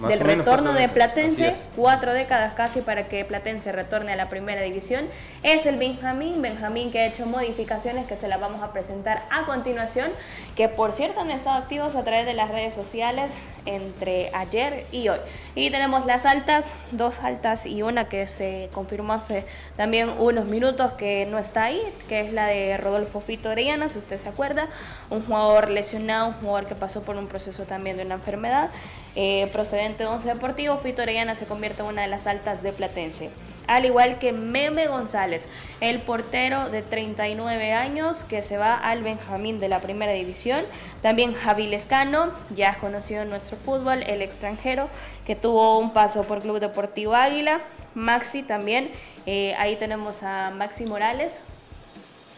del 0.00 0.20
retorno 0.20 0.72
de 0.72 0.88
Platense, 0.88 1.54
cuatro 1.76 2.12
décadas 2.12 2.54
casi 2.54 2.80
para 2.80 3.06
que 3.08 3.24
Platense 3.24 3.72
retorne 3.72 4.12
a 4.12 4.16
la 4.16 4.28
primera 4.28 4.60
división, 4.60 5.06
es 5.42 5.66
el 5.66 5.76
Benjamín, 5.76 6.42
Benjamín 6.42 6.90
que 6.90 7.00
ha 7.00 7.06
hecho 7.06 7.26
modificaciones 7.26 8.06
que 8.06 8.16
se 8.16 8.28
las 8.28 8.40
vamos 8.40 8.62
a 8.62 8.72
presentar 8.72 9.22
a 9.30 9.44
continuación, 9.44 10.10
que 10.56 10.68
por 10.68 10.92
cierto 10.92 11.20
han 11.20 11.30
estado 11.30 11.56
activos 11.56 11.94
a 11.94 12.04
través 12.04 12.26
de 12.26 12.34
las 12.34 12.50
redes 12.50 12.74
sociales 12.74 13.32
entre 13.66 14.30
ayer 14.34 14.84
y 14.92 15.08
hoy. 15.08 15.18
Y 15.54 15.70
tenemos 15.70 16.06
las 16.06 16.26
altas, 16.26 16.70
dos 16.90 17.20
altas 17.20 17.66
y 17.66 17.82
una 17.82 18.08
que 18.08 18.26
se 18.26 18.68
confirmó 18.72 19.14
hace 19.14 19.46
también 19.76 20.10
unos 20.18 20.46
minutos 20.46 20.92
que 20.92 21.26
no 21.26 21.38
está 21.38 21.64
ahí, 21.64 21.80
que 22.08 22.20
es 22.20 22.32
la 22.32 22.46
de 22.46 22.76
Rodolfo 22.76 23.20
Fito 23.20 23.50
Orellana, 23.50 23.88
si 23.88 23.98
usted 23.98 24.20
se 24.20 24.28
acuerda, 24.28 24.68
un 25.10 25.24
jugador 25.24 25.70
lesionado, 25.70 26.28
un 26.28 26.34
jugador 26.34 26.66
que 26.66 26.74
pasó 26.74 27.02
por 27.02 27.16
un 27.16 27.28
proceso 27.28 27.64
también 27.64 27.96
de 27.96 28.04
una 28.04 28.16
enfermedad. 28.16 28.70
Eh, 29.16 29.48
procedente 29.52 30.02
de 30.02 30.08
Once 30.08 30.28
Deportivo, 30.28 30.76
Fito 30.78 31.02
Orellana 31.02 31.36
se 31.36 31.46
convierte 31.46 31.82
en 31.82 31.88
una 31.88 32.02
de 32.02 32.08
las 32.08 32.26
altas 32.26 32.62
de 32.62 32.72
Platense. 32.72 33.30
Al 33.66 33.86
igual 33.86 34.18
que 34.18 34.32
Meme 34.32 34.88
González, 34.88 35.48
el 35.80 36.00
portero 36.00 36.68
de 36.68 36.82
39 36.82 37.72
años 37.72 38.24
que 38.24 38.42
se 38.42 38.58
va 38.58 38.74
al 38.74 39.02
Benjamín 39.02 39.58
de 39.58 39.68
la 39.68 39.80
primera 39.80 40.12
división. 40.12 40.60
También 41.00 41.32
Javi 41.32 41.68
Lescano, 41.68 42.32
ya 42.54 42.76
conocido 42.78 43.22
en 43.22 43.30
nuestro 43.30 43.56
fútbol, 43.56 44.02
el 44.02 44.20
extranjero, 44.20 44.88
que 45.24 45.36
tuvo 45.36 45.78
un 45.78 45.92
paso 45.92 46.24
por 46.24 46.40
Club 46.40 46.58
Deportivo 46.58 47.14
Águila. 47.14 47.60
Maxi 47.94 48.42
también, 48.42 48.90
eh, 49.24 49.54
ahí 49.58 49.76
tenemos 49.76 50.24
a 50.24 50.50
Maxi 50.50 50.84
Morales, 50.84 51.42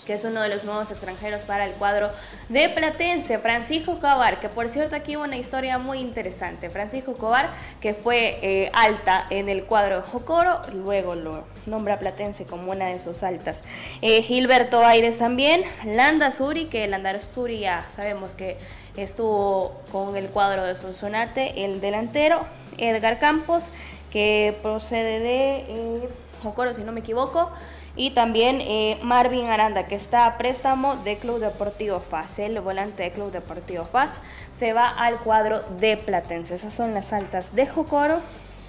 que 0.06 0.14
es 0.14 0.24
uno 0.24 0.40
de 0.40 0.48
los 0.48 0.64
nuevos 0.64 0.90
extranjeros 0.90 1.42
para 1.42 1.64
el 1.64 1.72
cuadro 1.72 2.10
de 2.48 2.68
Platense, 2.68 3.38
Francisco 3.38 3.98
Cobar, 3.98 4.38
que 4.38 4.48
por 4.48 4.68
cierto 4.68 4.94
aquí 4.94 5.16
hubo 5.16 5.24
una 5.24 5.36
historia 5.36 5.78
muy 5.78 5.98
interesante. 5.98 6.70
Francisco 6.70 7.14
Cobar, 7.14 7.50
que 7.80 7.92
fue 7.92 8.38
eh, 8.40 8.70
alta 8.72 9.26
en 9.30 9.48
el 9.48 9.64
cuadro 9.64 9.96
de 9.96 10.02
Jocoro, 10.02 10.62
luego 10.72 11.16
lo 11.16 11.44
nombra 11.66 11.98
Platense 11.98 12.44
como 12.44 12.70
una 12.70 12.86
de 12.86 13.00
sus 13.00 13.24
altas. 13.24 13.62
Eh, 14.00 14.22
Gilberto 14.22 14.84
Aires 14.84 15.18
también, 15.18 15.64
Landa 15.84 16.30
Suri, 16.30 16.66
que 16.66 16.86
Landa 16.86 17.18
Suri 17.18 17.58
ya 17.58 17.88
sabemos 17.88 18.36
que 18.36 18.56
estuvo 18.96 19.82
con 19.90 20.16
el 20.16 20.28
cuadro 20.28 20.64
de 20.64 20.76
Sonsonate, 20.76 21.64
el 21.64 21.80
delantero, 21.80 22.46
Edgar 22.78 23.18
Campos, 23.18 23.70
que 24.12 24.56
procede 24.62 25.18
de 25.18 25.56
eh, 25.68 26.08
Jocoro, 26.44 26.72
si 26.72 26.82
no 26.82 26.92
me 26.92 27.00
equivoco. 27.00 27.50
Y 27.96 28.10
también 28.10 28.60
eh, 28.60 28.98
Marvin 29.02 29.46
Aranda, 29.46 29.86
que 29.86 29.94
está 29.94 30.26
a 30.26 30.36
préstamo 30.36 30.96
de 30.96 31.16
Club 31.16 31.40
Deportivo 31.40 32.00
FAS. 32.00 32.38
El 32.38 32.60
volante 32.60 33.02
de 33.04 33.10
Club 33.10 33.32
Deportivo 33.32 33.88
FAS 33.90 34.20
se 34.52 34.74
va 34.74 34.86
al 34.86 35.16
cuadro 35.18 35.62
de 35.80 35.96
Platense. 35.96 36.54
Esas 36.54 36.74
son 36.74 36.92
las 36.92 37.14
altas 37.14 37.54
de 37.54 37.66
Jocoro, 37.66 38.20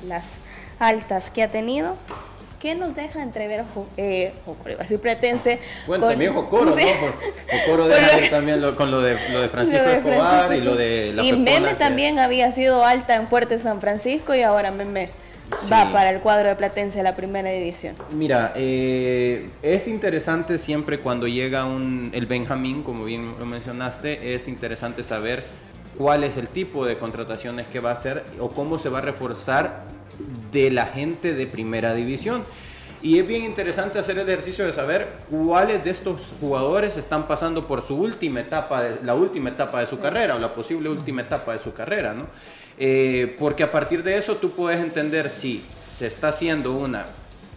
las 0.07 0.25
altas 0.79 1.29
que 1.29 1.43
ha 1.43 1.49
tenido. 1.49 1.95
¿Qué 2.61 2.73
nos 2.73 2.95
deja 2.95 3.21
entrever 3.21 3.65
eh, 3.97 4.31
Jocoro? 4.45 4.71
Iba 4.71 4.79
a 4.79 4.83
decir 4.83 4.99
Platense. 4.99 5.59
Bueno, 5.85 6.07
también 6.07 6.33
Jocoro, 6.33 6.73
¿no? 6.73 6.81
Jocoro 7.51 7.87
deja 7.87 8.29
también 8.31 8.61
con 8.75 8.89
lo 8.89 9.01
de, 9.01 9.17
lo 9.31 9.41
de 9.41 9.49
Francisco 9.49 9.85
Escobar 9.89 10.53
y 10.53 10.61
lo 10.61 10.75
de 10.75 11.11
la 11.13 11.23
Y 11.23 11.33
Meme 11.33 11.75
también 11.75 12.17
había 12.17 12.51
sido 12.51 12.83
alta 12.83 13.15
en 13.15 13.27
Fuerte 13.27 13.59
San 13.59 13.81
Francisco 13.81 14.33
y 14.33 14.41
ahora 14.41 14.71
Meme 14.71 15.09
va 15.71 15.91
para 15.91 16.09
el 16.09 16.19
cuadro 16.21 16.49
de 16.49 16.55
Platense 16.55 16.99
a 16.99 17.03
la 17.03 17.15
primera 17.15 17.49
división? 17.49 17.95
Mira, 18.11 18.53
eh, 18.55 19.49
es 19.61 19.87
interesante 19.87 20.57
siempre 20.57 20.99
cuando 20.99 21.27
llega 21.27 21.65
un, 21.65 22.11
el 22.13 22.25
Benjamín, 22.25 22.83
como 22.83 23.05
bien 23.05 23.33
lo 23.39 23.45
mencionaste, 23.45 24.35
es 24.35 24.47
interesante 24.47 25.03
saber 25.03 25.43
cuál 25.97 26.23
es 26.23 26.37
el 26.37 26.47
tipo 26.47 26.85
de 26.85 26.97
contrataciones 26.97 27.67
que 27.67 27.79
va 27.79 27.91
a 27.91 27.93
hacer 27.93 28.23
o 28.39 28.51
cómo 28.51 28.79
se 28.79 28.89
va 28.89 28.99
a 28.99 29.01
reforzar 29.01 29.83
de 30.51 30.71
la 30.71 30.85
gente 30.85 31.33
de 31.33 31.47
primera 31.47 31.93
división. 31.93 32.43
Y 33.01 33.19
es 33.19 33.27
bien 33.27 33.43
interesante 33.43 33.99
hacer 33.99 34.17
el 34.17 34.27
ejercicio 34.27 34.65
de 34.65 34.73
saber 34.73 35.07
cuáles 35.29 35.83
de 35.83 35.91
estos 35.91 36.21
jugadores 36.39 36.97
están 36.97 37.27
pasando 37.27 37.67
por 37.67 37.85
su 37.85 37.95
última 37.95 38.39
etapa, 38.39 38.81
de, 38.81 39.03
la 39.03 39.13
última 39.13 39.49
etapa 39.49 39.81
de 39.81 39.87
su 39.87 39.99
carrera 39.99 40.35
o 40.35 40.39
la 40.39 40.55
posible 40.55 40.89
última 40.89 41.21
etapa 41.21 41.53
de 41.53 41.59
su 41.59 41.73
carrera, 41.73 42.13
¿no? 42.13 42.25
Eh, 42.77 43.35
porque 43.39 43.63
a 43.63 43.71
partir 43.71 44.03
de 44.03 44.17
eso 44.17 44.35
tú 44.35 44.51
puedes 44.51 44.79
entender 44.79 45.29
si 45.29 45.63
se 45.89 46.07
está 46.07 46.29
haciendo 46.29 46.75
una 46.75 47.05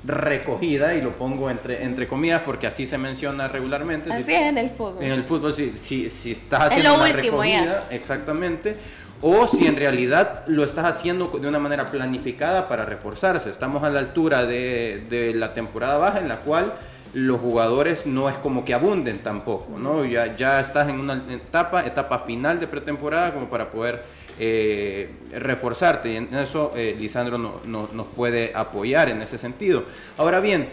recogida, 0.04 0.94
y 0.94 1.02
lo 1.02 1.10
pongo 1.10 1.50
entre, 1.50 1.84
entre 1.84 2.08
comillas 2.08 2.40
porque 2.42 2.66
así 2.66 2.86
se 2.86 2.96
menciona 2.96 3.48
regularmente. 3.48 4.10
Así 4.10 4.32
es 4.32 4.40
en 4.42 4.56
el 4.58 4.70
fútbol. 4.70 5.04
En 5.04 5.12
el 5.12 5.22
fútbol, 5.22 5.52
si, 5.52 5.72
si, 5.76 6.08
si 6.08 6.32
estás 6.32 6.62
haciendo 6.62 6.94
una 6.94 7.12
recogida, 7.12 7.84
exactamente, 7.90 8.76
o 9.20 9.46
si 9.46 9.66
en 9.66 9.76
realidad 9.76 10.44
lo 10.46 10.64
estás 10.64 10.86
haciendo 10.86 11.28
de 11.28 11.46
una 11.46 11.58
manera 11.58 11.90
planificada 11.90 12.66
para 12.66 12.86
reforzarse. 12.86 13.50
Estamos 13.50 13.82
a 13.82 13.90
la 13.90 13.98
altura 13.98 14.46
de, 14.46 15.04
de 15.10 15.34
la 15.34 15.52
temporada 15.52 15.98
baja 15.98 16.20
en 16.20 16.28
la 16.28 16.38
cual 16.38 16.72
los 17.12 17.40
jugadores 17.40 18.06
no 18.06 18.28
es 18.28 18.36
como 18.36 18.64
que 18.64 18.72
abunden 18.72 19.18
tampoco, 19.18 19.78
¿no? 19.78 20.04
Ya, 20.04 20.36
ya 20.36 20.60
estás 20.60 20.88
en 20.88 21.00
una 21.00 21.22
etapa, 21.28 21.84
etapa 21.84 22.20
final 22.20 22.60
de 22.60 22.66
pretemporada 22.66 23.34
como 23.34 23.50
para 23.50 23.70
poder 23.70 24.02
eh, 24.42 25.10
reforzarte. 25.32 26.12
Y 26.12 26.16
en 26.16 26.34
eso 26.34 26.72
eh, 26.74 26.96
Lisandro 26.98 27.36
no, 27.36 27.60
nos 27.66 28.06
puede 28.16 28.52
apoyar 28.54 29.10
en 29.10 29.20
ese 29.20 29.36
sentido. 29.36 29.84
Ahora 30.16 30.40
bien, 30.40 30.66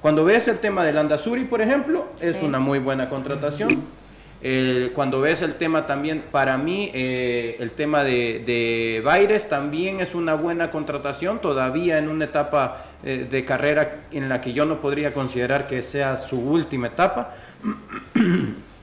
cuando 0.00 0.24
ves 0.24 0.48
el 0.48 0.60
tema 0.60 0.82
del 0.82 0.96
Andazuri, 0.96 1.44
por 1.44 1.60
ejemplo, 1.60 2.06
es 2.22 2.42
una 2.42 2.58
muy 2.58 2.78
buena 2.78 3.10
contratación. 3.10 3.68
cuando 4.94 5.20
ves 5.20 5.42
el 5.42 5.56
tema 5.56 5.86
también, 5.86 6.24
para 6.30 6.56
mí, 6.56 6.90
eh, 6.94 7.56
el 7.60 7.72
tema 7.72 8.02
de, 8.02 8.42
de 8.46 9.02
Baires 9.04 9.46
también 9.50 10.00
es 10.00 10.14
una 10.14 10.32
buena 10.32 10.70
contratación, 10.70 11.40
todavía 11.40 11.98
en 11.98 12.08
una 12.08 12.24
etapa 12.24 12.86
de 13.02 13.44
carrera 13.44 14.04
en 14.10 14.30
la 14.30 14.40
que 14.40 14.54
yo 14.54 14.64
no 14.64 14.80
podría 14.80 15.12
considerar 15.12 15.66
que 15.66 15.82
sea 15.82 16.16
su 16.16 16.40
última 16.40 16.86
etapa. 16.86 17.34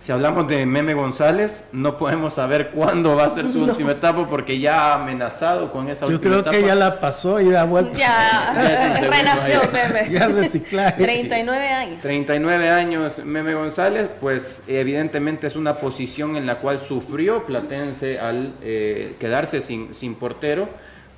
Si 0.01 0.11
hablamos 0.11 0.47
de 0.47 0.65
Meme 0.65 0.95
González, 0.95 1.65
no 1.73 1.95
podemos 1.95 2.33
saber 2.33 2.71
cuándo 2.71 3.15
va 3.15 3.25
a 3.25 3.29
ser 3.29 3.51
su 3.51 3.61
última 3.63 3.91
etapa 3.91 4.27
porque 4.27 4.59
ya 4.59 4.85
ha 4.85 4.93
amenazado 4.95 5.71
con 5.71 5.89
esa 5.89 6.07
última 6.07 6.37
etapa. 6.37 6.45
Yo 6.45 6.51
creo 6.51 6.61
que 6.61 6.67
ya 6.67 6.73
la 6.73 6.99
pasó 6.99 7.39
y 7.39 7.51
da 7.51 7.65
vuelta. 7.65 7.99
Ya, 7.99 8.99
renació 8.99 9.61
Meme. 9.71 10.09
Ya 10.09 10.27
reciclaje. 10.27 11.03
39 11.03 11.67
años. 11.67 12.01
39 12.01 12.69
años 12.71 13.23
Meme 13.23 13.53
González, 13.53 14.09
pues 14.19 14.63
evidentemente 14.67 15.45
es 15.45 15.55
una 15.55 15.75
posición 15.75 16.35
en 16.35 16.47
la 16.47 16.55
cual 16.55 16.81
sufrió 16.81 17.45
Platense 17.45 18.19
al 18.19 18.53
eh, 18.63 19.15
quedarse 19.19 19.61
sin, 19.61 19.93
sin 19.93 20.15
portero 20.15 20.67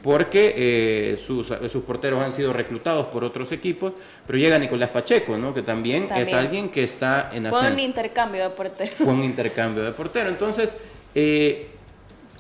porque 0.04 0.54
eh, 0.58 1.18
sus, 1.18 1.48
sus, 1.70 1.84
porteros 1.84 2.22
han 2.22 2.34
sido 2.34 2.52
reclutados 2.52 3.06
por 3.08 3.24
otros 3.24 3.54
equipos, 3.54 3.94
pero 4.26 4.40
llega 4.40 4.58
Nicolás 4.58 4.90
Pacheco, 4.90 5.38
¿no? 5.38 5.54
que 5.54 5.62
también, 5.62 6.08
es 6.16 6.34
alguien 6.34 6.70
que 6.70 6.84
está 6.84 7.30
en 7.34 7.50
Fue 7.50 7.70
un 7.70 7.80
intercambio 7.80 8.44
de 8.44 8.50
portero. 8.50 8.92
Fue 8.96 9.14
un 9.14 9.24
intercambio 9.24 9.84
de 9.84 9.92
portero. 9.92 10.30
Entonces, 10.30 10.76
eh, 11.14 11.68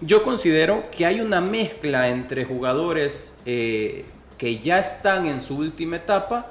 yo 0.02 0.24
considero 0.24 0.86
que 0.92 1.06
hay 1.06 1.20
una 1.20 1.42
mezcla 1.42 2.08
entre 2.10 2.46
jugadores 2.46 3.36
eh, 3.46 4.06
que 4.38 4.60
ya 4.60 4.80
están 4.80 5.26
en 5.28 5.42
su 5.42 5.58
última 5.58 5.98
etapa 5.98 6.48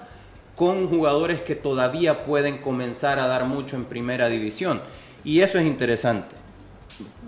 con 0.55 0.89
jugadores 0.89 1.41
que 1.41 1.55
todavía 1.55 2.25
pueden 2.25 2.59
comenzar 2.59 3.19
a 3.19 3.27
dar 3.27 3.45
mucho 3.47 3.77
en 3.77 3.87
primera 3.87 4.29
división. 4.29 4.83
Y 5.25 5.41
eso 5.41 5.59
es 5.59 5.67
interesante. 5.67 6.35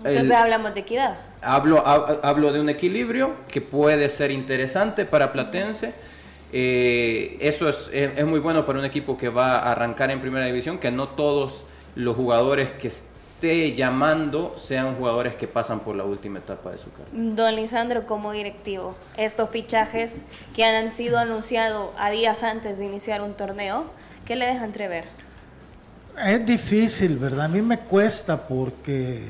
Entonces 0.03 0.31
hablamos 0.31 0.73
de 0.75 0.81
equidad. 0.81 1.17
Hablo, 1.41 1.83
hablo 1.85 2.53
de 2.53 2.59
un 2.59 2.69
equilibrio 2.69 3.33
que 3.51 3.61
puede 3.61 4.09
ser 4.09 4.31
interesante 4.31 5.05
para 5.05 5.31
Platense. 5.31 5.93
Eh, 6.53 7.37
eso 7.41 7.67
es, 7.69 7.89
es, 7.91 8.25
muy 8.25 8.39
bueno 8.39 8.65
para 8.65 8.79
un 8.79 8.85
equipo 8.85 9.17
que 9.17 9.29
va 9.29 9.57
a 9.57 9.71
arrancar 9.71 10.11
en 10.11 10.21
primera 10.21 10.45
división, 10.45 10.77
que 10.77 10.91
no 10.91 11.09
todos 11.09 11.63
los 11.95 12.15
jugadores 12.15 12.71
que 12.71 12.89
esté 12.89 13.73
llamando 13.75 14.55
sean 14.57 14.95
jugadores 14.95 15.35
que 15.35 15.47
pasan 15.47 15.79
por 15.79 15.95
la 15.95 16.03
última 16.03 16.39
etapa 16.39 16.71
de 16.71 16.77
su 16.77 16.91
carrera. 16.91 17.11
Don 17.11 17.55
Lisandro, 17.55 18.05
como 18.05 18.31
directivo, 18.31 18.95
estos 19.17 19.49
fichajes 19.49 20.21
que 20.55 20.63
han 20.63 20.91
sido 20.91 21.17
anunciados 21.17 21.89
a 21.97 22.09
días 22.09 22.43
antes 22.43 22.77
de 22.77 22.85
iniciar 22.85 23.21
un 23.21 23.33
torneo, 23.33 23.85
¿qué 24.25 24.35
le 24.35 24.45
deja 24.45 24.65
entrever? 24.65 25.05
Es 26.25 26.45
difícil, 26.45 27.17
¿verdad? 27.17 27.45
A 27.45 27.49
mí 27.49 27.61
me 27.61 27.79
cuesta 27.79 28.37
porque 28.37 29.23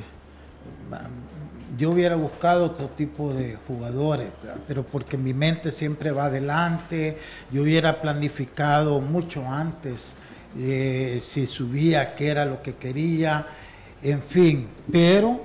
yo 1.77 1.91
hubiera 1.91 2.15
buscado 2.15 2.65
otro 2.65 2.87
tipo 2.89 3.33
de 3.33 3.57
jugadores, 3.67 4.29
pero 4.67 4.83
porque 4.83 5.17
mi 5.17 5.33
mente 5.33 5.71
siempre 5.71 6.11
va 6.11 6.25
adelante, 6.25 7.17
yo 7.51 7.63
hubiera 7.63 8.01
planificado 8.01 9.01
mucho 9.01 9.47
antes 9.47 10.13
eh, 10.57 11.19
si 11.21 11.47
subía, 11.47 12.15
qué 12.15 12.27
era 12.27 12.45
lo 12.45 12.61
que 12.61 12.75
quería, 12.75 13.45
en 14.01 14.21
fin, 14.21 14.67
pero 14.91 15.41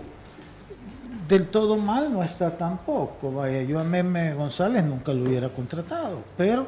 del 1.29 1.47
todo 1.47 1.77
mal 1.77 2.13
no 2.13 2.23
está 2.23 2.57
tampoco, 2.57 3.33
vaya, 3.33 3.63
yo 3.63 3.81
a 3.81 3.85
Meme 3.85 4.35
González 4.35 4.85
nunca 4.85 5.13
lo 5.13 5.25
hubiera 5.25 5.49
contratado, 5.49 6.23
pero 6.37 6.67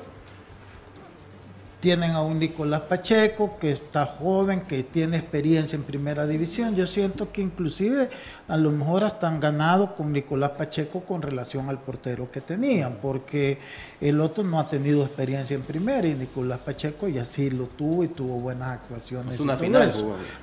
tienen 1.83 2.12
a 2.12 2.22
un 2.22 2.39
Nicolás 2.39 2.83
Pacheco 2.83 3.59
que 3.59 3.72
está 3.72 4.07
joven, 4.07 4.61
que 4.61 4.85
tiene 4.85 5.16
experiencia 5.16 5.74
en 5.74 5.83
primera 5.83 6.28
división. 6.28 6.76
Yo 6.76 6.87
siento 6.87 7.33
que 7.33 7.43
inclusive 7.43 8.09
a 8.47 8.57
lo 8.57 8.70
mejor 8.70 9.03
hasta 9.03 9.26
han 9.26 9.41
ganado 9.41 9.97
con 9.97 10.12
Nicolás 10.12 10.53
Pacheco 10.53 11.01
con 11.01 11.22
relación 11.22 11.68
al 11.68 11.80
portero 11.80 12.30
que 12.30 12.41
tenían, 12.41 12.99
porque 13.03 13.59
el 14.01 14.20
otro 14.20 14.45
no 14.45 14.61
ha 14.61 14.68
tenido 14.68 15.05
experiencia 15.05 15.57
en 15.57 15.62
primera 15.62 16.07
y 16.07 16.14
Nicolás 16.14 16.61
Pacheco 16.61 17.09
ya 17.09 17.24
sí 17.24 17.51
lo 17.51 17.64
tuvo 17.64 18.05
y 18.05 18.09
tuvo 18.09 18.39
buenas 18.39 18.68
actuaciones. 18.68 19.35
Es 19.35 19.41
una 19.41 19.57
final. 19.57 19.93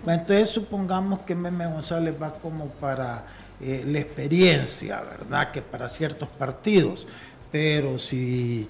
Entonces 0.06 0.50
supongamos 0.50 1.22
que 1.22 1.36
Meme 1.36 1.68
González 1.68 2.16
va 2.22 2.34
como 2.34 2.66
para 2.66 3.24
eh, 3.62 3.86
la 3.88 4.00
experiencia, 4.00 5.00
¿verdad? 5.00 5.54
Que 5.54 5.62
para 5.62 5.88
ciertos 5.88 6.28
partidos. 6.28 7.08
Pero 7.50 7.98
si 7.98 8.68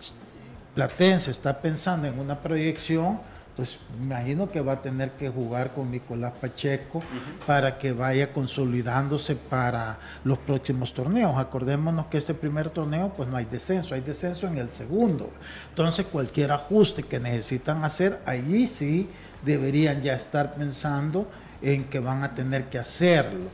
Platense 0.80 1.32
está 1.32 1.60
pensando 1.60 2.08
en 2.08 2.18
una 2.18 2.40
proyección, 2.40 3.20
pues 3.58 3.78
me 4.00 4.06
imagino 4.06 4.50
que 4.50 4.62
va 4.62 4.72
a 4.72 4.82
tener 4.82 5.12
que 5.12 5.28
jugar 5.28 5.72
con 5.74 5.92
Nicolás 5.92 6.32
Pacheco 6.40 7.04
para 7.46 7.78
que 7.78 7.92
vaya 7.92 8.32
consolidándose 8.32 9.36
para 9.36 10.00
los 10.24 10.38
próximos 10.38 10.94
torneos. 10.94 11.38
Acordémonos 11.38 12.06
que 12.06 12.18
este 12.18 12.34
primer 12.34 12.70
torneo 12.70 13.10
pues 13.10 13.28
no 13.28 13.36
hay 13.36 13.44
descenso, 13.44 13.94
hay 13.94 14.00
descenso 14.00 14.48
en 14.48 14.58
el 14.58 14.70
segundo. 14.70 15.30
Entonces 15.72 16.06
cualquier 16.06 16.54
ajuste 16.54 17.04
que 17.04 17.20
necesitan 17.20 17.84
hacer, 17.84 18.22
allí 18.26 18.66
sí 18.66 19.10
deberían 19.44 20.02
ya 20.02 20.14
estar 20.14 20.54
pensando 20.54 21.28
en 21.62 21.84
que 21.90 22.00
van 22.00 22.24
a 22.24 22.36
tener 22.36 22.70
que 22.70 22.80
hacerlo. 22.80 23.50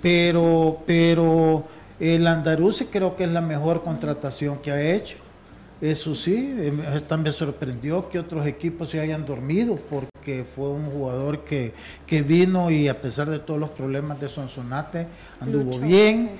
Pero, 0.00 0.84
pero 0.86 1.66
el 1.98 2.24
Andalucía 2.24 2.86
creo 2.88 3.16
que 3.16 3.24
es 3.24 3.30
la 3.30 3.40
mejor 3.40 3.82
contratación 3.82 4.58
que 4.58 4.70
ha 4.70 4.80
hecho 4.80 5.21
eso 5.82 6.14
sí, 6.14 6.34
em, 6.60 6.80
también 7.08 7.24
me 7.24 7.32
sorprendió 7.32 8.08
que 8.08 8.20
otros 8.20 8.46
equipos 8.46 8.88
se 8.90 9.00
hayan 9.00 9.26
dormido 9.26 9.76
porque 9.90 10.44
fue 10.54 10.68
un 10.68 10.86
jugador 10.86 11.40
que, 11.40 11.72
vino 12.22 12.70
y 12.70 12.86
a 12.86 13.02
pesar 13.02 13.28
de 13.28 13.40
todos 13.40 13.58
los 13.58 13.70
problemas 13.70 14.20
de 14.20 14.28
Sonsonate 14.28 15.08
anduvo 15.40 15.80
bien. 15.80 16.30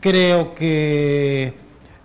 Creo 0.00 0.54
que 0.54 1.54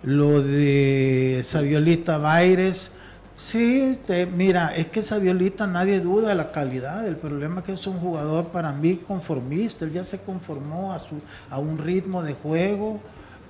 lo 0.02 0.40
de 0.40 1.42
Saviolita 1.44 2.16
Baires, 2.16 2.92
sí, 3.36 3.98
mira, 4.34 4.74
es 4.74 4.86
que 4.86 5.02
Saviolita 5.02 5.66
nadie 5.66 6.00
duda 6.00 6.30
de 6.30 6.34
la 6.34 6.50
calidad, 6.50 7.06
el 7.06 7.16
problema 7.16 7.60
es 7.60 7.66
que 7.66 7.72
es 7.74 7.86
un 7.86 7.98
jugador 7.98 8.46
para 8.46 8.72
mí 8.72 8.96
conformista, 9.06 9.84
él 9.84 9.92
ya 9.92 10.02
se 10.02 10.20
conformó 10.20 10.94
a, 10.94 10.98
su, 10.98 11.16
a 11.50 11.58
un 11.58 11.76
ritmo 11.76 12.22
de 12.22 12.32
juego 12.32 13.00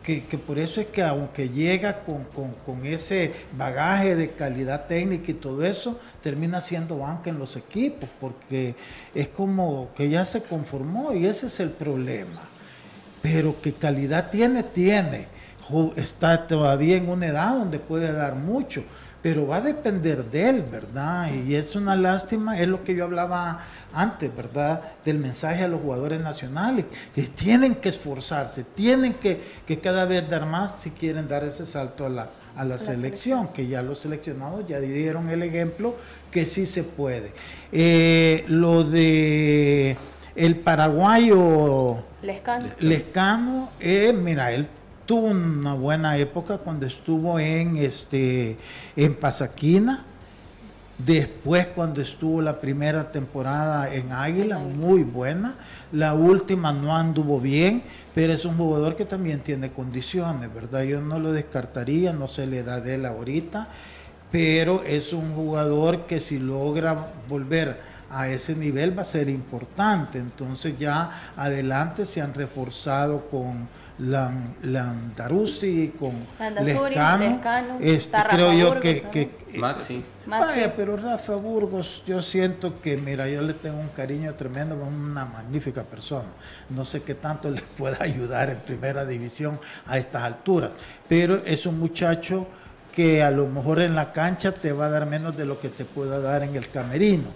que, 0.03 0.23
por 0.47 0.59
eso 0.59 0.81
es 0.81 0.89
que 0.89 1.03
aunque 1.03 1.49
llega 1.49 2.03
con, 2.05 2.87
ese 2.87 3.33
bagaje 3.57 4.17
de 4.17 4.31
calidad 4.31 4.87
técnica 4.87 5.31
y 5.31 5.35
todo 5.35 5.65
eso, 5.65 6.01
termina 6.23 6.61
siendo 6.61 6.99
banca 6.99 7.31
en 7.31 7.39
los 7.39 7.57
equipos, 7.57 8.09
porque 8.21 8.75
es 9.15 9.29
como 9.29 9.91
que 9.95 10.09
ya 10.09 10.25
se 10.25 10.43
conformó 10.43 11.13
y 11.13 11.27
ese 11.27 11.47
es 11.47 11.61
el 11.61 11.71
problema. 11.71 12.49
Pero 13.23 13.61
que 13.61 13.73
calidad 13.75 14.31
tiene, 14.31 14.63
tiene. 14.63 15.27
Está 15.97 16.47
todavía 16.47 16.97
en 16.97 17.09
una 17.09 17.27
edad 17.27 17.55
donde 17.55 17.79
puede 17.79 18.13
dar 18.13 18.35
mucho, 18.35 18.83
pero 19.23 19.47
va 19.47 19.57
a 19.57 19.61
depender 19.61 20.25
de 20.25 20.49
él, 20.49 20.65
¿verdad? 20.71 21.31
Y 21.33 21.55
es 21.55 21.77
una 21.77 21.95
lástima, 21.95 22.59
es 22.59 22.69
lo 22.69 22.83
que 22.85 22.95
yo 22.95 23.05
hablaba 23.05 23.61
antes, 23.93 24.35
¿verdad? 24.35 24.81
Del 25.05 25.19
mensaje 25.19 25.63
a 25.63 25.69
los 25.69 25.81
jugadores 25.81 26.21
nacionales, 26.21 26.87
que 27.15 27.23
tienen 27.23 27.75
que 27.75 27.91
esforzarse, 27.91 28.65
tienen 28.65 29.15
que, 29.15 29.41
cada 29.83 30.05
vez 30.05 30.29
dar 30.29 30.47
más 30.47 30.81
si 30.81 30.91
quieren 30.91 31.29
dar 31.29 31.45
ese 31.45 31.67
salto 31.67 32.07
a 32.07 32.09
la, 32.09 32.29
a 32.57 32.65
la, 32.65 32.79
selección, 32.79 33.49
que 33.49 33.67
ya 33.67 33.83
los 33.83 33.99
seleccionados 34.01 34.67
ya 34.67 34.81
dieron 34.81 35.29
el 35.29 35.43
ejemplo 35.43 35.95
que 36.31 36.47
sí 36.47 36.65
se 36.65 36.83
puede. 36.83 37.33
Eh, 37.73 38.45
lo 38.49 38.85
de 38.85 39.97
el 40.37 40.57
paraguayo 40.57 42.05
Lescano, 42.23 42.69
Lescano 42.79 43.71
eh, 43.81 44.13
mira, 44.13 44.53
él 44.53 44.67
tuvo 45.11 45.27
una 45.27 45.75
buena 45.75 46.17
época 46.19 46.59
cuando 46.59 46.87
estuvo 46.87 47.41
en 47.41 47.79
este 47.79 48.57
en 48.95 49.13
Pasaquina 49.17 50.05
Después 51.05 51.67
cuando 51.69 52.01
estuvo 52.01 52.41
la 52.43 52.61
primera 52.61 53.11
temporada 53.11 53.93
en 53.93 54.13
Águila, 54.13 54.59
muy 54.59 55.03
buena. 55.03 55.55
La 55.93 56.13
última 56.13 56.73
no 56.75 56.95
anduvo 56.95 57.41
bien, 57.41 57.83
pero 58.15 58.35
es 58.35 58.45
un 58.45 58.57
jugador 58.57 58.97
que 58.97 59.07
también 59.07 59.41
tiene 59.41 59.73
condiciones, 59.73 60.53
¿verdad? 60.55 60.83
Yo 60.83 61.01
no 61.01 61.19
lo 61.19 61.33
descartaría, 61.33 62.13
no 62.13 62.29
se 62.29 62.47
le 62.47 62.63
da 62.63 62.81
de 62.81 62.97
él 62.97 63.07
ahorita, 63.07 63.67
pero 64.31 64.85
es 64.85 65.15
un 65.15 65.35
jugador 65.35 66.07
que 66.07 66.21
si 66.21 66.39
logra 66.39 66.95
volver 67.29 67.81
a 68.11 68.29
ese 68.29 68.55
nivel 68.55 68.97
va 68.97 69.03
a 69.03 69.05
ser 69.05 69.31
importante. 69.31 70.19
Entonces 70.19 70.79
ya 70.79 71.33
adelante 71.37 72.05
se 72.05 72.21
han 72.21 72.35
reforzado 72.35 73.27
con 73.31 73.69
Landarusi, 74.01 75.93
con 75.99 76.13
Lescano. 76.65 77.79
Este, 77.81 78.19
creo 78.31 78.53
yo 78.53 78.81
que, 78.81 79.03
que 79.03 79.31
Maxi. 79.59 80.03
Vaya, 80.27 80.75
pero 80.75 80.97
Rafa 80.97 81.35
Burgos, 81.35 82.03
yo 82.07 82.23
siento 82.23 82.81
que, 82.81 82.97
mira, 82.97 83.29
yo 83.29 83.43
le 83.43 83.53
tengo 83.53 83.79
un 83.79 83.89
cariño 83.89 84.35
tremendo, 84.35 84.77
una 84.77 85.25
magnífica 85.25 85.83
persona. 85.83 86.29
No 86.71 86.85
sé 86.85 87.03
qué 87.03 87.15
tanto 87.15 87.51
le 87.51 87.61
pueda 87.79 87.99
ayudar 88.01 88.51
en 88.51 88.59
primera 88.59 89.05
división 89.05 89.59
a 89.87 89.99
estas 89.99 90.23
alturas, 90.23 90.73
pero 91.09 91.43
es 91.45 91.67
un 91.67 91.79
muchacho 91.79 92.47
que 92.95 93.23
a 93.23 93.31
lo 93.31 93.47
mejor 93.47 93.81
en 93.81 93.95
la 93.95 94.13
cancha 94.13 94.53
te 94.53 94.73
va 94.73 94.87
a 94.87 94.91
dar 94.91 95.07
menos 95.07 95.37
de 95.37 95.45
lo 95.45 95.61
que 95.61 95.69
te 95.69 95.85
pueda 95.85 96.21
dar 96.21 96.43
en 96.43 96.57
el 96.57 96.69
camerino 96.71 97.29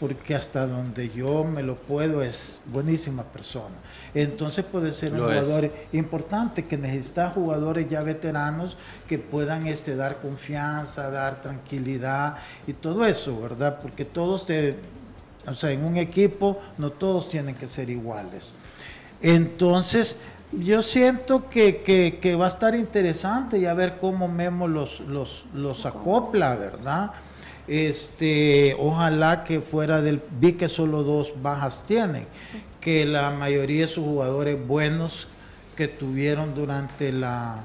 porque 0.00 0.34
hasta 0.34 0.66
donde 0.66 1.10
yo 1.10 1.44
me 1.44 1.62
lo 1.62 1.76
puedo 1.76 2.22
es 2.22 2.62
buenísima 2.72 3.22
persona. 3.22 3.74
Entonces 4.14 4.64
puede 4.64 4.94
ser 4.94 5.12
un 5.12 5.20
jugador 5.20 5.70
importante 5.92 6.64
que 6.64 6.78
necesita 6.78 7.28
jugadores 7.28 7.86
ya 7.88 8.02
veteranos 8.02 8.78
que 9.06 9.18
puedan 9.18 9.66
este, 9.66 9.96
dar 9.96 10.18
confianza, 10.20 11.10
dar 11.10 11.42
tranquilidad 11.42 12.38
y 12.66 12.72
todo 12.72 13.04
eso, 13.04 13.38
¿verdad? 13.42 13.78
Porque 13.82 14.06
todos, 14.06 14.46
o 15.46 15.54
sea, 15.54 15.70
en 15.70 15.84
un 15.84 15.98
equipo 15.98 16.58
no 16.78 16.90
todos 16.90 17.28
tienen 17.28 17.54
que 17.54 17.68
ser 17.68 17.90
iguales. 17.90 18.52
Entonces, 19.20 20.16
yo 20.50 20.80
siento 20.80 21.50
que, 21.50 21.82
que, 22.22 22.36
va 22.36 22.46
a 22.46 22.48
estar 22.48 22.74
interesante 22.74 23.58
y 23.58 23.66
a 23.66 23.74
ver 23.74 23.98
cómo 23.98 24.28
Memo 24.28 24.66
los, 24.66 25.00
los, 25.00 25.44
los 25.52 25.84
acopla, 25.84 26.56
¿verdad? 26.56 27.10
Este, 27.68 28.76
ojalá 28.78 29.44
que 29.44 29.60
fuera 29.60 30.02
del, 30.02 30.20
vi 30.40 30.54
que 30.54 30.68
solo 30.68 31.02
dos 31.02 31.34
bajas 31.42 31.84
tienen, 31.86 32.26
que 32.80 33.04
la 33.04 33.30
mayoría 33.30 33.82
de 33.82 33.88
sus 33.88 34.04
jugadores 34.04 34.66
buenos 34.66 35.28
que 35.76 35.86
tuvieron 35.88 36.54
durante 36.54 37.12
la, 37.12 37.64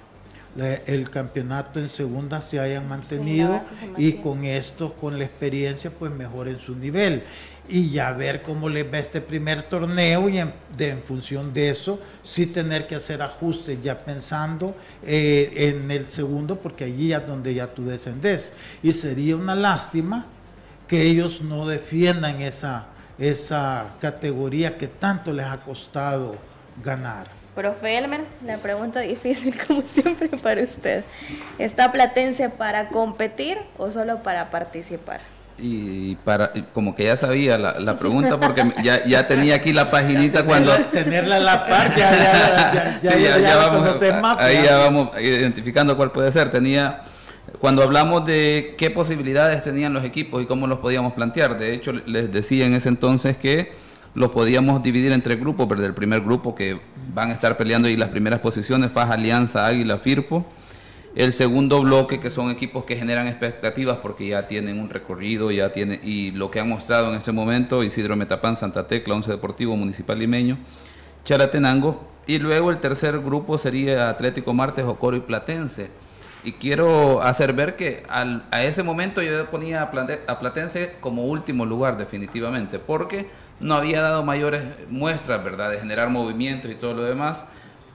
el 0.86 1.10
campeonato 1.10 1.80
en 1.80 1.90
segunda 1.90 2.40
se 2.40 2.60
hayan 2.60 2.88
mantenido 2.88 3.62
y 3.98 4.14
con 4.14 4.46
esto, 4.46 4.94
con 4.94 5.18
la 5.18 5.26
experiencia, 5.26 5.92
pues 5.92 6.12
mejoren 6.12 6.60
su 6.60 6.76
nivel 6.76 7.24
y 7.68 7.90
ya 7.90 8.12
ver 8.14 8.42
cómo 8.42 8.70
les 8.70 8.92
va 8.92 9.00
este 9.00 9.22
primer 9.22 9.64
torneo 9.64 10.30
y 10.30 10.40
en, 10.40 10.54
función 11.04 11.54
de 11.54 11.70
eso 11.70 12.00
sí 12.24 12.46
tener 12.46 12.88
que 12.88 12.96
hacer 12.96 13.22
ajustes 13.22 13.82
ya 13.82 14.00
pensando 14.04 14.76
eh, 15.04 15.52
en 15.56 15.90
el 15.90 16.10
segundo 16.10 16.58
porque 16.58 16.84
allí 16.84 17.14
es 17.14 17.26
donde 17.26 17.54
ya 17.54 17.68
tú 17.68 17.86
descendes 17.86 18.54
y 18.84 18.92
sería 18.92 19.36
una 19.36 19.56
lástima 19.56 20.26
que 20.88 21.02
ellos 21.04 21.42
no 21.42 21.68
defiendan 21.68 22.42
esa, 22.42 22.86
esa 23.18 23.96
categoría 24.00 24.78
que 24.78 24.88
tanto 24.88 25.34
les 25.34 25.46
ha 25.46 25.58
costado 25.62 26.36
ganar. 26.84 27.28
Profe 27.56 27.98
Elmer, 27.98 28.26
la 28.46 28.58
pregunta 28.58 29.00
difícil 29.00 29.56
como 29.68 29.82
siempre 29.84 30.28
para 30.28 30.62
usted. 30.62 31.04
¿Está 31.58 31.92
Platense 31.92 32.50
para 32.50 32.90
competir 32.90 33.58
o 33.78 33.90
solo 33.90 34.22
para 34.22 34.50
participar? 34.50 35.22
Y 35.58 36.16
para 36.16 36.52
como 36.74 36.94
que 36.94 37.06
ya 37.06 37.16
sabía 37.16 37.58
la, 37.58 37.80
la 37.80 37.98
pregunta 37.98 38.40
porque 38.40 38.74
ya, 38.84 39.06
ya, 39.06 39.26
tenía 39.26 39.56
aquí 39.56 39.72
la 39.72 39.90
paginita 39.90 40.44
cuando 40.44 40.76
tenerla 40.92 41.38
a 41.38 41.40
la 41.40 41.66
par 41.66 41.96
ya 41.96 42.12
ya, 42.12 43.00
ya, 43.02 43.18
ya, 43.18 43.40
ya 43.40 43.56
vamos, 43.56 44.02
ahí 44.40 44.64
ya. 44.66 44.78
vamos 44.78 45.10
identificando 45.20 45.96
cuál 45.96 46.12
puede 46.12 46.32
ser. 46.32 46.52
Tenía 46.52 47.04
cuando 47.60 47.84
hablamos 47.84 48.26
de 48.26 48.76
qué 48.78 48.90
posibilidades 48.90 49.64
tenían 49.64 49.94
los 49.94 50.04
equipos 50.04 50.44
y 50.44 50.46
cómo 50.46 50.68
los 50.68 50.80
podíamos 50.80 51.14
plantear 51.14 51.58
de 51.58 51.74
hecho 51.74 51.94
les 51.94 52.32
decía 52.34 52.66
en 52.66 52.74
ese 52.74 52.90
entonces 52.90 53.38
que 53.38 53.72
los 54.14 54.32
podíamos 54.32 54.84
dividir 54.84 55.12
entre 55.12 55.36
grupos 55.36 55.68
pero 55.70 55.86
el 55.86 55.94
primer 55.94 56.22
grupo 56.22 56.54
que 56.54 56.80
van 57.14 57.30
a 57.30 57.34
estar 57.34 57.56
peleando 57.56 57.88
y 57.88 57.96
las 57.96 58.10
primeras 58.10 58.40
posiciones 58.40 58.92
Faja 58.92 59.14
Alianza 59.14 59.66
Águila 59.66 59.98
Firpo 59.98 60.46
el 61.16 61.32
segundo 61.32 61.82
bloque, 61.82 62.20
que 62.20 62.30
son 62.30 62.52
equipos 62.52 62.84
que 62.84 62.98
generan 62.98 63.28
expectativas 63.28 64.00
porque 64.00 64.28
ya 64.28 64.48
tienen 64.48 64.80
un 64.80 64.90
recorrido, 64.90 65.50
ya 65.50 65.72
y 65.76 66.32
lo 66.32 66.52
que 66.52 66.60
han 66.60 66.68
mostrado 66.68 67.10
en 67.10 67.16
este 67.16 67.32
momento, 67.32 67.84
Isidro 67.84 68.18
Metapán, 68.18 68.58
Santa 68.58 68.86
Tecla, 68.88 69.16
Once 69.16 69.32
Deportivo, 69.32 69.78
Municipal 69.78 70.20
Limeño, 70.20 70.58
Chalatenango. 71.24 72.06
Y 72.28 72.40
luego 72.40 72.70
el 72.70 72.80
tercer 72.80 73.20
grupo 73.20 73.58
sería 73.58 74.10
Atlético 74.10 74.54
Martes, 74.54 74.84
Ocoro 74.84 75.16
y 75.16 75.22
Platense. 75.22 75.90
Y 76.44 76.54
quiero 76.54 77.22
hacer 77.22 77.54
ver 77.54 77.76
que 77.76 78.04
a 78.10 78.64
ese 78.64 78.84
momento 78.84 79.22
yo 79.22 79.46
ponía 79.46 79.84
a 79.84 80.40
Platense 80.40 80.96
como 81.00 81.26
último 81.26 81.66
lugar 81.66 81.98
definitivamente, 81.98 82.78
porque 82.78 83.28
no 83.62 83.76
había 83.76 84.02
dado 84.02 84.24
mayores 84.24 84.64
muestras, 84.90 85.44
¿verdad?, 85.44 85.72
de 85.72 85.80
generar 85.80 86.10
movimientos 86.10 86.70
y 86.70 86.76
todo 86.76 86.94
lo 86.94 87.04
demás 87.04 87.46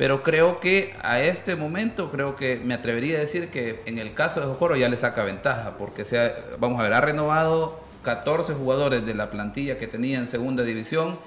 pero 0.00 0.22
creo 0.22 0.60
que 0.60 0.94
a 1.02 1.20
este 1.20 1.56
momento, 1.56 2.10
creo 2.10 2.34
que 2.34 2.56
me 2.56 2.72
atrevería 2.72 3.18
a 3.18 3.20
decir 3.20 3.50
que 3.50 3.82
en 3.84 3.98
el 3.98 4.14
caso 4.14 4.40
de 4.40 4.46
Jocoro 4.46 4.74
ya 4.74 4.88
le 4.88 4.96
saca 4.96 5.24
ventaja, 5.24 5.74
porque 5.76 6.06
sea, 6.06 6.34
vamos 6.58 6.80
a 6.80 6.84
ver, 6.84 6.94
ha 6.94 7.02
renovado 7.02 7.78
14 8.02 8.54
jugadores 8.54 9.04
de 9.04 9.12
la 9.12 9.30
plantilla 9.30 9.76
que 9.76 9.86
tenía 9.86 10.16
en 10.16 10.26
segunda 10.26 10.62
división 10.62 11.18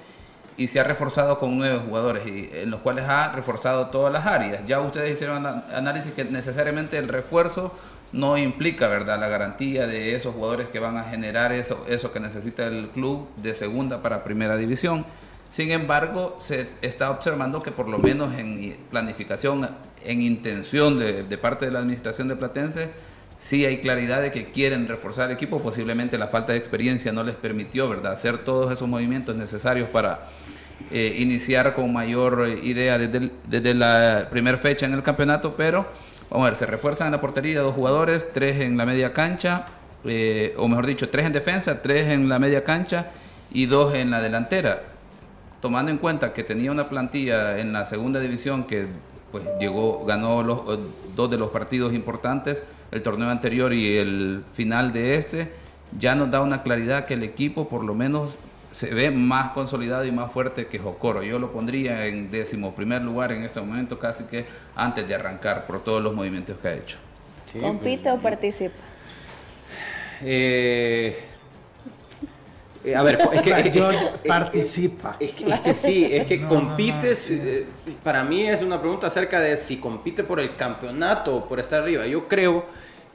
y 0.56 0.66
se 0.66 0.80
ha 0.80 0.82
reforzado 0.82 1.38
con 1.38 1.56
nueve 1.56 1.82
jugadores, 1.86 2.26
y, 2.26 2.50
en 2.52 2.72
los 2.72 2.80
cuales 2.80 3.04
ha 3.04 3.30
reforzado 3.30 3.90
todas 3.90 4.12
las 4.12 4.26
áreas. 4.26 4.66
Ya 4.66 4.80
ustedes 4.80 5.12
hicieron 5.12 5.46
análisis 5.46 6.12
que 6.12 6.24
necesariamente 6.24 6.98
el 6.98 7.06
refuerzo 7.06 7.72
no 8.10 8.36
implica, 8.36 8.88
¿verdad?, 8.88 9.20
la 9.20 9.28
garantía 9.28 9.86
de 9.86 10.16
esos 10.16 10.34
jugadores 10.34 10.66
que 10.66 10.80
van 10.80 10.96
a 10.96 11.04
generar 11.04 11.52
eso, 11.52 11.86
eso 11.88 12.12
que 12.12 12.18
necesita 12.18 12.66
el 12.66 12.88
club 12.88 13.28
de 13.36 13.54
segunda 13.54 14.02
para 14.02 14.24
primera 14.24 14.56
división 14.56 15.06
sin 15.54 15.70
embargo, 15.70 16.36
se 16.40 16.66
está 16.82 17.12
observando 17.12 17.62
que 17.62 17.70
por 17.70 17.88
lo 17.88 17.98
menos 17.98 18.36
en 18.36 18.76
planificación, 18.90 19.70
en 20.04 20.20
intención 20.20 20.98
de, 20.98 21.38
parte 21.38 21.66
de 21.66 21.70
la 21.70 21.78
administración 21.78 22.26
de 22.26 22.34
Platense, 22.34 22.90
sí 23.36 23.64
hay 23.64 23.78
claridad 23.78 24.20
de 24.20 24.32
que 24.32 24.46
quieren 24.46 24.88
reforzar 24.88 25.30
el 25.30 25.36
equipo. 25.36 25.62
Posiblemente 25.62 26.18
la 26.18 26.26
falta 26.26 26.50
de 26.50 26.58
experiencia 26.58 27.12
no 27.12 27.22
les 27.22 27.36
permitió, 27.36 27.88
¿verdad?, 27.88 28.14
hacer 28.14 28.38
todos 28.38 28.72
esos 28.72 28.88
movimientos 28.88 29.36
necesarios 29.36 29.88
para 29.90 30.26
eh, 30.90 31.18
iniciar 31.20 31.72
con 31.72 31.92
mayor 31.92 32.48
idea 32.60 32.98
desde, 32.98 33.74
la 33.74 34.26
primera 34.32 34.58
fecha 34.58 34.86
en 34.86 34.94
el 34.94 35.04
campeonato, 35.04 35.54
pero 35.56 35.86
vamos 36.30 36.48
a 36.48 36.50
ver, 36.50 36.58
se 36.58 36.66
refuerzan 36.66 37.06
en 37.06 37.12
la 37.12 37.20
portería 37.20 37.60
dos 37.60 37.76
jugadores, 37.76 38.26
tres 38.32 38.60
en 38.60 38.76
la 38.76 38.86
media 38.86 39.12
cancha, 39.12 39.66
eh, 40.04 40.52
o 40.56 40.66
mejor 40.66 40.86
dicho, 40.86 41.10
tres 41.10 41.26
en 41.26 41.32
defensa, 41.32 41.80
tres 41.80 42.08
en 42.08 42.28
la 42.28 42.40
media 42.40 42.64
cancha 42.64 43.12
y 43.52 43.66
dos 43.66 43.94
en 43.94 44.10
la 44.10 44.20
delantera 44.20 44.93
tomando 45.64 45.90
en 45.90 45.96
cuenta 45.96 46.34
que 46.34 46.44
tenía 46.44 46.70
una 46.70 46.90
plantilla 46.90 47.58
en 47.58 47.72
la 47.72 47.86
segunda 47.86 48.20
división 48.20 48.64
que 48.64 48.84
pues 49.32 49.44
llegó, 49.58 50.04
ganó 50.04 50.42
los, 50.42 50.58
eh, 50.58 50.82
dos 51.16 51.30
de 51.30 51.38
los 51.38 51.48
partidos 51.52 51.94
importantes, 51.94 52.62
el 52.90 53.02
torneo 53.02 53.30
anterior 53.30 53.72
y 53.72 53.96
el 53.96 54.44
final 54.52 54.92
de 54.92 55.14
este, 55.16 55.48
ya 55.98 56.14
nos 56.14 56.30
da 56.30 56.42
una 56.42 56.62
claridad 56.62 57.06
que 57.06 57.14
el 57.14 57.22
equipo 57.22 57.66
por 57.66 57.82
lo 57.82 57.94
menos 57.94 58.36
se 58.72 58.92
ve 58.92 59.10
más 59.10 59.52
consolidado 59.52 60.04
y 60.04 60.12
más 60.12 60.30
fuerte 60.30 60.66
que 60.66 60.78
Jocoro. 60.78 61.22
Yo 61.22 61.38
lo 61.38 61.50
pondría 61.50 62.04
en 62.04 62.30
décimo 62.30 62.74
primer 62.74 63.00
lugar 63.00 63.32
en 63.32 63.42
este 63.42 63.58
momento, 63.58 63.98
casi 63.98 64.24
que 64.24 64.44
antes 64.76 65.08
de 65.08 65.14
arrancar 65.14 65.66
por 65.66 65.82
todos 65.82 66.02
los 66.02 66.14
movimientos 66.14 66.58
que 66.60 66.68
ha 66.68 66.74
hecho. 66.74 66.98
¿Compite 67.58 68.10
o 68.10 68.18
participa? 68.18 68.74
Eh, 70.20 71.33
eh, 72.84 72.94
a 72.94 73.02
ver, 73.02 73.18
es 73.32 73.42
que 73.42 74.10
participa. 74.26 75.16
Es 75.18 75.32
que, 75.32 75.74
sí, 75.74 76.08
es 76.10 76.26
que 76.26 76.42
compites. 76.42 77.30
Eh, 77.30 77.66
para 78.02 78.24
mí 78.24 78.46
es 78.46 78.62
una 78.62 78.80
pregunta 78.80 79.06
acerca 79.06 79.40
de 79.40 79.56
si 79.56 79.78
compite 79.78 80.22
por 80.24 80.40
el 80.40 80.56
campeonato 80.56 81.36
o 81.36 81.48
por 81.48 81.60
estar 81.60 81.82
arriba. 81.82 82.06
Yo 82.06 82.28
creo 82.28 82.64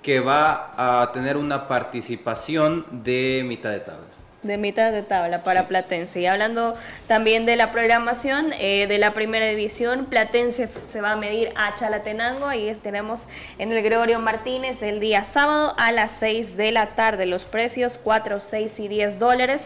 que 0.02 0.20
va 0.20 0.72
a 1.02 1.12
tener 1.12 1.38
una 1.38 1.68
participación 1.68 2.86
de 3.04 3.44
mitad 3.46 3.72
de 3.72 3.80
tabla 3.82 4.19
de 4.44 4.58
mitad 4.58 4.92
de 4.92 5.02
tabla 5.02 5.44
para 5.44 5.68
Platense. 5.68 6.22
Y 6.22 6.28
hablando 6.28 6.76
también 7.08 7.46
de 7.46 7.56
la 7.56 7.72
programación 7.72 8.54
eh, 8.60 8.88
de 8.88 8.98
la 8.98 9.14
primera 9.14 9.48
división, 9.48 10.06
Platense 10.06 10.70
se 10.88 11.02
va 11.02 11.12
a 11.12 11.16
medir 11.16 11.52
a 11.56 11.74
Chalatenango. 11.74 12.46
Ahí 12.46 12.74
tenemos 12.82 13.24
en 13.58 13.72
el 13.72 13.84
Gregorio 13.84 14.20
Martínez 14.20 14.82
el 14.82 15.00
día 15.00 15.26
sábado 15.26 15.74
a 15.78 15.92
las 15.92 16.12
6 16.14 16.58
de 16.58 16.72
la 16.72 16.90
tarde. 16.90 17.26
Los 17.26 17.46
precios 17.46 18.00
4, 18.02 18.40
6 18.40 18.80
y 18.80 18.88
10 18.88 19.20
dólares. 19.20 19.64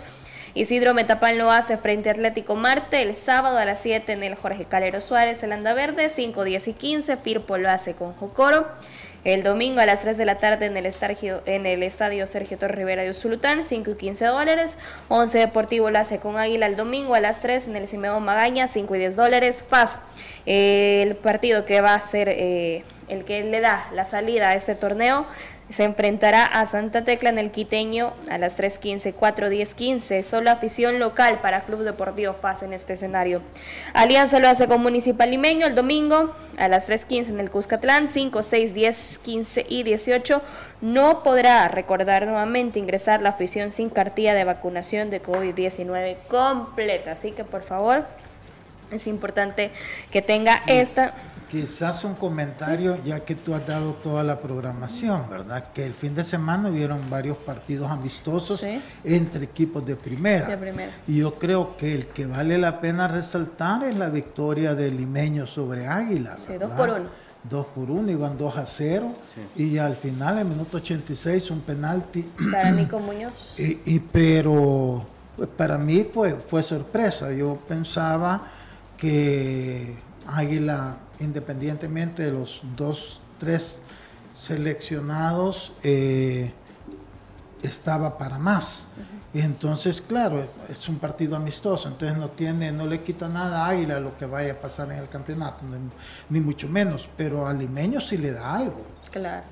Isidro 0.56 0.94
Metapán 0.94 1.40
lo 1.40 1.52
hace 1.52 1.78
frente 1.78 2.10
a 2.10 2.12
Atlético 2.12 2.56
Marte 2.56 3.02
el 3.02 3.16
sábado 3.16 3.58
a 3.58 3.66
las 3.66 3.82
7 3.82 4.14
en 4.14 4.22
el 4.22 4.36
Jorge 4.36 4.66
Calero 4.66 5.02
Suárez, 5.02 5.42
el 5.42 5.52
Anda 5.52 5.74
Verde, 5.74 6.10
5, 6.10 6.44
10 6.44 6.68
y 6.68 6.74
15. 6.74 7.18
Firpo 7.18 7.58
lo 7.58 7.72
hace 7.72 7.96
con 7.96 8.14
Jocoro. 8.14 8.68
El 9.24 9.42
domingo 9.42 9.80
a 9.80 9.86
las 9.86 10.02
3 10.02 10.18
de 10.18 10.26
la 10.26 10.38
tarde 10.38 10.66
en 10.66 10.76
el, 10.76 10.86
estadio, 10.86 11.42
en 11.46 11.66
el 11.66 11.82
estadio 11.82 12.28
Sergio 12.28 12.58
Torre 12.58 12.76
Rivera 12.76 13.04
de 13.04 13.10
Usulután, 13.10 13.64
5 13.64 13.92
y 13.92 13.96
15 13.96 14.26
dólares. 14.26 14.76
11 15.08 15.38
Deportivo 15.38 15.90
lo 15.90 16.00
hace 16.00 16.20
con 16.20 16.38
Águila 16.38 16.66
el 16.66 16.76
domingo 16.76 17.16
a 17.16 17.22
las 17.22 17.40
3 17.40 17.70
en 17.70 17.78
el 17.78 17.88
Simeón 17.88 18.24
Magaña, 18.26 18.68
5 18.68 18.96
y 18.96 19.00
10 19.00 19.16
dólares. 19.16 19.64
Paz, 19.70 19.96
el 20.46 21.16
partido 21.16 21.64
que 21.64 21.80
va 21.80 21.94
a 21.94 22.02
ser 22.02 22.28
eh, 22.28 22.84
el 23.08 23.24
que 23.24 23.44
le 23.44 23.62
da 23.62 23.88
la 23.94 24.04
salida 24.04 24.50
a 24.50 24.56
este 24.56 24.76
torneo 24.76 25.26
se 25.70 25.84
enfrentará 25.84 26.46
a 26.46 26.66
Santa 26.66 27.04
Tecla 27.04 27.30
en 27.30 27.38
el 27.38 27.52
Quiteño 27.52 28.14
a 28.30 28.38
las 28.38 28.60
3.15, 28.60 29.14
4.10.15. 29.16 30.24
Solo 30.24 30.52
afición 30.52 31.00
local 31.00 31.40
para 31.42 31.62
Club 31.62 31.80
Deportivo 31.84 32.34
FAS 32.34 32.64
en 32.64 32.74
este 32.74 32.94
escenario. 32.94 33.42
Alianza 33.94 34.40
lo 34.40 34.50
hace 34.50 34.68
con 34.68 34.82
Municipal 34.82 35.32
Limeño 35.32 35.66
el 35.66 35.76
domingo 35.76 36.36
a 36.58 36.68
las 36.68 36.90
3.15 36.90 37.30
en 37.30 37.40
el 37.40 37.50
Cuscatlán, 37.50 38.10
5, 38.10 38.44
6, 38.44 38.74
10, 38.74 39.20
15 39.24 39.66
y 39.70 39.84
18. 39.84 40.42
No 40.82 41.24
podrá 41.24 41.68
recordar 41.70 42.26
nuevamente 42.28 42.80
ingresar 42.80 43.22
la 43.22 43.30
afición 43.30 43.72
sin 43.72 43.90
cartilla 43.90 44.34
de 44.34 44.44
vacunación 44.44 45.10
de 45.10 45.24
COVID-19 45.24 46.18
completa. 46.28 47.14
Así 47.14 47.32
que 47.32 47.46
por 47.46 47.64
favor, 47.64 48.06
es 48.92 49.08
importante 49.08 49.72
que 50.12 50.22
tenga 50.22 50.62
esta 50.68 51.14
Quizás 51.54 52.04
un 52.04 52.16
comentario, 52.16 52.98
ya 53.06 53.20
que 53.20 53.36
tú 53.36 53.54
has 53.54 53.68
dado 53.68 53.92
toda 54.02 54.24
la 54.24 54.40
programación, 54.40 55.30
¿verdad? 55.30 55.72
Que 55.72 55.86
el 55.86 55.94
fin 55.94 56.16
de 56.16 56.24
semana 56.24 56.70
hubieron 56.70 57.12
varios 57.12 57.38
partidos 57.38 57.92
amistosos 57.92 58.66
entre 59.04 59.46
equipos 59.46 59.86
de 59.86 59.96
primera. 59.96 60.58
Y 61.08 61.18
yo 61.18 61.36
creo 61.36 61.78
que 61.78 61.94
el 61.94 62.08
que 62.08 62.26
vale 62.26 62.58
la 62.58 62.82
pena 62.82 63.08
resaltar 63.08 63.84
es 63.84 63.96
la 63.96 64.10
victoria 64.10 64.74
de 64.74 64.90
Limeño 64.90 65.46
sobre 65.46 65.86
Águila. 65.86 66.38
Sí, 66.38 66.58
dos 66.58 66.72
por 66.72 66.90
uno. 66.90 67.10
Dos 67.48 67.68
por 67.68 67.92
uno, 67.92 68.12
iban 68.12 68.36
dos 68.36 68.58
a 68.58 68.66
cero. 68.66 69.14
Y 69.56 69.78
al 69.78 69.96
final, 69.96 70.40
en 70.40 70.40
el 70.40 70.46
minuto 70.46 70.78
86, 70.78 71.52
un 71.52 71.62
penalti. 71.62 72.24
Para 72.52 72.72
Nico 72.72 72.98
Muñoz. 72.98 73.32
Y, 73.60 73.78
y 73.86 74.00
pero 74.00 75.06
pues, 75.38 75.50
para 75.56 75.78
mí 75.78 76.04
fue, 76.12 76.34
fue 76.34 76.64
sorpresa. 76.64 77.32
Yo 77.32 77.60
pensaba 77.68 78.42
que 78.98 79.94
Águila 80.28 80.96
independientemente 81.24 82.24
de 82.24 82.32
los 82.32 82.62
dos, 82.76 83.20
tres 83.40 83.78
seleccionados, 84.36 85.74
eh, 85.84 86.52
estaba 87.62 88.18
para 88.18 88.38
más. 88.38 88.88
Y 89.34 89.42
entonces, 89.42 90.00
claro, 90.02 90.46
es 90.70 90.88
un 90.88 91.00
partido 91.00 91.36
amistoso, 91.36 91.88
entonces 91.88 92.16
no 92.18 92.30
tiene, 92.30 92.72
no 92.72 92.86
le 92.86 93.02
quita 93.02 93.28
nada 93.28 93.66
a 93.66 93.70
Águila 93.70 94.00
lo 94.00 94.16
que 94.18 94.28
vaya 94.28 94.54
a 94.54 94.56
pasar 94.56 94.92
en 94.92 95.00
el 95.00 95.10
campeonato, 95.10 95.64
ni, 96.30 96.40
mucho 96.40 96.70
menos, 96.70 97.10
pero 97.18 97.48
a 97.48 97.54
Limeño 97.54 98.00
sí 98.00 98.18
le 98.18 98.32
da 98.32 98.56
algo. 98.56 98.86
Claro. 99.12 99.44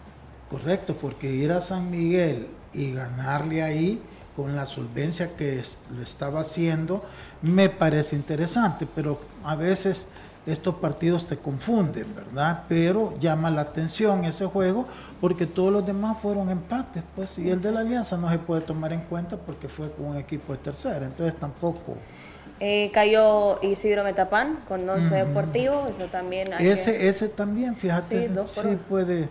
Correcto, 0.50 0.96
porque 1.02 1.32
ir 1.32 1.52
a 1.52 1.62
San 1.62 1.90
Miguel 1.90 2.48
y 2.74 2.92
ganarle 2.92 3.64
ahí 3.64 4.02
con 4.36 4.56
la 4.56 4.66
solvencia 4.66 5.36
que 5.36 5.64
lo 5.96 6.04
estaba 6.04 6.42
haciendo, 6.42 7.04
me 7.42 7.70
parece 7.70 8.16
interesante, 8.16 8.88
pero 8.94 9.20
a 9.44 9.56
veces 9.56 10.08
estos 10.46 10.76
partidos 10.76 11.28
te 11.28 11.38
confunden, 11.38 12.08
¿verdad? 12.16 12.64
Pero 12.68 13.14
llama 13.20 13.52
la 13.52 13.62
atención 13.62 14.26
ese 14.26 14.46
juego 14.46 14.86
porque 15.20 15.46
todos 15.46 15.72
los 15.72 15.86
demás 15.86 16.18
fueron 16.22 16.50
empates, 16.50 17.04
pues, 17.16 17.38
y 17.38 17.50
el 17.50 17.62
de 17.62 17.72
la 17.72 17.82
Alianza 17.82 18.18
no 18.18 18.30
se 18.30 18.39
puede 18.39 18.62
tomar 18.62 18.92
en 18.92 19.02
cuenta 19.02 19.38
porque 19.38 19.68
fue 19.68 19.92
con 19.92 20.08
un 20.08 20.18
equipo 20.18 20.54
de 20.54 20.60
tercera, 20.60 21.06
entonces 21.06 21.39
tampoco. 21.39 21.96
Eh, 22.60 22.92
cayó 22.94 23.60
Isidro 23.64 24.04
Metapán 24.04 24.60
con 24.68 24.88
Once 24.88 25.14
Deportivo, 25.14 25.86
eso 25.89 26.06
también. 26.06 26.54
ese, 26.60 27.08
ese 27.08 27.28
también, 27.30 27.76
fíjate, 27.76 28.30
sí, 28.48 28.78
puede, 28.89 29.30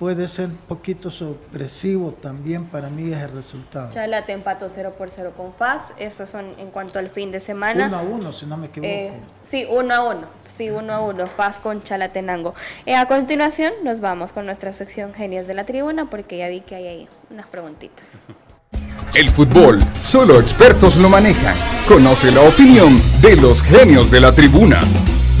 puede 0.00 0.26
ser 0.28 0.46
un 0.46 0.56
poquito 0.56 1.10
sorpresivo 1.10 2.10
también 2.12 2.64
para 2.64 2.88
mí 2.88 3.12
es 3.12 3.20
el 3.20 3.32
resultado. 3.32 3.90
Chalate 3.90 4.32
empató 4.32 4.66
0 4.66 4.94
por 4.96 5.10
0 5.10 5.34
con 5.36 5.52
Paz. 5.52 5.92
Estos 5.98 6.30
son 6.30 6.46
en 6.58 6.70
cuanto 6.70 6.98
al 6.98 7.10
fin 7.10 7.30
de 7.30 7.38
semana. 7.38 7.86
1 7.86 7.96
a 7.98 8.00
1, 8.00 8.32
si 8.32 8.46
no 8.46 8.56
me 8.56 8.66
equivoco. 8.68 8.90
Eh, 8.90 9.12
sí, 9.42 9.66
1 9.70 9.94
a 9.94 10.02
1. 10.08 10.20
Sí, 10.50 10.70
1 10.70 10.90
a 10.90 11.00
1. 11.02 11.26
Paz 11.36 11.58
con 11.58 11.82
Chalatenango. 11.82 12.54
Eh, 12.86 12.96
a 12.96 13.06
continuación 13.06 13.74
nos 13.84 14.00
vamos 14.00 14.32
con 14.32 14.46
nuestra 14.46 14.72
sección 14.72 15.12
Genios 15.12 15.46
de 15.46 15.52
la 15.52 15.64
Tribuna 15.64 16.08
porque 16.08 16.38
ya 16.38 16.48
vi 16.48 16.62
que 16.62 16.76
hay 16.76 16.86
ahí 16.86 17.08
unas 17.28 17.46
preguntitas. 17.46 18.06
El 19.14 19.28
fútbol, 19.28 19.80
solo 19.94 20.40
expertos 20.40 20.96
lo 20.96 21.10
manejan. 21.10 21.56
Conoce 21.86 22.30
la 22.30 22.40
opinión 22.40 22.98
de 23.20 23.36
los 23.36 23.62
genios 23.62 24.10
de 24.10 24.20
la 24.20 24.32
tribuna. 24.32 24.80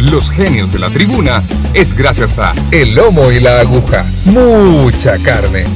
Los 0.00 0.30
genios 0.30 0.72
de 0.72 0.78
la 0.78 0.88
tribuna 0.88 1.42
es 1.74 1.94
gracias 1.94 2.38
a 2.38 2.54
El 2.70 2.94
Lomo 2.94 3.30
y 3.30 3.38
la 3.38 3.60
Aguja. 3.60 4.02
Mucha 4.24 5.18
carne. 5.18 5.66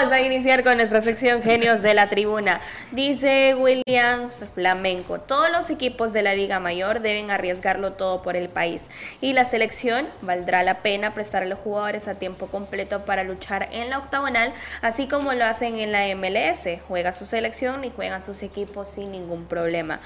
Vamos 0.00 0.14
a 0.14 0.22
iniciar 0.22 0.64
con 0.64 0.78
nuestra 0.78 1.02
sección 1.02 1.42
Genios 1.42 1.82
de 1.82 1.92
la 1.92 2.08
Tribuna. 2.08 2.62
Dice 2.90 3.54
Williams 3.54 4.46
Flamenco, 4.54 5.20
todos 5.20 5.52
los 5.52 5.68
equipos 5.68 6.14
de 6.14 6.22
la 6.22 6.34
Liga 6.34 6.58
Mayor 6.58 7.00
deben 7.00 7.30
arriesgarlo 7.30 7.92
todo 7.92 8.22
por 8.22 8.34
el 8.34 8.48
país 8.48 8.88
y 9.20 9.34
la 9.34 9.44
selección 9.44 10.06
valdrá 10.22 10.62
la 10.62 10.78
pena 10.78 11.12
prestar 11.12 11.42
a 11.42 11.46
los 11.46 11.58
jugadores 11.58 12.08
a 12.08 12.14
tiempo 12.14 12.46
completo 12.46 13.04
para 13.04 13.24
luchar 13.24 13.68
en 13.72 13.90
la 13.90 13.98
octagonal, 13.98 14.54
así 14.80 15.06
como 15.06 15.34
lo 15.34 15.44
hacen 15.44 15.78
en 15.78 15.92
la 15.92 16.06
MLS. 16.16 16.80
Juega 16.88 17.12
su 17.12 17.26
selección 17.26 17.84
y 17.84 17.90
juegan 17.90 18.22
sus 18.22 18.42
equipos 18.42 18.88
sin 18.88 19.12
ningún 19.12 19.44
problema. 19.44 20.00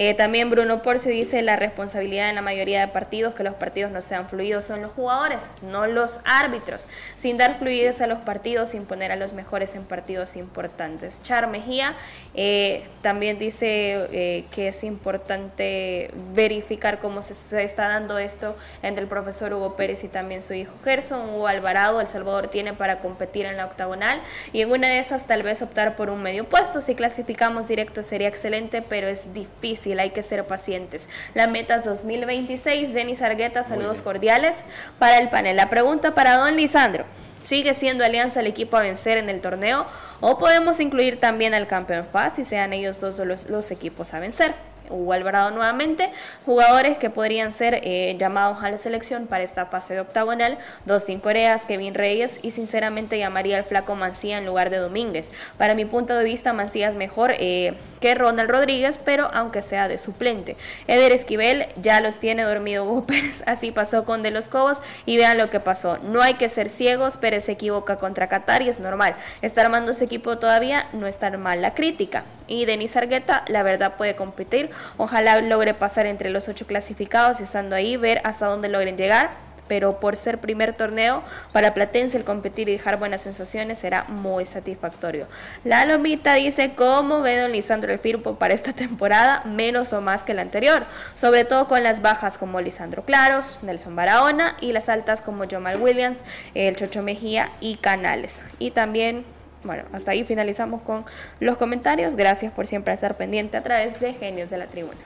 Eh, 0.00 0.14
también 0.14 0.48
Bruno 0.48 0.80
Porcio 0.80 1.10
dice 1.10 1.42
la 1.42 1.56
responsabilidad 1.56 2.28
en 2.28 2.36
la 2.36 2.42
mayoría 2.42 2.80
de 2.80 2.86
partidos, 2.86 3.34
que 3.34 3.42
los 3.42 3.54
partidos 3.54 3.90
no 3.90 4.00
sean 4.00 4.28
fluidos, 4.28 4.64
son 4.64 4.80
los 4.80 4.92
jugadores, 4.92 5.50
no 5.62 5.88
los 5.88 6.20
árbitros, 6.24 6.86
sin 7.16 7.36
dar 7.36 7.58
fluidez 7.58 8.00
a 8.00 8.06
los 8.06 8.20
partidos, 8.20 8.68
sin 8.68 8.84
poner 8.84 9.10
a 9.10 9.16
los 9.16 9.32
mejores 9.38 9.76
en 9.76 9.84
partidos 9.84 10.34
importantes. 10.34 11.22
Char 11.22 11.46
Mejía 11.46 11.94
eh, 12.34 12.84
también 13.02 13.38
dice 13.38 14.08
eh, 14.12 14.44
que 14.50 14.66
es 14.66 14.82
importante 14.82 16.10
verificar 16.34 16.98
cómo 16.98 17.22
se, 17.22 17.34
se, 17.34 17.62
está 17.62 17.86
dando 17.86 18.18
esto 18.18 18.56
entre 18.82 19.02
el 19.02 19.08
profesor 19.08 19.54
Hugo 19.54 19.76
Pérez 19.76 20.02
y 20.02 20.08
también 20.08 20.42
su 20.42 20.54
hijo 20.54 20.72
Gerson. 20.82 21.28
Hugo 21.28 21.46
Alvarado, 21.46 22.00
El 22.00 22.08
Salvador 22.08 22.48
tiene 22.48 22.72
para 22.72 22.98
competir 22.98 23.46
en 23.46 23.56
la 23.56 23.66
octagonal 23.66 24.20
y 24.52 24.62
en 24.62 24.72
una 24.72 24.88
de 24.88 24.98
esas 24.98 25.26
tal 25.28 25.44
vez 25.44 25.62
optar 25.62 25.94
por 25.94 26.10
un 26.10 26.20
medio 26.20 26.48
puesto. 26.48 26.80
Si 26.80 26.96
clasificamos 26.96 27.68
directo 27.68 28.02
sería 28.02 28.26
excelente, 28.26 28.82
pero 28.82 29.06
es 29.06 29.32
difícil 29.32 30.00
hay 30.00 30.10
que 30.10 30.22
ser 30.24 30.44
pacientes. 30.48 31.08
La 31.34 31.46
meta 31.46 31.76
es 31.76 31.84
2026. 31.84 32.92
Denis 32.92 33.22
Argueta, 33.22 33.62
saludos 33.62 34.02
cordiales 34.02 34.64
para 34.98 35.18
el 35.18 35.28
panel. 35.30 35.56
La 35.56 35.70
pregunta 35.70 36.12
para 36.12 36.34
don 36.38 36.56
Lisandro. 36.56 37.04
¿Sigue 37.48 37.72
siendo 37.72 38.04
Alianza 38.04 38.40
el 38.40 38.46
equipo 38.46 38.76
a 38.76 38.82
vencer 38.82 39.16
en 39.16 39.30
el 39.30 39.40
torneo? 39.40 39.86
¿O 40.20 40.36
podemos 40.36 40.80
incluir 40.80 41.18
también 41.18 41.54
al 41.54 41.66
campeón 41.66 42.04
FAS 42.04 42.38
y 42.40 42.44
sean 42.44 42.74
ellos 42.74 43.00
dos 43.00 43.16
los, 43.20 43.48
los 43.48 43.70
equipos 43.70 44.12
a 44.12 44.20
vencer? 44.20 44.54
Hugo 44.90 45.12
Alvarado 45.12 45.50
nuevamente, 45.50 46.10
jugadores 46.44 46.98
que 46.98 47.10
podrían 47.10 47.52
ser 47.52 47.80
eh, 47.82 48.16
llamados 48.18 48.62
a 48.62 48.70
la 48.70 48.78
selección 48.78 49.26
para 49.26 49.44
esta 49.44 49.66
fase 49.66 49.94
de 49.94 50.00
octagonal, 50.00 50.58
Dustin 50.84 51.20
Coreas, 51.20 51.66
Kevin 51.66 51.94
Reyes 51.94 52.40
y 52.42 52.50
sinceramente 52.50 53.18
llamaría 53.18 53.56
al 53.56 53.64
flaco 53.64 53.94
Mancía 53.94 54.38
en 54.38 54.46
lugar 54.46 54.70
de 54.70 54.78
Domínguez. 54.78 55.30
Para 55.56 55.74
mi 55.74 55.84
punto 55.84 56.14
de 56.14 56.24
vista, 56.24 56.52
Mancía 56.52 56.88
es 56.88 56.96
mejor 56.96 57.34
eh, 57.38 57.74
que 58.00 58.14
Ronald 58.14 58.50
Rodríguez, 58.50 58.98
pero 59.04 59.30
aunque 59.32 59.62
sea 59.62 59.88
de 59.88 59.98
suplente. 59.98 60.56
Eder 60.86 61.12
Esquivel 61.12 61.66
ya 61.76 62.00
los 62.00 62.18
tiene 62.18 62.42
dormido 62.42 62.84
Hugo 62.84 63.06
así 63.46 63.70
pasó 63.70 64.04
con 64.04 64.22
De 64.22 64.30
los 64.30 64.48
Cobos 64.48 64.82
y 65.06 65.16
vean 65.16 65.38
lo 65.38 65.50
que 65.50 65.60
pasó. 65.60 65.98
No 65.98 66.22
hay 66.22 66.34
que 66.34 66.48
ser 66.48 66.68
ciegos, 66.68 67.16
Pérez 67.16 67.44
se 67.44 67.52
equivoca 67.52 67.96
contra 67.96 68.28
Qatar 68.28 68.62
y 68.62 68.68
es 68.68 68.80
normal. 68.80 69.14
Está 69.42 69.62
armando 69.62 69.92
ese 69.92 70.04
equipo 70.04 70.38
todavía, 70.38 70.88
no 70.92 71.06
está 71.06 71.28
mal 71.36 71.60
la 71.60 71.74
crítica. 71.74 72.24
Y 72.46 72.64
Denis 72.64 72.96
Argueta, 72.96 73.44
la 73.48 73.62
verdad, 73.62 73.94
puede 73.96 74.16
competir 74.16 74.70
Ojalá 74.96 75.40
logre 75.40 75.74
pasar 75.74 76.06
entre 76.06 76.30
los 76.30 76.48
ocho 76.48 76.66
clasificados, 76.66 77.40
estando 77.40 77.76
ahí, 77.76 77.96
ver 77.96 78.20
hasta 78.24 78.46
dónde 78.46 78.68
logren 78.68 78.96
llegar. 78.96 79.30
Pero 79.68 80.00
por 80.00 80.16
ser 80.16 80.38
primer 80.38 80.72
torneo 80.72 81.22
para 81.52 81.74
Platense, 81.74 82.16
el 82.16 82.24
competir 82.24 82.70
y 82.70 82.72
dejar 82.72 82.98
buenas 82.98 83.20
sensaciones 83.20 83.78
será 83.78 84.04
muy 84.04 84.46
satisfactorio. 84.46 85.26
La 85.62 85.84
Lomita 85.84 86.32
dice: 86.32 86.72
¿Cómo 86.74 87.20
ve 87.20 87.38
don 87.38 87.52
Lisandro 87.52 87.92
el 87.92 87.98
Firpo 87.98 88.36
para 88.36 88.54
esta 88.54 88.72
temporada? 88.72 89.42
Menos 89.44 89.92
o 89.92 90.00
más 90.00 90.24
que 90.24 90.32
la 90.32 90.40
anterior. 90.40 90.86
Sobre 91.12 91.44
todo 91.44 91.68
con 91.68 91.82
las 91.82 92.00
bajas 92.00 92.38
como 92.38 92.62
Lisandro 92.62 93.04
Claros, 93.04 93.58
Nelson 93.60 93.94
Barahona 93.94 94.56
y 94.62 94.72
las 94.72 94.88
altas 94.88 95.20
como 95.20 95.46
Jamal 95.46 95.78
Williams, 95.82 96.22
el 96.54 96.74
Chocho 96.74 97.02
Mejía 97.02 97.50
y 97.60 97.76
Canales. 97.76 98.38
Y 98.58 98.70
también 98.70 99.26
bueno, 99.64 99.84
hasta 99.92 100.12
ahí 100.12 100.24
finalizamos 100.24 100.82
con 100.82 101.04
los 101.40 101.56
comentarios. 101.56 102.16
Gracias 102.16 102.52
por 102.52 102.66
siempre 102.66 102.94
estar 102.94 103.16
pendiente 103.16 103.56
a 103.56 103.62
través 103.62 104.00
de 104.00 104.14
Genios 104.14 104.50
de 104.50 104.58
la 104.58 104.66
Tribuna. 104.66 104.98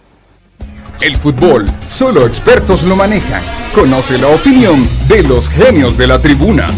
El 1.00 1.16
fútbol, 1.16 1.66
solo 1.80 2.26
expertos 2.26 2.84
lo 2.84 2.94
manejan. 2.94 3.42
Conoce 3.74 4.18
la 4.18 4.28
opinión 4.28 4.86
de 5.08 5.22
los 5.24 5.48
genios 5.48 5.98
de 5.98 6.06
la 6.06 6.20
tribuna. 6.20 6.68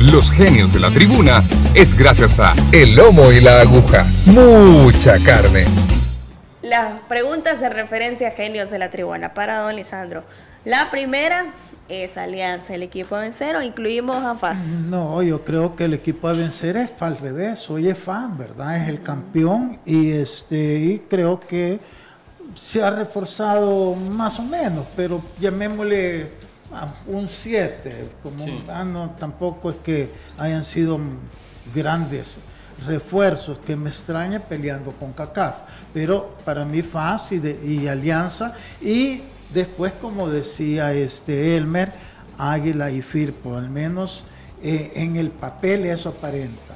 Los 0.00 0.30
genios 0.30 0.72
de 0.72 0.80
la 0.80 0.90
tribuna 0.90 1.42
es 1.74 1.96
gracias 1.96 2.40
a 2.40 2.54
El 2.72 2.94
Lomo 2.94 3.32
y 3.32 3.40
la 3.40 3.60
Aguja. 3.60 4.04
Mucha 4.26 5.18
carne. 5.22 5.66
Las 6.62 7.00
preguntas 7.08 7.60
de 7.60 7.68
referencia 7.68 8.28
a 8.28 8.30
genios 8.30 8.70
de 8.70 8.78
la 8.78 8.90
tribuna 8.90 9.34
para 9.34 9.58
don 9.58 9.76
Lisandro. 9.76 10.24
La 10.64 10.90
primera, 10.90 11.46
es 11.88 12.16
Alianza, 12.16 12.74
el 12.74 12.82
equipo 12.82 13.16
a 13.16 13.20
vencer 13.20 13.56
o 13.56 13.62
incluimos 13.62 14.16
a 14.16 14.34
FAS? 14.34 14.66
No, 14.66 15.22
yo 15.22 15.44
creo 15.44 15.76
que 15.76 15.84
el 15.84 15.94
equipo 15.94 16.28
a 16.28 16.32
vencer 16.32 16.76
es 16.76 16.90
al 17.00 17.16
revés, 17.18 17.68
hoy 17.70 17.88
es 17.88 17.98
FAS, 17.98 18.36
¿verdad? 18.36 18.82
Es 18.82 18.88
el 18.88 19.02
campeón 19.02 19.78
y 19.84 20.10
este 20.10 20.76
y 20.76 20.98
creo 21.08 21.38
que 21.40 21.78
se 22.54 22.82
ha 22.82 22.90
reforzado 22.90 23.94
más 23.94 24.38
o 24.38 24.42
menos, 24.42 24.86
pero 24.96 25.22
llamémosle 25.40 26.30
un 27.06 27.28
7, 27.28 28.10
como 28.22 28.44
sí. 28.44 28.62
ah, 28.68 28.84
no, 28.84 29.10
tampoco 29.10 29.70
es 29.70 29.76
que 29.76 30.10
hayan 30.38 30.64
sido 30.64 30.98
grandes 31.74 32.38
refuerzos 32.86 33.58
que 33.58 33.76
me 33.76 33.88
extraña 33.88 34.40
peleando 34.40 34.92
con 34.92 35.12
CACAF, 35.12 35.54
pero 35.94 36.36
para 36.44 36.64
mí 36.64 36.82
FAS 36.82 37.32
y, 37.32 37.38
de, 37.38 37.64
y 37.64 37.88
Alianza 37.88 38.54
y 38.80 39.22
Después, 39.52 39.92
como 40.00 40.28
decía 40.28 40.92
este 40.92 41.56
Elmer, 41.56 41.92
Águila 42.38 42.90
y 42.90 43.02
Firpo, 43.02 43.56
al 43.56 43.70
menos 43.70 44.24
eh, 44.62 44.92
en 44.96 45.16
el 45.16 45.30
papel 45.30 45.86
eso 45.86 46.10
aparenta. 46.10 46.74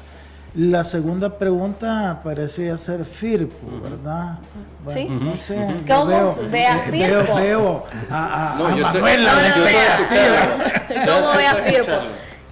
La 0.54 0.82
segunda 0.82 1.38
pregunta 1.38 2.22
parece 2.24 2.76
ser 2.76 3.04
Firpo, 3.04 3.68
¿verdad? 3.82 4.38
Bueno, 4.84 4.90
sí. 4.90 5.06
No 5.08 5.36
sé, 5.36 5.64
¿Cómo 5.86 6.06
veo, 6.06 6.34
ve 6.50 6.66
a 6.66 6.78
Firpo? 6.80 6.98
Veo, 6.98 7.36
veo 7.36 7.84
a, 8.10 8.54
a, 8.54 8.58
no, 8.58 8.66
a 8.66 8.70
estoy, 8.70 9.00
¿Cómo 11.06 11.36
ve 11.36 11.46
a 11.46 11.54
Firpo? 11.54 11.92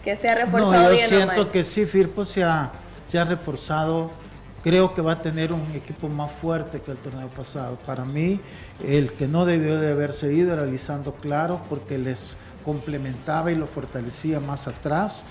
Que 0.05 0.15
se 0.15 0.29
ha 0.29 0.37
reforzado 0.37 0.85
no, 0.85 0.91
yo 0.91 0.95
bien. 0.95 1.09
siento 1.09 1.51
que 1.51 1.65
sí, 1.65 1.87
Firpo 1.87 2.25
se 2.25 2.45
ha, 2.45 2.71
se 3.09 3.19
ha 3.19 3.25
reforzado 3.25 4.13
creo 4.63 4.95
que 4.95 5.03
va 5.03 5.13
a 5.13 5.23
tener 5.23 5.53
un 5.53 5.63
equipo 5.75 6.09
más 6.09 6.31
fuerte 6.33 6.81
que 6.81 6.91
el 6.91 6.97
torneo 6.99 7.29
pasado. 7.29 7.77
Para 7.87 8.05
mí, 8.05 8.41
el 8.85 9.13
que 9.13 9.29
no 9.29 9.45
debió 9.45 9.79
de 9.79 9.93
haberse 9.93 10.33
ido 10.33 10.53
era 10.53 10.67
Lisandro 10.67 11.15
Claro, 11.15 11.61
porque 11.69 11.99
les 11.99 12.37
complementaba 12.65 13.51
y 13.51 13.55
lo 13.55 13.67
fortalecía 13.67 14.41
más 14.41 14.69
atrás, 14.69 15.25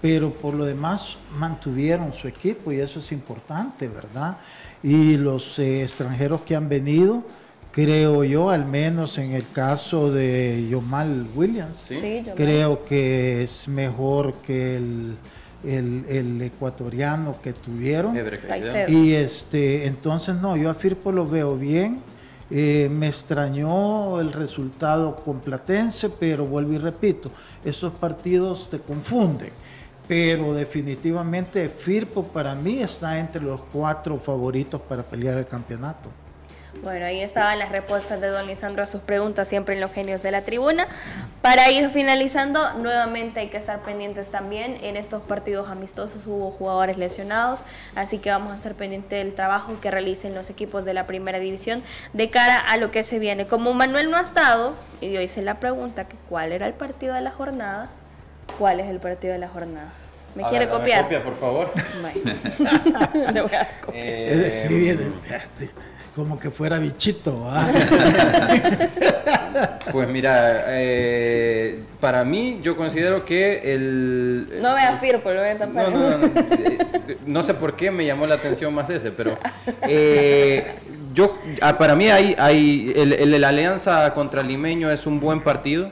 pero 0.00 0.30
por 0.30 0.54
lo 0.54 0.64
demás 0.64 1.16
mantuvieron 1.38 2.12
su 2.12 2.26
equipo 2.28 2.72
y 2.72 2.80
eso 2.80 2.98
es 3.00 3.12
importante, 3.12 3.88
¿verdad? 3.88 4.36
Y 4.82 5.16
los 5.16 5.58
eh, 5.58 5.84
extranjeros 5.84 6.40
que 6.42 6.56
han 6.56 6.68
venido, 6.68 7.22
creo 7.70 8.24
yo, 8.24 8.50
al 8.50 8.66
menos 8.66 9.16
en 9.18 9.30
el 9.32 9.48
caso 9.52 10.12
de 10.12 10.66
Yomal 10.68 11.28
Williams, 11.34 11.84
¿Sí? 11.88 11.96
Sí, 11.96 12.18
Yomal. 12.18 12.34
creo 12.34 12.82
que 12.82 13.44
es 13.44 13.68
mejor 13.68 14.34
que 14.44 14.76
el 14.76 15.16
el, 15.64 16.04
el, 16.08 16.42
ecuatoriano 16.42 17.36
que 17.42 17.52
tuvieron. 17.52 18.16
Y 18.88 19.12
este, 19.12 19.86
entonces 19.86 20.36
no, 20.36 20.56
yo 20.56 20.70
a 20.70 20.74
Firpo 20.74 21.12
lo 21.12 21.26
veo 21.26 21.56
bien. 21.56 22.00
Eh, 22.50 22.90
me 22.92 23.08
extrañó 23.08 24.20
el 24.20 24.32
resultado 24.32 25.16
con 25.24 25.40
Platense, 25.40 26.10
pero 26.10 26.44
vuelvo 26.44 26.74
y 26.74 26.78
repito, 26.78 27.30
esos 27.64 27.92
partidos 27.94 28.68
te 28.70 28.78
confunden. 28.78 29.50
Pero 30.06 30.52
definitivamente 30.52 31.68
Firpo 31.70 32.24
para 32.24 32.54
mí 32.54 32.82
está 32.82 33.18
entre 33.18 33.42
los 33.42 33.60
cuatro 33.72 34.18
favoritos 34.18 34.80
para 34.82 35.02
pelear 35.02 35.38
el 35.38 35.46
campeonato. 35.46 36.10
Bueno, 36.82 37.04
ahí 37.06 37.20
estaban 37.20 37.58
las 37.58 37.70
respuestas 37.70 38.20
de 38.20 38.28
don 38.28 38.46
Lisandro 38.46 38.82
a 38.82 38.86
sus 38.86 39.02
preguntas, 39.02 39.46
siempre 39.46 39.74
en 39.74 39.80
los 39.80 39.92
genios 39.92 40.22
de 40.22 40.30
la 40.30 40.42
tribuna. 40.42 40.88
Para 41.42 41.70
ir 41.70 41.90
finalizando, 41.90 42.72
nuevamente 42.74 43.40
hay 43.40 43.48
que 43.48 43.56
estar 43.58 43.80
pendientes 43.80 44.30
también. 44.30 44.78
En 44.82 44.96
estos 44.96 45.22
partidos 45.22 45.68
amistosos 45.68 46.26
hubo 46.26 46.50
jugadores 46.50 46.96
lesionados, 46.98 47.62
así 47.94 48.18
que 48.18 48.30
vamos 48.30 48.52
a 48.52 48.56
estar 48.56 48.74
pendientes 48.74 49.10
del 49.22 49.34
trabajo 49.34 49.78
que 49.80 49.90
realicen 49.90 50.34
los 50.34 50.50
equipos 50.50 50.84
de 50.84 50.94
la 50.94 51.04
primera 51.06 51.38
división 51.38 51.82
de 52.14 52.30
cara 52.30 52.56
a 52.58 52.76
lo 52.78 52.90
que 52.90 53.04
se 53.04 53.18
viene. 53.18 53.46
Como 53.46 53.74
Manuel 53.74 54.10
no 54.10 54.16
ha 54.16 54.22
estado, 54.22 54.74
y 55.00 55.12
yo 55.12 55.20
hice 55.20 55.42
la 55.42 55.56
pregunta, 55.56 56.04
que 56.08 56.16
¿cuál 56.28 56.50
era 56.52 56.66
el 56.66 56.72
partido 56.74 57.14
de 57.14 57.20
la 57.20 57.30
jornada? 57.30 57.90
cuál 58.58 58.80
es 58.80 58.88
el 58.88 58.98
partido 58.98 59.32
de 59.32 59.38
la 59.38 59.48
jornada. 59.48 59.92
¿Me 60.34 60.44
A 60.44 60.48
quiere 60.48 60.66
ver, 60.66 60.74
copiar? 60.74 61.02
copia, 61.04 61.22
por 61.22 61.38
favor. 61.38 61.72
Le 63.32 63.40
voy 63.42 63.54
a 63.54 63.58
dar 63.58 63.80
copia. 63.84 64.02
Es 64.04 64.38
decir, 64.38 64.98
de- 64.98 65.04
de- 65.04 65.70
como 66.14 66.38
que 66.38 66.50
fuera 66.50 66.78
bichito. 66.78 67.40
¿va? 67.40 67.68
Pues 69.92 70.08
mira, 70.08 70.64
eh, 70.68 71.80
para 72.00 72.24
mí 72.24 72.60
yo 72.62 72.74
considero 72.76 73.24
que 73.26 73.74
el... 73.74 74.48
No 74.62 74.74
vea 74.74 74.96
Firpo, 74.96 75.30
lo 75.30 75.40
voy 75.40 75.50
a 75.50 75.58
tapar. 75.58 75.90
No, 75.90 75.98
no, 75.98 76.10
no, 76.18 76.26
no. 76.26 76.32
No 77.26 77.42
sé 77.42 77.52
por 77.52 77.76
qué 77.76 77.90
me 77.90 78.06
llamó 78.06 78.26
la 78.26 78.36
atención 78.36 78.72
más 78.72 78.88
ese, 78.88 79.10
pero 79.10 79.36
eh, 79.86 80.64
yo, 81.12 81.38
ah, 81.60 81.76
para 81.76 81.94
mí 81.94 82.08
hay, 82.08 82.34
hay 82.38 82.92
el, 82.96 83.12
el- 83.12 83.34
el 83.34 83.44
Alianza 83.44 84.14
contra 84.14 84.42
Limeño 84.42 84.90
es 84.90 85.06
un 85.06 85.20
buen 85.20 85.42
partido 85.42 85.90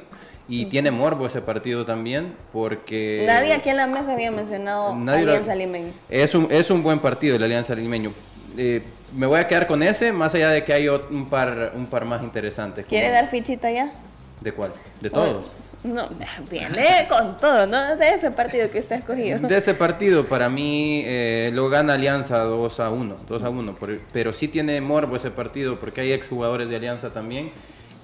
y 0.48 0.66
tiene 0.66 0.90
morbo 0.90 1.26
ese 1.26 1.42
partido 1.42 1.84
también 1.84 2.32
porque... 2.52 3.24
Nadie 3.26 3.52
aquí 3.52 3.68
en 3.68 3.76
la 3.76 3.86
mesa 3.86 4.12
había 4.14 4.30
mencionado 4.30 4.92
Alianza 5.06 5.54
Limeño. 5.54 5.92
Es 6.08 6.34
un, 6.34 6.48
es 6.50 6.70
un 6.70 6.82
buen 6.82 6.98
partido 7.00 7.36
el 7.36 7.42
Alianza 7.42 7.74
Limeño. 7.74 8.12
Eh, 8.56 8.82
me 9.16 9.26
voy 9.26 9.40
a 9.40 9.48
quedar 9.48 9.66
con 9.66 9.82
ese, 9.82 10.12
más 10.12 10.34
allá 10.34 10.50
de 10.50 10.64
que 10.64 10.72
hay 10.72 10.88
un 10.88 11.28
par, 11.28 11.72
un 11.74 11.86
par 11.86 12.04
más 12.04 12.22
interesantes. 12.22 12.86
¿Quiere 12.86 13.06
como- 13.06 13.14
dar 13.20 13.28
fichita 13.30 13.70
ya? 13.70 13.92
¿De 14.40 14.52
cuál? 14.52 14.72
¿De 15.00 15.10
todos? 15.10 15.46
No, 15.82 16.08
viene 16.50 17.06
con 17.08 17.38
todo, 17.38 17.66
no 17.66 17.96
de 17.96 18.10
ese 18.10 18.30
partido 18.30 18.70
que 18.70 18.78
usted 18.80 18.96
ha 18.96 18.98
escogido. 18.98 19.38
De 19.38 19.56
ese 19.56 19.72
partido, 19.74 20.26
para 20.26 20.50
mí, 20.50 21.02
eh, 21.06 21.50
lo 21.54 21.70
gana 21.70 21.94
Alianza 21.94 22.38
2 22.40 22.80
a 22.80 22.90
1. 22.90 23.16
2 23.28 23.42
a 23.42 23.48
1 23.48 23.74
por- 23.74 23.98
pero 24.12 24.32
sí 24.34 24.46
tiene 24.48 24.80
morbo 24.82 25.16
ese 25.16 25.30
partido 25.30 25.76
porque 25.76 26.02
hay 26.02 26.12
exjugadores 26.12 26.68
de 26.68 26.76
Alianza 26.76 27.10
también 27.14 27.50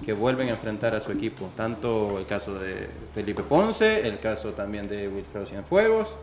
que 0.05 0.13
vuelven 0.13 0.47
a 0.47 0.51
enfrentar 0.51 0.95
a 0.95 1.01
su 1.01 1.11
equipo. 1.11 1.51
Tanto 1.55 2.17
el 2.17 2.25
caso 2.25 2.57
de 2.59 2.87
Felipe 3.13 3.43
Ponce, 3.43 4.07
el 4.07 4.17
caso 4.19 4.53
también 4.53 4.87
de 4.87 5.07
Wilfredo 5.07 5.45
Cienfuegos. 5.45 6.15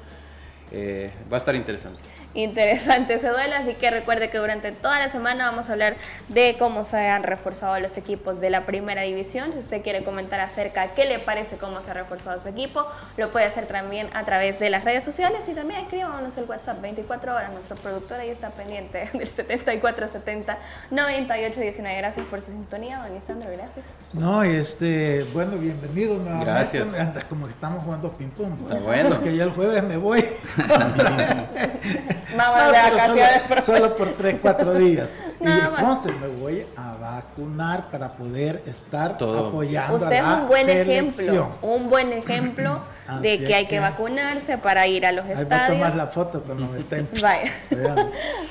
Eh, 0.72 1.10
va 1.32 1.36
a 1.36 1.38
estar 1.40 1.54
interesante. 1.54 2.00
Interesante 2.34 3.14
ese 3.14 3.28
duelo, 3.28 3.54
así 3.56 3.74
que 3.74 3.90
recuerde 3.90 4.28
que 4.28 4.38
durante 4.38 4.72
toda 4.72 4.98
la 4.98 5.08
semana 5.08 5.48
vamos 5.48 5.68
a 5.68 5.72
hablar 5.72 5.96
de 6.28 6.56
cómo 6.58 6.82
se 6.82 7.08
han 7.08 7.22
reforzado 7.22 7.78
los 7.78 7.96
equipos 7.96 8.40
de 8.40 8.50
la 8.50 8.66
primera 8.66 9.02
división. 9.02 9.52
Si 9.52 9.58
usted 9.58 9.82
quiere 9.82 10.02
comentar 10.02 10.40
acerca 10.40 10.88
qué 10.88 11.04
le 11.04 11.20
parece 11.20 11.58
cómo 11.58 11.80
se 11.80 11.92
ha 11.92 11.94
reforzado 11.94 12.38
su 12.40 12.48
equipo, 12.48 12.86
lo 13.16 13.30
puede 13.30 13.46
hacer 13.46 13.66
también 13.66 14.08
a 14.14 14.24
través 14.24 14.58
de 14.58 14.68
las 14.68 14.84
redes 14.84 15.04
sociales 15.04 15.48
y 15.48 15.54
también 15.54 15.80
escríbanos 15.80 16.36
el 16.36 16.44
WhatsApp 16.44 16.80
24 16.80 17.36
horas. 17.36 17.52
Nuestro 17.52 17.76
productor 17.76 18.18
ahí 18.18 18.30
está 18.30 18.50
pendiente 18.50 19.08
del 19.12 19.28
7470 19.28 20.58
9819. 20.90 21.98
Gracias 21.98 22.26
por 22.26 22.40
su 22.40 22.50
sintonía, 22.50 22.98
don 22.98 23.14
Lisandro, 23.14 23.50
gracias. 23.52 23.86
No, 24.12 24.42
este, 24.42 25.24
bueno, 25.32 25.56
bienvenido 25.56 26.16
nuevamente. 26.16 26.46
Gracias. 26.46 27.24
Como 27.28 27.46
que 27.46 27.52
estamos 27.52 27.84
jugando 27.84 28.10
ping-pong. 28.12 28.60
Está 28.62 28.80
bueno. 28.80 29.08
Porque 29.10 29.36
ya 29.36 29.44
el 29.44 29.50
jueves 29.50 29.84
me 29.84 29.96
voy. 29.96 30.24
Vamos 32.36 32.58
No, 32.58 32.66
de 32.72 32.78
pero 32.82 32.96
vacaciones, 32.96 33.64
solo, 33.64 33.96
por 33.96 34.08
3, 34.12 34.36
4 34.40 34.74
días. 34.74 35.14
y 35.40 35.46
entonces 35.48 36.12
me 36.20 36.28
voy 36.28 36.64
a 36.76 36.94
vacunar 37.00 37.90
para 37.90 38.12
poder 38.12 38.62
estar 38.66 39.18
Todo. 39.18 39.48
apoyando 39.48 39.96
Usted 39.96 40.12
a 40.12 40.16
es 40.18 40.22
la 40.24 40.34
un 40.34 40.46
buen 40.48 40.64
selección. 40.64 41.06
ejemplo, 41.36 41.48
un 41.62 41.90
buen 41.90 42.12
ejemplo 42.12 42.80
de 43.20 43.44
que 43.44 43.54
hay 43.54 43.64
que 43.64 43.70
que- 43.70 43.80
vacunarse 43.80 44.56
para 44.58 44.86
ir 44.86 45.04
a 45.04 45.12
los 45.12 45.24
Ahí 45.26 45.32
voy 45.32 45.38
a 45.40 45.42
estadios. 45.42 45.76
tomar 45.78 45.94
la 45.96 46.06
foto 46.06 46.40
cuando 46.42 46.66
me 46.68 46.78
estén. 46.78 47.08
Vaya. 47.20 47.50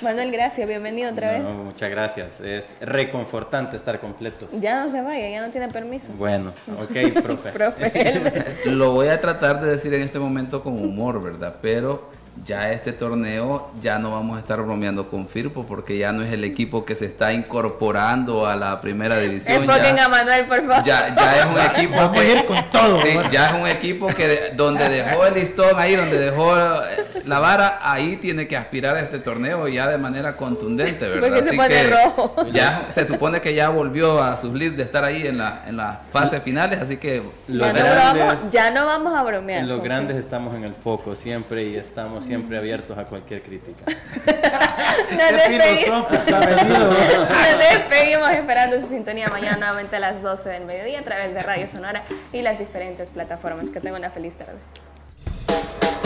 Manuel, 0.01 0.32
gracias, 0.32 0.67
bienvenido 0.67 1.11
otra 1.11 1.32
vez. 1.32 1.43
No, 1.43 1.53
muchas 1.55 1.89
gracias. 1.89 2.39
Es 2.41 2.76
reconfortante 2.82 3.78
estar 3.78 3.99
completos. 3.99 4.49
Ya 4.59 4.84
no 4.84 4.91
se 4.91 5.01
vaya, 5.01 5.30
ya 5.30 5.41
no 5.41 5.49
tiene 5.51 5.69
permiso. 5.69 6.11
Bueno, 6.17 6.51
ok, 6.80 7.21
profe. 7.24 7.49
Profe. 7.51 8.55
Lo 8.65 8.91
voy 8.91 9.07
a 9.07 9.19
tratar 9.19 9.61
de 9.61 9.71
decir 9.71 9.93
en 9.93 10.01
este 10.03 10.19
momento 10.19 10.61
con 10.61 10.74
humor, 10.74 11.21
¿verdad? 11.24 11.55
Pero 11.61 12.09
ya 12.46 12.72
este 12.72 12.92
torneo 12.94 13.70
ya 13.82 14.00
no 14.00 14.12
vamos 14.12 14.36
a 14.38 14.40
estar 14.40 14.62
bromeando 14.62 15.08
con 15.10 15.28
Firpo 15.28 15.66
porque 15.66 15.98
ya 15.98 16.12
no 16.12 16.24
es 16.24 16.34
el 16.34 16.44
equipo 16.44 16.84
que 16.84 16.96
se 16.96 17.06
está 17.06 17.32
incorporando 17.32 18.46
a 18.48 18.56
la 18.56 18.82
primera 18.82 19.18
división. 19.20 19.64
Enfoquen 19.64 19.96
ya- 19.96 20.06
a 20.06 20.10
Manuel, 20.10 20.46
por 20.46 20.58
favor. 20.68 20.84
ya, 20.84 21.16
ya 21.16 21.40
es 21.40 21.46
un 21.46 21.60
equipo 21.60 21.96
Vamos 21.96 22.18
a 22.18 22.24
ir 22.26 22.46
con 22.46 22.58
todo. 22.72 23.02
Sí, 23.02 23.08
¿verdad? 23.16 23.32
ya 23.32 23.46
es 23.48 23.54
un 23.54 23.68
equipo 23.68 24.08
que 24.08 24.28
de- 24.28 24.52
donde 24.56 24.90
dejó 24.90 25.26
el 25.26 25.36
listón 25.36 25.80
ahí, 25.80 25.96
donde 25.96 26.18
dejó 26.18 26.58
eh, 26.58 26.64
la 27.26 27.40
vara, 27.40 27.80
ahí 27.82 28.18
tiene 28.18 28.48
que 28.48 28.58
aspirar 28.58 28.96
a 28.96 29.00
este 29.00 29.20
torneo 29.20 29.68
ya 29.68 29.88
de 29.88 29.98
manera 29.98 30.36
contundente, 30.36 31.08
¿verdad? 31.08 31.22
Porque 31.30 31.44
se 31.44 31.50
Así 31.50 31.58
pone 31.58 31.70
que 31.70 31.90
rojo. 31.90 32.48
Ya 32.52 32.88
se 32.92 33.06
supone 33.06 33.42
que 33.42 33.54
ya 33.54 33.70
volvió 33.70 34.22
a 34.22 34.36
sus 34.38 34.54
leads 34.54 34.76
de 34.76 34.84
estar 34.84 35.04
ahí 35.04 35.26
en 35.28 35.38
la 35.38 35.64
en 35.68 35.78
las 35.78 35.98
fases 36.12 36.42
finales, 36.44 36.80
así 36.82 36.98
que 36.98 37.22
Los 37.48 37.68
Ya 37.68 37.74
no, 37.74 37.80
grandes- 37.90 38.26
vamos, 38.28 38.52
ya 38.52 38.72
no 38.72 38.86
vamos 38.86 39.16
a 39.16 39.24
bromear. 39.24 39.64
Los 39.66 39.82
grandes 39.84 40.18
estamos 40.18 40.54
en 40.56 40.64
el 40.64 40.74
foco 40.74 41.16
siempre 41.16 41.64
y 41.64 41.76
estamos 41.76 42.22
siempre 42.24 42.57
abiertos 42.57 42.97
a 42.97 43.05
cualquier 43.05 43.41
crítica. 43.41 43.84
Nos 45.11 45.17
Qué 45.17 45.57
despedimos. 45.57 46.07
filosófico 46.07 46.36
ha 46.36 46.39
venido. 46.39 46.89
Nos 46.89 47.59
despedimos 47.71 48.30
esperando 48.32 48.80
su 48.80 48.88
sintonía 48.88 49.28
mañana 49.30 49.57
nuevamente 49.57 49.95
a 49.95 49.99
las 49.99 50.21
12 50.21 50.49
del 50.49 50.65
mediodía 50.65 50.99
a 50.99 51.03
través 51.03 51.34
de 51.34 51.41
Radio 51.41 51.67
Sonora 51.67 52.03
y 52.32 52.41
las 52.41 52.59
diferentes 52.59 53.11
plataformas. 53.11 53.69
Que 53.69 53.80
tenga 53.80 53.97
una 53.97 54.09
feliz 54.11 54.36
tarde. 54.36 54.53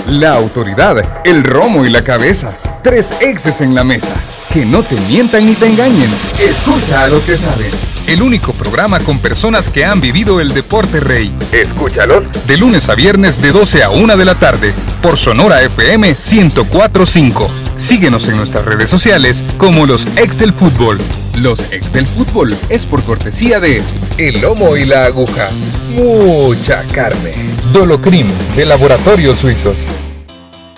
La 0.07 0.33
autoridad, 0.35 0.97
el 1.25 1.43
romo 1.43 1.85
y 1.85 1.89
la 1.89 2.01
cabeza. 2.03 2.53
Tres 2.81 3.13
exes 3.21 3.59
en 3.61 3.75
la 3.75 3.83
mesa. 3.83 4.13
Que 4.53 4.65
no 4.65 4.83
te 4.83 4.95
mientan 5.01 5.45
ni 5.45 5.53
te 5.55 5.67
engañen. 5.67 6.09
Escucha 6.39 7.03
a 7.03 7.07
los 7.07 7.25
que 7.25 7.35
saben. 7.35 7.71
El 8.07 8.21
único 8.21 8.53
programa 8.53 9.01
con 9.01 9.19
personas 9.19 9.67
que 9.67 9.83
han 9.83 9.99
vivido 9.99 10.39
el 10.39 10.53
deporte 10.53 11.01
rey. 11.01 11.29
Escúchalo. 11.51 12.23
De 12.47 12.55
lunes 12.55 12.87
a 12.87 12.95
viernes 12.95 13.41
de 13.41 13.51
12 13.51 13.83
a 13.83 13.89
1 13.89 14.15
de 14.15 14.23
la 14.23 14.35
tarde. 14.35 14.73
Por 15.01 15.17
Sonora 15.17 15.61
FM 15.61 16.15
1045. 16.15 17.51
Síguenos 17.77 18.29
en 18.29 18.37
nuestras 18.37 18.63
redes 18.63 18.89
sociales 18.89 19.43
como 19.57 19.85
los 19.85 20.05
ex 20.15 20.39
del 20.39 20.53
fútbol. 20.53 20.99
Los 21.35 21.73
ex 21.73 21.91
del 21.91 22.07
fútbol 22.07 22.55
es 22.69 22.85
por 22.85 23.03
cortesía 23.03 23.59
de 23.59 23.83
El 24.17 24.39
Lomo 24.39 24.77
y 24.77 24.85
la 24.85 25.03
Aguja. 25.03 25.49
Mucha 25.93 26.83
carne. 26.93 27.33
Dolocrim 27.73 28.27
de 28.55 28.65
Laboratorios 28.65 29.39
Suizos. 29.39 29.85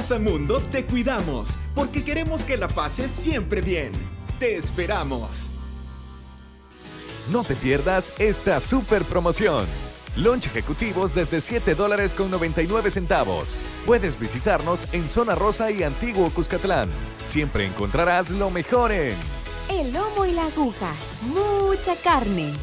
Plaza 0.00 0.18
Mundo 0.18 0.62
te 0.70 0.86
cuidamos 0.86 1.58
porque 1.74 2.02
queremos 2.02 2.42
que 2.42 2.56
la 2.56 2.68
pases 2.68 3.10
siempre 3.10 3.60
bien. 3.60 3.92
Te 4.38 4.56
esperamos. 4.56 5.50
No 7.30 7.44
te 7.44 7.54
pierdas 7.54 8.14
esta 8.18 8.60
super 8.60 9.04
promoción. 9.04 9.66
Lunch 10.16 10.46
ejecutivos 10.46 11.14
desde 11.14 11.42
7 11.42 11.74
dólares 11.74 12.14
con 12.14 12.30
99 12.30 12.90
centavos. 12.90 13.60
Puedes 13.84 14.18
visitarnos 14.18 14.86
en 14.94 15.06
Zona 15.06 15.34
Rosa 15.34 15.70
y 15.70 15.82
Antiguo 15.82 16.30
Cuscatlán. 16.30 16.88
Siempre 17.26 17.66
encontrarás 17.66 18.30
lo 18.30 18.50
mejor 18.50 18.92
en... 18.92 19.14
El 19.68 19.92
lomo 19.92 20.24
y 20.24 20.32
la 20.32 20.46
aguja, 20.46 20.94
mucha 21.24 21.94
carne. 21.96 22.54